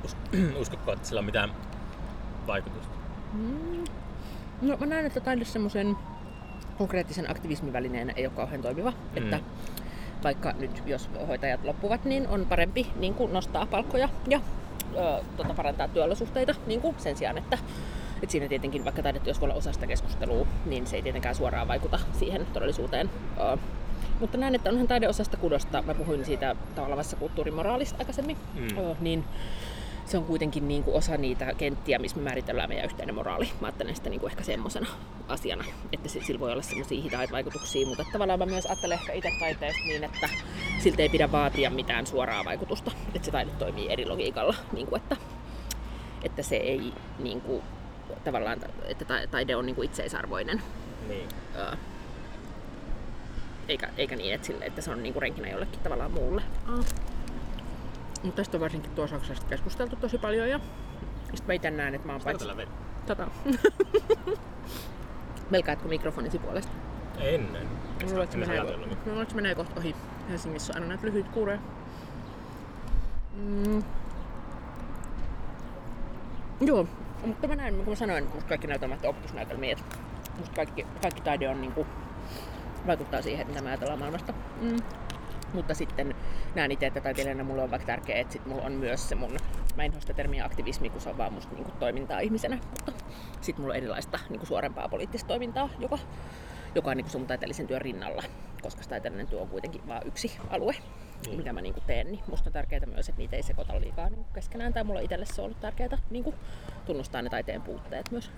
[0.05, 0.16] Us-
[0.61, 1.51] uskotko, että sillä on mitään
[2.47, 2.94] vaikutusta?
[3.32, 3.84] Mm.
[4.62, 5.97] No mä näen, että taide semmoisen
[6.78, 8.90] konkreettisen aktivismin välineenä ei ole kauhean toimiva.
[8.90, 9.16] Mm.
[9.16, 9.40] Että
[10.24, 14.40] vaikka nyt jos hoitajat loppuvat, niin on parempi niin kuin nostaa palkkoja ja
[14.97, 17.59] ö, tota, parantaa työolosuhteita niin kuin sen sijaan, että
[18.22, 21.68] et siinä tietenkin, vaikka taidetyössä voi olla osa sitä keskustelua, niin se ei tietenkään suoraan
[21.68, 23.11] vaikuta siihen todellisuuteen.
[23.40, 23.59] Ö,
[24.20, 28.78] mutta näen, että onhan taideosasta kudosta, mä puhuin siitä tavallaan kulttuurimoraalista aikaisemmin, Mm.
[28.78, 29.24] ö, niin
[30.07, 33.48] se on kuitenkin niin kuin osa niitä kenttiä, missä me määritellään meidän yhteinen moraali.
[33.60, 34.86] Mä ajattelen sitä niin kuin ehkä semmoisena
[35.28, 39.12] asiana, että se- sillä voi olla semmoisia hitaita vaikutuksia, mutta tavallaan mä myös ajattelen ehkä
[39.12, 40.28] itse taiteesta niin, että
[40.78, 45.02] siltä ei pidä vaatia mitään suoraa vaikutusta, että se taide toimii eri logiikalla, niin kuin
[45.02, 45.16] että,
[46.22, 47.62] että se ei niin kuin,
[48.24, 50.62] tavallaan, että ta- taide on niin kuin itseisarvoinen,
[51.09, 51.28] Niin.
[51.56, 51.76] Ää,
[53.68, 56.43] eikä, eikä niin, että, sille, että se on niinku renkinä jollekin tavallaan muulle.
[58.27, 60.61] Mutta tästä on varsinkin tuossa Saksasta keskusteltu tosi paljon ja
[61.24, 62.47] sitten mä itse näen, että mä oon paitsi...
[63.07, 63.27] Tota.
[65.51, 66.73] Melkäätkö mikrofonisi puolesta?
[67.19, 67.69] Ennen.
[68.03, 68.62] Mä luulen, että menee,
[69.07, 69.97] luulen, menee kohta ohi.
[70.31, 71.59] Helsingissä on aina näitä lyhyitä kuureja.
[73.35, 73.82] Mm.
[76.61, 76.86] Joo,
[77.27, 79.73] mutta mä näen, kun mä sanoin, että kaikki näytelmät on opetusnäytelmiä.
[79.73, 79.97] Että
[80.39, 81.86] musta kaikki, kaikki taide on niinku,
[82.86, 84.35] vaikuttaa siihen, että mitä mä ajatellaan maailmasta.
[84.61, 84.77] Mm.
[85.57, 86.15] Mutta sitten
[86.55, 89.37] näen itse, että taiteilijana mulle on vaikka tärkeää, että sit mulla on myös se mun,
[89.77, 92.93] mä en sitä termiä aktivismi, kun se on vaan musta niinku toimintaa ihmisenä, mutta
[93.41, 95.99] sitten mulla on erilaista niinku suorempaa poliittista toimintaa, joka,
[96.74, 98.23] joka on niinku sun taiteellisen työn rinnalla,
[98.62, 100.74] koska se taiteellinen työ on kuitenkin vain yksi alue,
[101.27, 101.37] Niin.
[101.37, 102.07] mitä mä niinku teen.
[102.07, 105.27] Niin musta on tärkeää myös, että niitä ei sekoita liikaa niinku keskenään, tai mulla itselle
[105.27, 106.35] se on ollut tärkeää niinku
[106.87, 108.31] tunnustaa ne taiteen puutteet myös.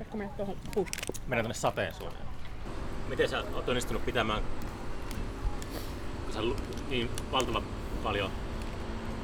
[0.00, 0.56] Ehkä mennä tuohon.
[1.26, 2.28] Mennään tänne sateen suuntaan.
[3.08, 4.42] Miten sä oot onnistunut pitämään,
[6.32, 6.40] sä
[6.88, 7.62] niin valtavan
[8.02, 8.30] paljon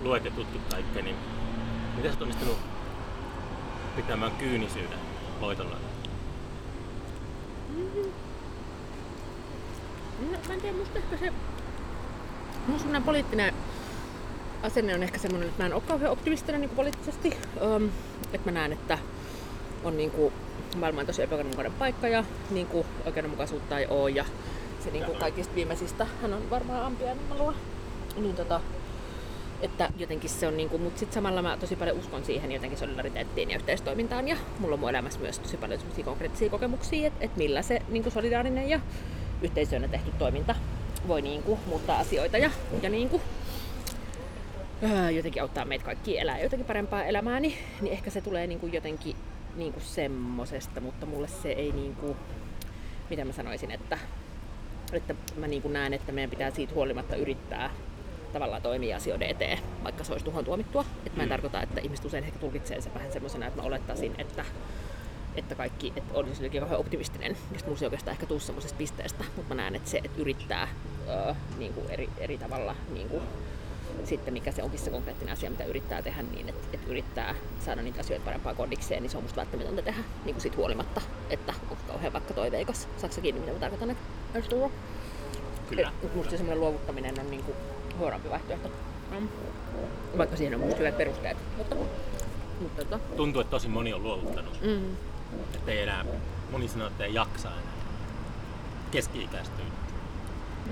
[0.02, 1.16] luet ja tutkit kaikkea, niin
[1.97, 2.59] miten sä onnistunut
[3.97, 4.98] pitämään kyynisyyden
[5.40, 5.76] loitolla?
[10.32, 11.32] No, mä en tiedä, musta ehkä se...
[12.66, 13.55] Mun semmonen poliittinen
[14.62, 17.36] asenne on ehkä semmoinen, että mä en ole kauhean optimistinen niin poliittisesti.
[17.60, 17.90] Um,
[18.32, 18.98] että mä näen, että
[19.85, 20.32] on niin kuin,
[20.76, 24.10] maailma on tosi epäoikeudenmukainen paikka ja niin kuin, oikeudenmukaisuutta ei ole.
[24.10, 24.24] Ja
[24.85, 27.56] se niin kuin kaikista viimeisistä, hän on varmaan ampia, niin mä luulen.
[28.16, 28.61] Niin tota,
[29.62, 33.51] että jotenkin se on niinku, mutta sitten samalla mä tosi paljon uskon siihen jotenkin solidariteettiin
[33.51, 34.28] ja yhteistoimintaan.
[34.28, 37.82] Ja mulla on mun elämässä myös tosi paljon semmoisia konkreettisia kokemuksia, että et millä se
[37.89, 38.81] niinku solidaarinen ja
[39.43, 40.55] yhteisöönä tehty toiminta
[41.09, 42.51] voi niinku muuttaa asioita ja,
[42.82, 43.20] ja niinku,
[44.82, 48.66] ää, jotenkin auttaa meitä kaikki elää jotenkin parempaa elämää, niin, niin ehkä se tulee niinku
[48.66, 49.16] jotenkin
[49.56, 52.16] niinku semmosesta, mutta mulle se ei niinku,
[53.11, 53.98] mitä mä sanoisin, että,
[54.96, 57.70] että mä niinku näen, että meidän pitää siitä huolimatta yrittää
[58.32, 60.84] tavallaan toimia asioiden eteen, vaikka se olisi tuhon tuomittua.
[61.06, 61.30] Et mä en Mm.
[61.30, 64.44] tarkoita, että ihmiset usein ehkä tulkitsee sen vähän semmoisena, että mä olettaisin, että,
[65.36, 67.36] että kaikki, että olisi jotenkin kauhean optimistinen.
[67.56, 70.68] Sit mulla ei oikeastaan ehkä tuu semmoisesta pisteestä, mutta mä näen, että se, että yrittää
[71.08, 73.22] öö, niin kuin eri, eri tavalla niin kuin,
[74.04, 77.34] sitten mikä se onkin se konkreettinen asia, mitä yrittää tehdä, niin että, että yrittää
[77.64, 81.00] saada niitä asioita parempaan kondikseen, niin se on musta välttämätöntä tehdä niin kuin sit huolimatta,
[81.30, 82.88] että onko kauhean vaikka toiveikas.
[82.96, 83.96] Saatko kiinni, mitä mä tarkoitan?
[85.70, 85.92] Kyllä.
[86.02, 87.54] et musta semmoinen luovuttaminen on niinku
[87.98, 88.68] huonompi vaihtoehto.
[89.10, 89.28] Mm.
[90.18, 91.36] Vaikka siihen on musta hyvät perusteet.
[91.56, 91.76] Mutta,
[92.60, 94.60] mutta tota, Tuntuu, että tosi moni on luovuttanut.
[94.62, 94.96] mm.
[95.54, 96.04] Että ei enää,
[96.52, 97.62] moni sanoo, että ei jaksa enää.
[98.90, 99.64] Keski-ikäistyy.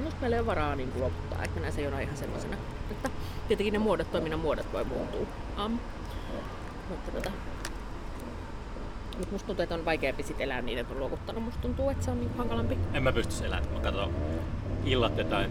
[0.05, 2.57] musta meillä ei ole varaa niinku luovuttaa, että mä näen se jonain ihan semmoisena.
[2.93, 3.10] Että
[3.48, 5.27] tietenkin ne muodot, toiminnan muodot voi muuttua.
[5.64, 5.78] Um.
[6.89, 7.31] Mutta tota,
[9.19, 11.43] Mut musta tuntuu, että on vaikeampi sit elää niin, että on luovuttanut.
[11.44, 12.78] Musta tuntuu, että se on niinku hankalampi.
[12.93, 13.73] En mä pysty elämään.
[13.73, 14.14] Mä katson
[14.85, 15.51] illat jotain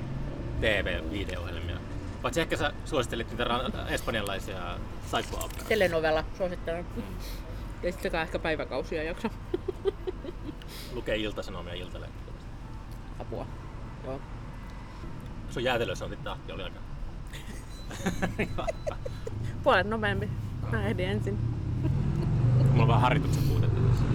[0.62, 1.78] TV-video-ohjelmia.
[2.22, 4.78] Paitsi ehkä sä suosittelit niitä ran- espanjalaisia
[5.12, 5.70] saippuaopperoita.
[5.70, 6.86] Telenovella suosittelen.
[7.84, 9.30] Ja sitten ehkä päiväkausia jaksa.
[10.96, 12.34] Lukee iltasanomia iltalehtiä.
[13.20, 13.46] Apua.
[14.04, 14.20] Joo.
[15.50, 16.80] Sun jäätelössä tahti oli aika...
[19.64, 20.30] Puolet nopeampi.
[20.72, 21.40] Mä ehdin ensin.
[22.70, 24.06] Mulla on vähän harjoituksen puutetta tässä.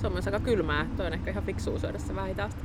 [0.00, 0.86] Se on myös aika kylmää.
[0.96, 2.62] Toi on ehkä ihan fiksua syödä se vähän hitaasti.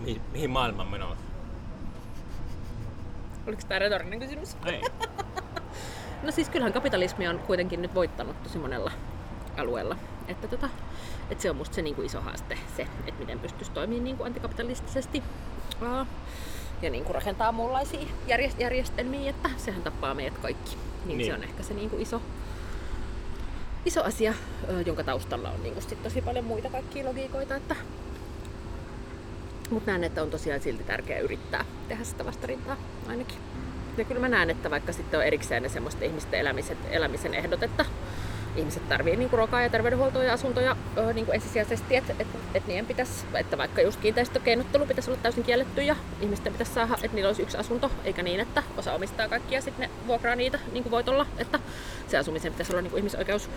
[0.00, 1.16] Mihin, mihin maailman menoa?
[3.46, 4.56] Oliko tämä retorinen kysymys?
[4.64, 4.82] Ei.
[6.22, 8.92] No siis kyllähän kapitalismi on kuitenkin nyt voittanut tosi monella
[9.56, 9.96] alueella.
[10.28, 10.68] Että tota,
[11.30, 15.22] että se on musta se niinku iso haaste, se, että miten pystyisi toimimaan niinku antikapitalistisesti.
[15.82, 16.06] Aa,
[16.82, 20.70] ja niinku rakentaa muunlaisia järjest- järjestelmiä, että sehän tappaa meidät kaikki.
[21.04, 21.18] Niin, Niin.
[21.18, 21.26] niin.
[21.32, 22.22] se on ehkä se niinku iso,
[23.84, 24.34] iso asia,
[24.86, 27.56] jonka taustalla on niinku sit tosi paljon muita kaikkia logiikoita.
[27.56, 27.76] Että...
[29.70, 32.76] Mutta näen, että on tosiaan silti tärkeää yrittää tehdä sitä vastarintaa
[33.08, 33.38] ainakin.
[33.96, 37.62] Ja kyllä mä näen, että vaikka sitten on erikseen ne semmoista ihmisten elämisen, elämisen ehdot,
[37.62, 37.84] että
[38.56, 42.86] ihmiset tarvii niinku ruokaa ja terveydenhuoltoa ja asuntoja ö, niinku ensisijaisesti, että et, et niiden
[42.86, 47.28] pitäisi, että vaikka just kiinteistökeinottelu pitäisi olla täysin kielletty ja ihmisten pitäisi saada, että niillä
[47.28, 50.90] olisi yksi asunto, eikä niin, että osa omistaa kaikkia sitten ne vuokraa niitä niin kuin
[50.90, 51.58] voitolla, että
[52.08, 53.50] se asumisen pitäisi olla niinku ihmisoikeus.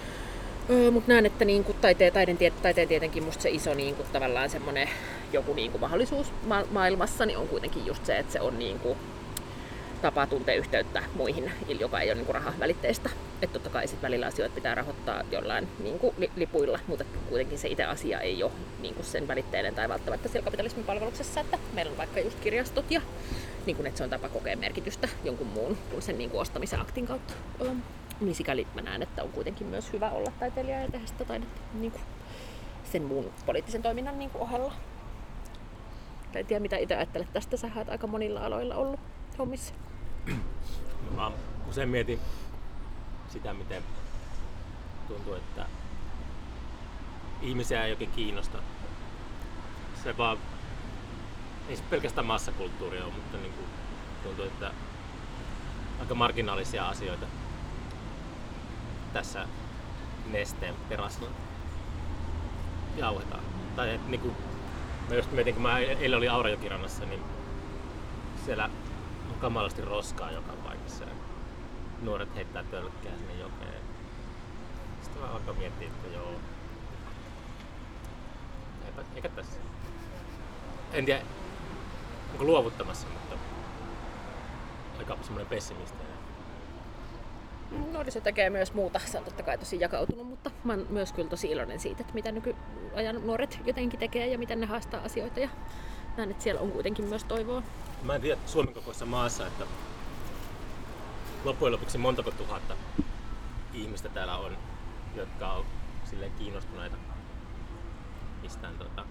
[0.70, 4.50] Öö, Mutta näen, että niinku taiteen, taiteen, tie- taiteen tietenkin musta se iso niinku, tavallaan
[4.50, 4.90] semmoinen
[5.34, 8.98] joku niinku mahdollisuus ma- maailmassa niin on kuitenkin just se, että se on niinku,
[10.04, 13.10] tapa tuntea yhteyttä muihin, joka ei ole niinku rahavälitteistä.
[13.42, 17.68] Että totta kai sit välillä asioita pitää rahoittaa jollain niinku li- lipuilla, mutta kuitenkin se
[17.68, 18.52] itse asia ei ole
[18.82, 23.02] niinku sen välitteinen tai välttämättä siellä kapitalismin palveluksessa, että meillä on vaikka just kirjastot ja
[23.66, 27.34] niinku, että se on tapa kokea merkitystä jonkun muun kuin sen niinku ostamisen aktin kautta.
[27.60, 27.82] Um,
[28.22, 31.62] niin sikäli mä näen, että on kuitenkin myös hyvä olla taiteilija ja tehdä sitä taidetta
[31.74, 32.00] niinku
[32.92, 34.74] sen muun poliittisen toiminnan niinku ohella.
[36.32, 39.00] Tai en tiedä mitä itse ajattelet tästä, sä aika monilla aloilla ollut
[39.38, 39.74] hommissa.
[41.16, 41.32] Mä
[41.70, 42.20] usein mietin
[43.30, 43.84] sitä, miten
[45.08, 45.66] tuntuu, että
[47.42, 48.58] ihmisiä ei oikein kiinnosta.
[50.04, 50.38] Se vaan,
[51.70, 53.68] ei se pelkästään massakulttuuri ole, mutta niin kuin
[54.24, 54.72] tuntuu, että
[56.00, 57.26] aika marginaalisia asioita
[59.14, 59.48] tässä
[60.32, 61.30] nesteen terasilla
[62.98, 63.44] jauhetaan.
[63.76, 64.36] Tai et, niin kuin,
[65.10, 67.22] mä just mietin, kun mä eilen olin Aurajokirannassa, niin
[68.46, 68.70] siellä
[69.44, 71.06] kamalasti roskaa joka paikassa.
[72.02, 73.84] Nuoret heittää tölkkää sinne jokeen.
[75.02, 76.32] Sitten mä alkaa miettiä, että joo.
[78.86, 79.60] Eipä, eikä tässä.
[80.94, 81.22] En tiedä,
[82.32, 83.36] onko luovuttamassa, mutta
[85.00, 86.08] aika semmoinen pessimistinen.
[87.92, 91.30] Nuoriso tekee myös muuta, se on totta kai tosi jakautunut, mutta mä oon myös kyllä
[91.30, 95.50] tosi iloinen siitä, että mitä nykyajan nuoret jotenkin tekee ja miten ne haastaa asioita ja
[96.18, 97.64] näen, että siellä on kuitenkin myös toivoa.
[98.04, 99.66] Mä en tiedä Suomen kokoisessa maassa, että
[101.44, 102.76] loppujen lopuksi montako tuhatta
[103.74, 104.58] ihmistä täällä on,
[105.16, 105.66] jotka on
[106.06, 106.98] silleen kiinnostuneita
[108.42, 109.06] mistään tota,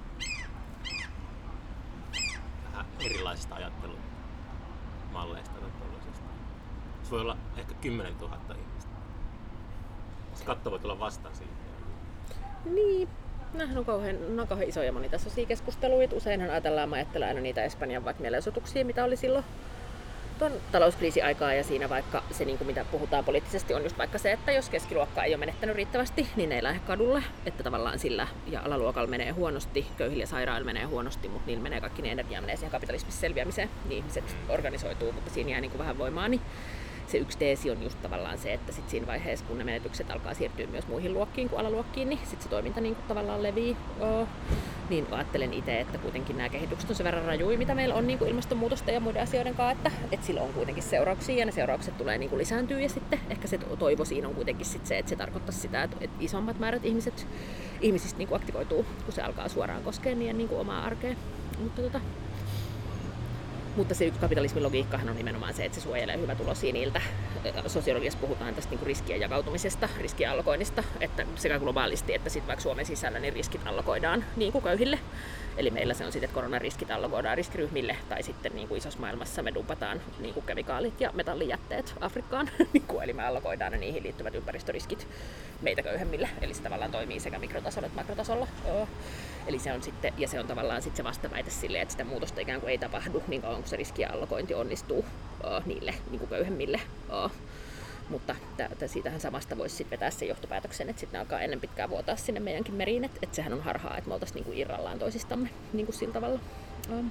[2.65, 6.29] vähän erilaisista ajattelumalleista tai tuollaisesta.
[7.03, 8.91] Se voi olla ehkä 10 000 ihmistä.
[10.35, 11.53] Se katto voi tulla vastaan siitä.
[12.65, 13.09] Niin,
[13.55, 16.17] Nämähän on kauhean, on kauhean isoja monitasoisia keskusteluita.
[16.17, 19.45] Useinhan ajatellaan, mä ajattelen aina niitä Espanjan vaikka mielenosoituksia, mitä oli silloin
[20.39, 24.19] tuon talouskriisi aikaa ja siinä vaikka se, niin kuin mitä puhutaan poliittisesti, on just vaikka
[24.19, 27.23] se, että jos keskiluokka ei ole menettänyt riittävästi, niin ne ei lähde kadulle.
[27.47, 31.81] Että tavallaan sillä ja alaluokalla menee huonosti, köyhillä ja sairailla menee huonosti, mutta niillä menee
[31.81, 35.79] kaikki ne energia menee siihen kapitalismissa selviämiseen, niin ihmiset organisoituu, mutta siinä jää niin kuin
[35.79, 36.29] vähän voimaa.
[36.29, 36.41] Niin
[37.07, 40.35] se yksi teesi on just tavallaan se, että sit siinä vaiheessa, kun ne menetykset alkaa
[40.35, 43.77] siirtyä myös muihin luokkiin kuin alaluokkiin, niin sit se toiminta niin kuin tavallaan levii.
[44.01, 44.29] Oh.
[44.91, 48.19] Niin ajattelen itse, että kuitenkin nämä kehitykset on sen verran rajui, mitä meillä on niin
[48.19, 51.99] kuin ilmastonmuutosta ja muiden asioiden kanssa, että, että sillä on kuitenkin seurauksia ja ne seuraukset
[51.99, 55.11] tulee niin kuin lisääntyä ja sitten ehkä se toivo siinä on kuitenkin sit se, että
[55.11, 57.27] se tarkoittaa sitä, että, että isommat määrät ihmiset,
[57.81, 61.15] ihmisistä niin kuin aktivoituu, kun se alkaa suoraan koskea niiden niin kuin omaa arkea.
[61.59, 62.01] Mutta tota,
[63.77, 67.01] mutta se yksi kapitalismin logiikkahan on nimenomaan se, että se suojelee hyvätulosia niiltä.
[67.67, 72.87] Sosiologiassa puhutaan tästä niin riskien jakautumisesta, riskien allokoinnista, että sekä globaalisti että sitten vaikka Suomen
[72.87, 74.99] sisällä niin riskit allokoidaan niin kuin köyhille.
[75.57, 79.43] Eli meillä se on sitten, että koronariskit allokoidaan riskiryhmille, tai sitten niin kuin isossa maailmassa
[79.43, 84.03] me dumpataan niin kuin kemikaalit ja metallijätteet Afrikkaan, niin kuin, eli me allokoidaan ne niihin
[84.03, 85.09] liittyvät ympäristöriskit
[85.63, 86.29] meitä köyhemmille.
[86.41, 88.47] Eli se tavallaan toimii sekä mikrotasolla että makrotasolla.
[89.47, 92.41] Eli se on sitten, ja se on tavallaan sitten se vastaväite sille, että sitä muutosta
[92.41, 96.81] ikään kuin ei tapahdu niin kauan kuin se riskiallokointi onnistuu uh, niille niin kuin köyhemmille.
[98.13, 102.17] Mutta t- siitähän samasta voisi sitten vetää sen johtopäätöksen, että sitten alkaa ennen pitkää vuotaa
[102.17, 105.93] sinne meidänkin meriin, että et sehän on harhaa, että me oltaisiin niinku irrallaan toisistamme niinku
[105.93, 106.41] sillä tavalla.
[106.91, 107.11] Um,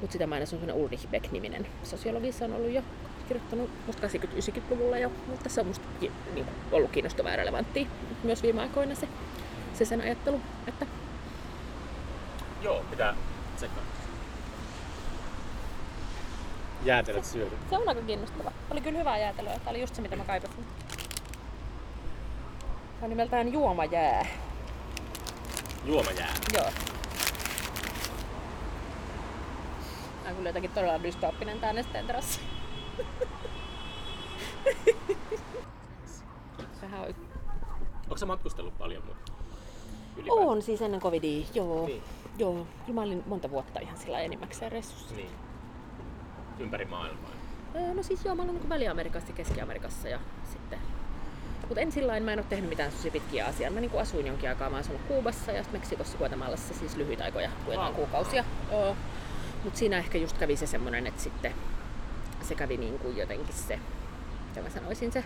[0.00, 2.82] mutta sitä mainitsin on Ulrich Beck-niminen sosiologi, se on ollut jo
[3.28, 5.86] kirjoittanut musta 80-90-luvulla jo, mutta se on musta
[6.34, 7.86] niin, ollut kiinnostavaa ja relevanttia
[8.22, 9.08] myös viime aikoina se,
[9.74, 10.86] se sen ajattelu, että
[12.62, 13.14] Joo, pitää
[13.56, 13.89] tsekkaa.
[16.84, 17.56] Jäätelöt syöty.
[17.70, 18.52] Se on aika kiinnostava.
[18.70, 19.58] Oli kyllä hyvää jäätelöä.
[19.58, 20.64] Tämä oli just se, mitä mä kaipasin.
[22.94, 24.26] Tämä on nimeltään juomajää.
[25.84, 26.28] Juomajää.
[26.54, 26.70] Joo.
[30.22, 32.40] Tämä on kyllä jotenkin todella dystooppinen tää nesteen terassi.
[36.80, 37.14] Sehän on...
[38.02, 39.32] Onko sä matkustellut paljon mutta
[40.28, 41.86] On siis ennen covidia, joo.
[41.86, 42.02] Niin.
[42.38, 45.14] Joo, kyllä mä olin monta vuotta ihan sillä enimmäkseen reissussa.
[45.14, 45.30] Niin.
[46.60, 47.30] Ympäri maailmaa.
[47.76, 50.18] Öö, No siis joo, mä olen niin Väli-Amerikassa ja Keski-Amerikassa ja
[50.52, 50.78] sitten...
[51.60, 53.70] Mutta en sillä mä en ole tehnyt mitään sellaisia pitkiä asiaa.
[53.70, 57.24] Mä niin asuin jonkin aikaa, mä oon asunut Kuubassa ja sitten Meksikossa Guatemalassa siis lyhyitä
[57.24, 57.94] aikoja, Wow.
[57.94, 58.44] kuukausia.
[58.72, 58.94] Öö,
[59.64, 61.54] Mutta siinä ehkä just kävi se semmonen, että sitten
[62.42, 63.78] se kävi niin kuin jotenkin se,
[64.48, 65.24] mitä mä sanoisin, se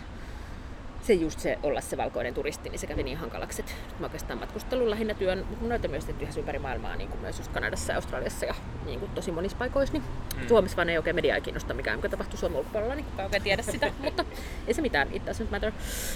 [1.05, 4.39] se just se olla se valkoinen turisti, niin se kävi niin hankalaksi, että mä oikeastaan
[4.39, 8.45] matkustelun lähinnä työn, näyttää myös tehty ympäri maailmaa, niin kuin myös just Kanadassa ja Australiassa
[8.45, 8.55] ja
[8.85, 9.93] niin kuin tosi monissa paikoissa.
[9.93, 10.03] Niin
[10.41, 10.47] mm.
[10.47, 13.61] Suomessa vaan ei oikein mediaa kiinnosta mikään, mikä tapahtuu Suomen ulkopuolella, niin kukaan oikein tiedä
[13.61, 14.25] sitä, mutta
[14.67, 15.71] ei se mitään, it doesn't matter.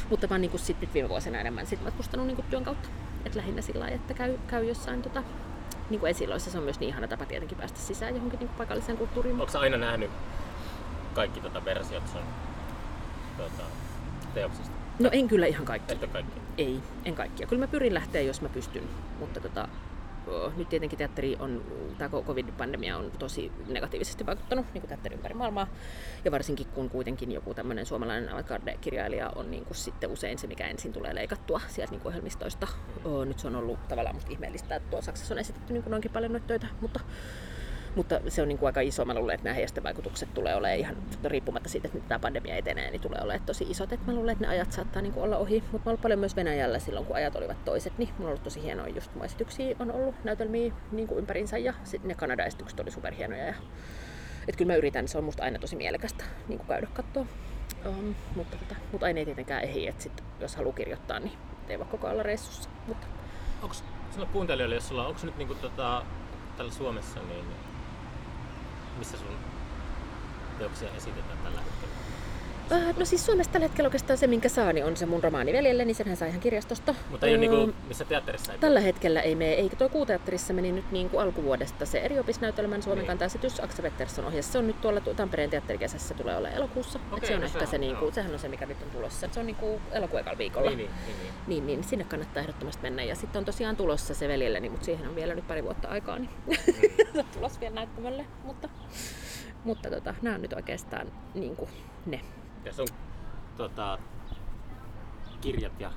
[0.10, 2.90] Mutta oon niin kuin sit nyt viime vuosina enemmän sit matkustanut niin kuin työn kautta.
[3.26, 5.24] Et lähinnä sillä lailla, että käy, käy jossain tota,
[5.90, 8.58] niin kuin esiloissa, se on myös niin ihana tapa tietenkin päästä sisään johonkin niin kuin
[8.58, 9.38] paikalliseen kulttuuriin.
[9.52, 10.12] Sä aina nähnyt
[11.14, 12.22] kaikki tota versiot sun
[13.38, 13.64] tota,
[14.34, 14.79] teoksista?
[15.00, 15.94] No en kyllä ihan kaikki.
[15.94, 16.42] Että kaikki.
[16.58, 17.48] Ei, en kaikkia.
[17.48, 18.84] Kyllä mä pyrin lähteä, jos mä pystyn,
[19.20, 19.68] mutta tota,
[20.28, 21.64] ö, nyt tietenkin teatteri on,
[21.98, 25.68] tämä covid-pandemia on tosi negatiivisesti vaikuttanut niin kuin teatteri ympäri maailmaa.
[26.26, 30.68] Ja varsinkin kun kuitenkin joku tämmöinen suomalainen avantgarde-kirjailija on niin kuin sitten usein se, mikä
[30.68, 32.68] ensin tulee leikattua sieltä niin kuin ohjelmistoista.
[33.06, 35.92] Ö, Nyt se on ollut tavallaan musta ihmeellistä, että tuolla Saksassa on esitetty niin kuin
[35.92, 37.00] noinkin paljon noita töitä, mutta
[37.96, 39.06] Mutta se on niin kuin aika iso.
[39.06, 43.02] Mä luulen, että nämä heijastevaikutukset tulee olemaan ihan riippumatta siitä, että tämä pandemia etenee, niin
[43.02, 43.94] tulee olemaan tosi isot.
[43.94, 45.64] Et mä luulen, että ne ajat saattaa niin kuin olla ohi.
[45.72, 47.98] Mutta mä ollut paljon myös Venäjällä silloin, kun ajat olivat toiset.
[47.98, 51.58] Niin mulla on ollut tosi hienoja just mun esityksiä on ollut näytelmiä niin kuin ympärinsä
[51.58, 53.46] ja sitten ne Kanada-esitykset oli superhienoja.
[53.46, 53.54] Ja...
[54.48, 57.26] Et kyllä mä yritän, se on musta aina tosi mielekästä niin kuin käydä katsoa.
[57.86, 61.38] Um, mutta, tota, mutta aina ei tietenkään ehdi, että sit, jos haluaa kirjoittaa, niin
[61.70, 62.70] ei vaikka koko ajan reissussa.
[62.88, 63.08] Mutta
[63.62, 63.76] Onko
[64.12, 66.06] sinulla kuuntelijoille, jos sulla, onko nyt niinku tota,
[66.58, 67.46] täällä Suomessa, niin
[69.00, 69.38] missä sun
[70.58, 71.89] teoksia esitetään tällä hetkellä?
[72.72, 75.54] Äh, no siis Suomessa tällä hetkellä oikeastaan se, minkä saa, niin on se mun romaani
[75.54, 76.96] Veljelle, niin senhän saa ihan kirjastosta.
[77.10, 80.72] Mutta ei ole niinku, missä teatterissa ei Tällä hetkellä ei mene, eikä tuo Kuuteatterissa meni
[80.72, 83.08] nyt niin kuin alkuvuodesta se eri opisnäytelmän Suomen Niin.
[83.08, 84.52] kantaesitys Akse Pettersson ohjassa.
[84.52, 87.00] Se on nyt tuolla tu- Tampereen teatterikesässä tulee olla elokuussa.
[87.08, 88.00] Et Okei, se on no ehkä se, niin joo.
[88.00, 89.28] kuin, sehän on se, mikä nyt on tulossa.
[89.32, 90.70] Se on niin kuin elokuun ekalla viikolla.
[90.72, 91.34] Niin, niin, niin, niin.
[91.48, 93.04] Niin, niin, sinne kannattaa ehdottomasti mennä.
[93.04, 96.20] Ja sitten on tosiaan tulossa se veljelleni, mutta siihen on vielä nyt pari vuotta aikaa,
[96.20, 96.30] niin
[97.20, 98.26] on tulossa vielä näyttämölle.
[98.44, 98.70] Mutta,
[99.64, 101.70] mutta tota, nämä on nyt oikeastaan niin kuin
[102.06, 102.22] ne.
[102.66, 102.88] Ja sun
[103.58, 103.98] tota,
[105.42, 105.92] kirjat ja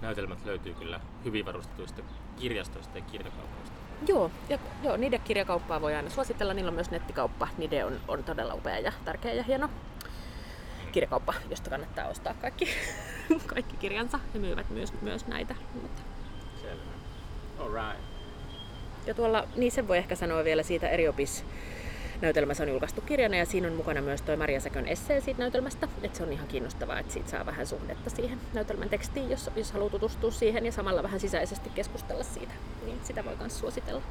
[0.00, 2.02] näytelmät löytyy kyllä hyvin varustetuista
[2.36, 3.76] kirjastoista ja kirjakaupoista.
[4.08, 6.54] Joo, ja, joo, niiden kirjakauppaa voi aina suositella.
[6.54, 7.48] Niillä on myös nettikauppa.
[7.58, 9.70] Nide on, on todella upea ja tärkeä ja hieno
[10.92, 12.68] kirjakauppa, josta kannattaa ostaa kaikki,
[13.54, 14.18] kaikki kirjansa.
[14.34, 15.54] Ne myyvät myös, myös näitä.
[15.82, 16.02] Mutta
[16.62, 16.82] Selvä.
[17.58, 18.04] Alright.
[19.06, 21.44] Ja tuolla, niin sen voi ehkä sanoa vielä siitä eriopis
[22.22, 25.88] näytelmässä on julkaistu kirjana ja siinä on mukana myös toi Maria Säkön essee siitä näytelmästä.
[26.02, 29.72] Et se on ihan kiinnostavaa, että siitä saa vähän suhdetta siihen näytelmän tekstiin, jos, jos
[29.72, 32.52] haluaa tutustua siihen ja samalla vähän sisäisesti keskustella siitä.
[32.84, 34.02] Niin sitä voi myös suositella.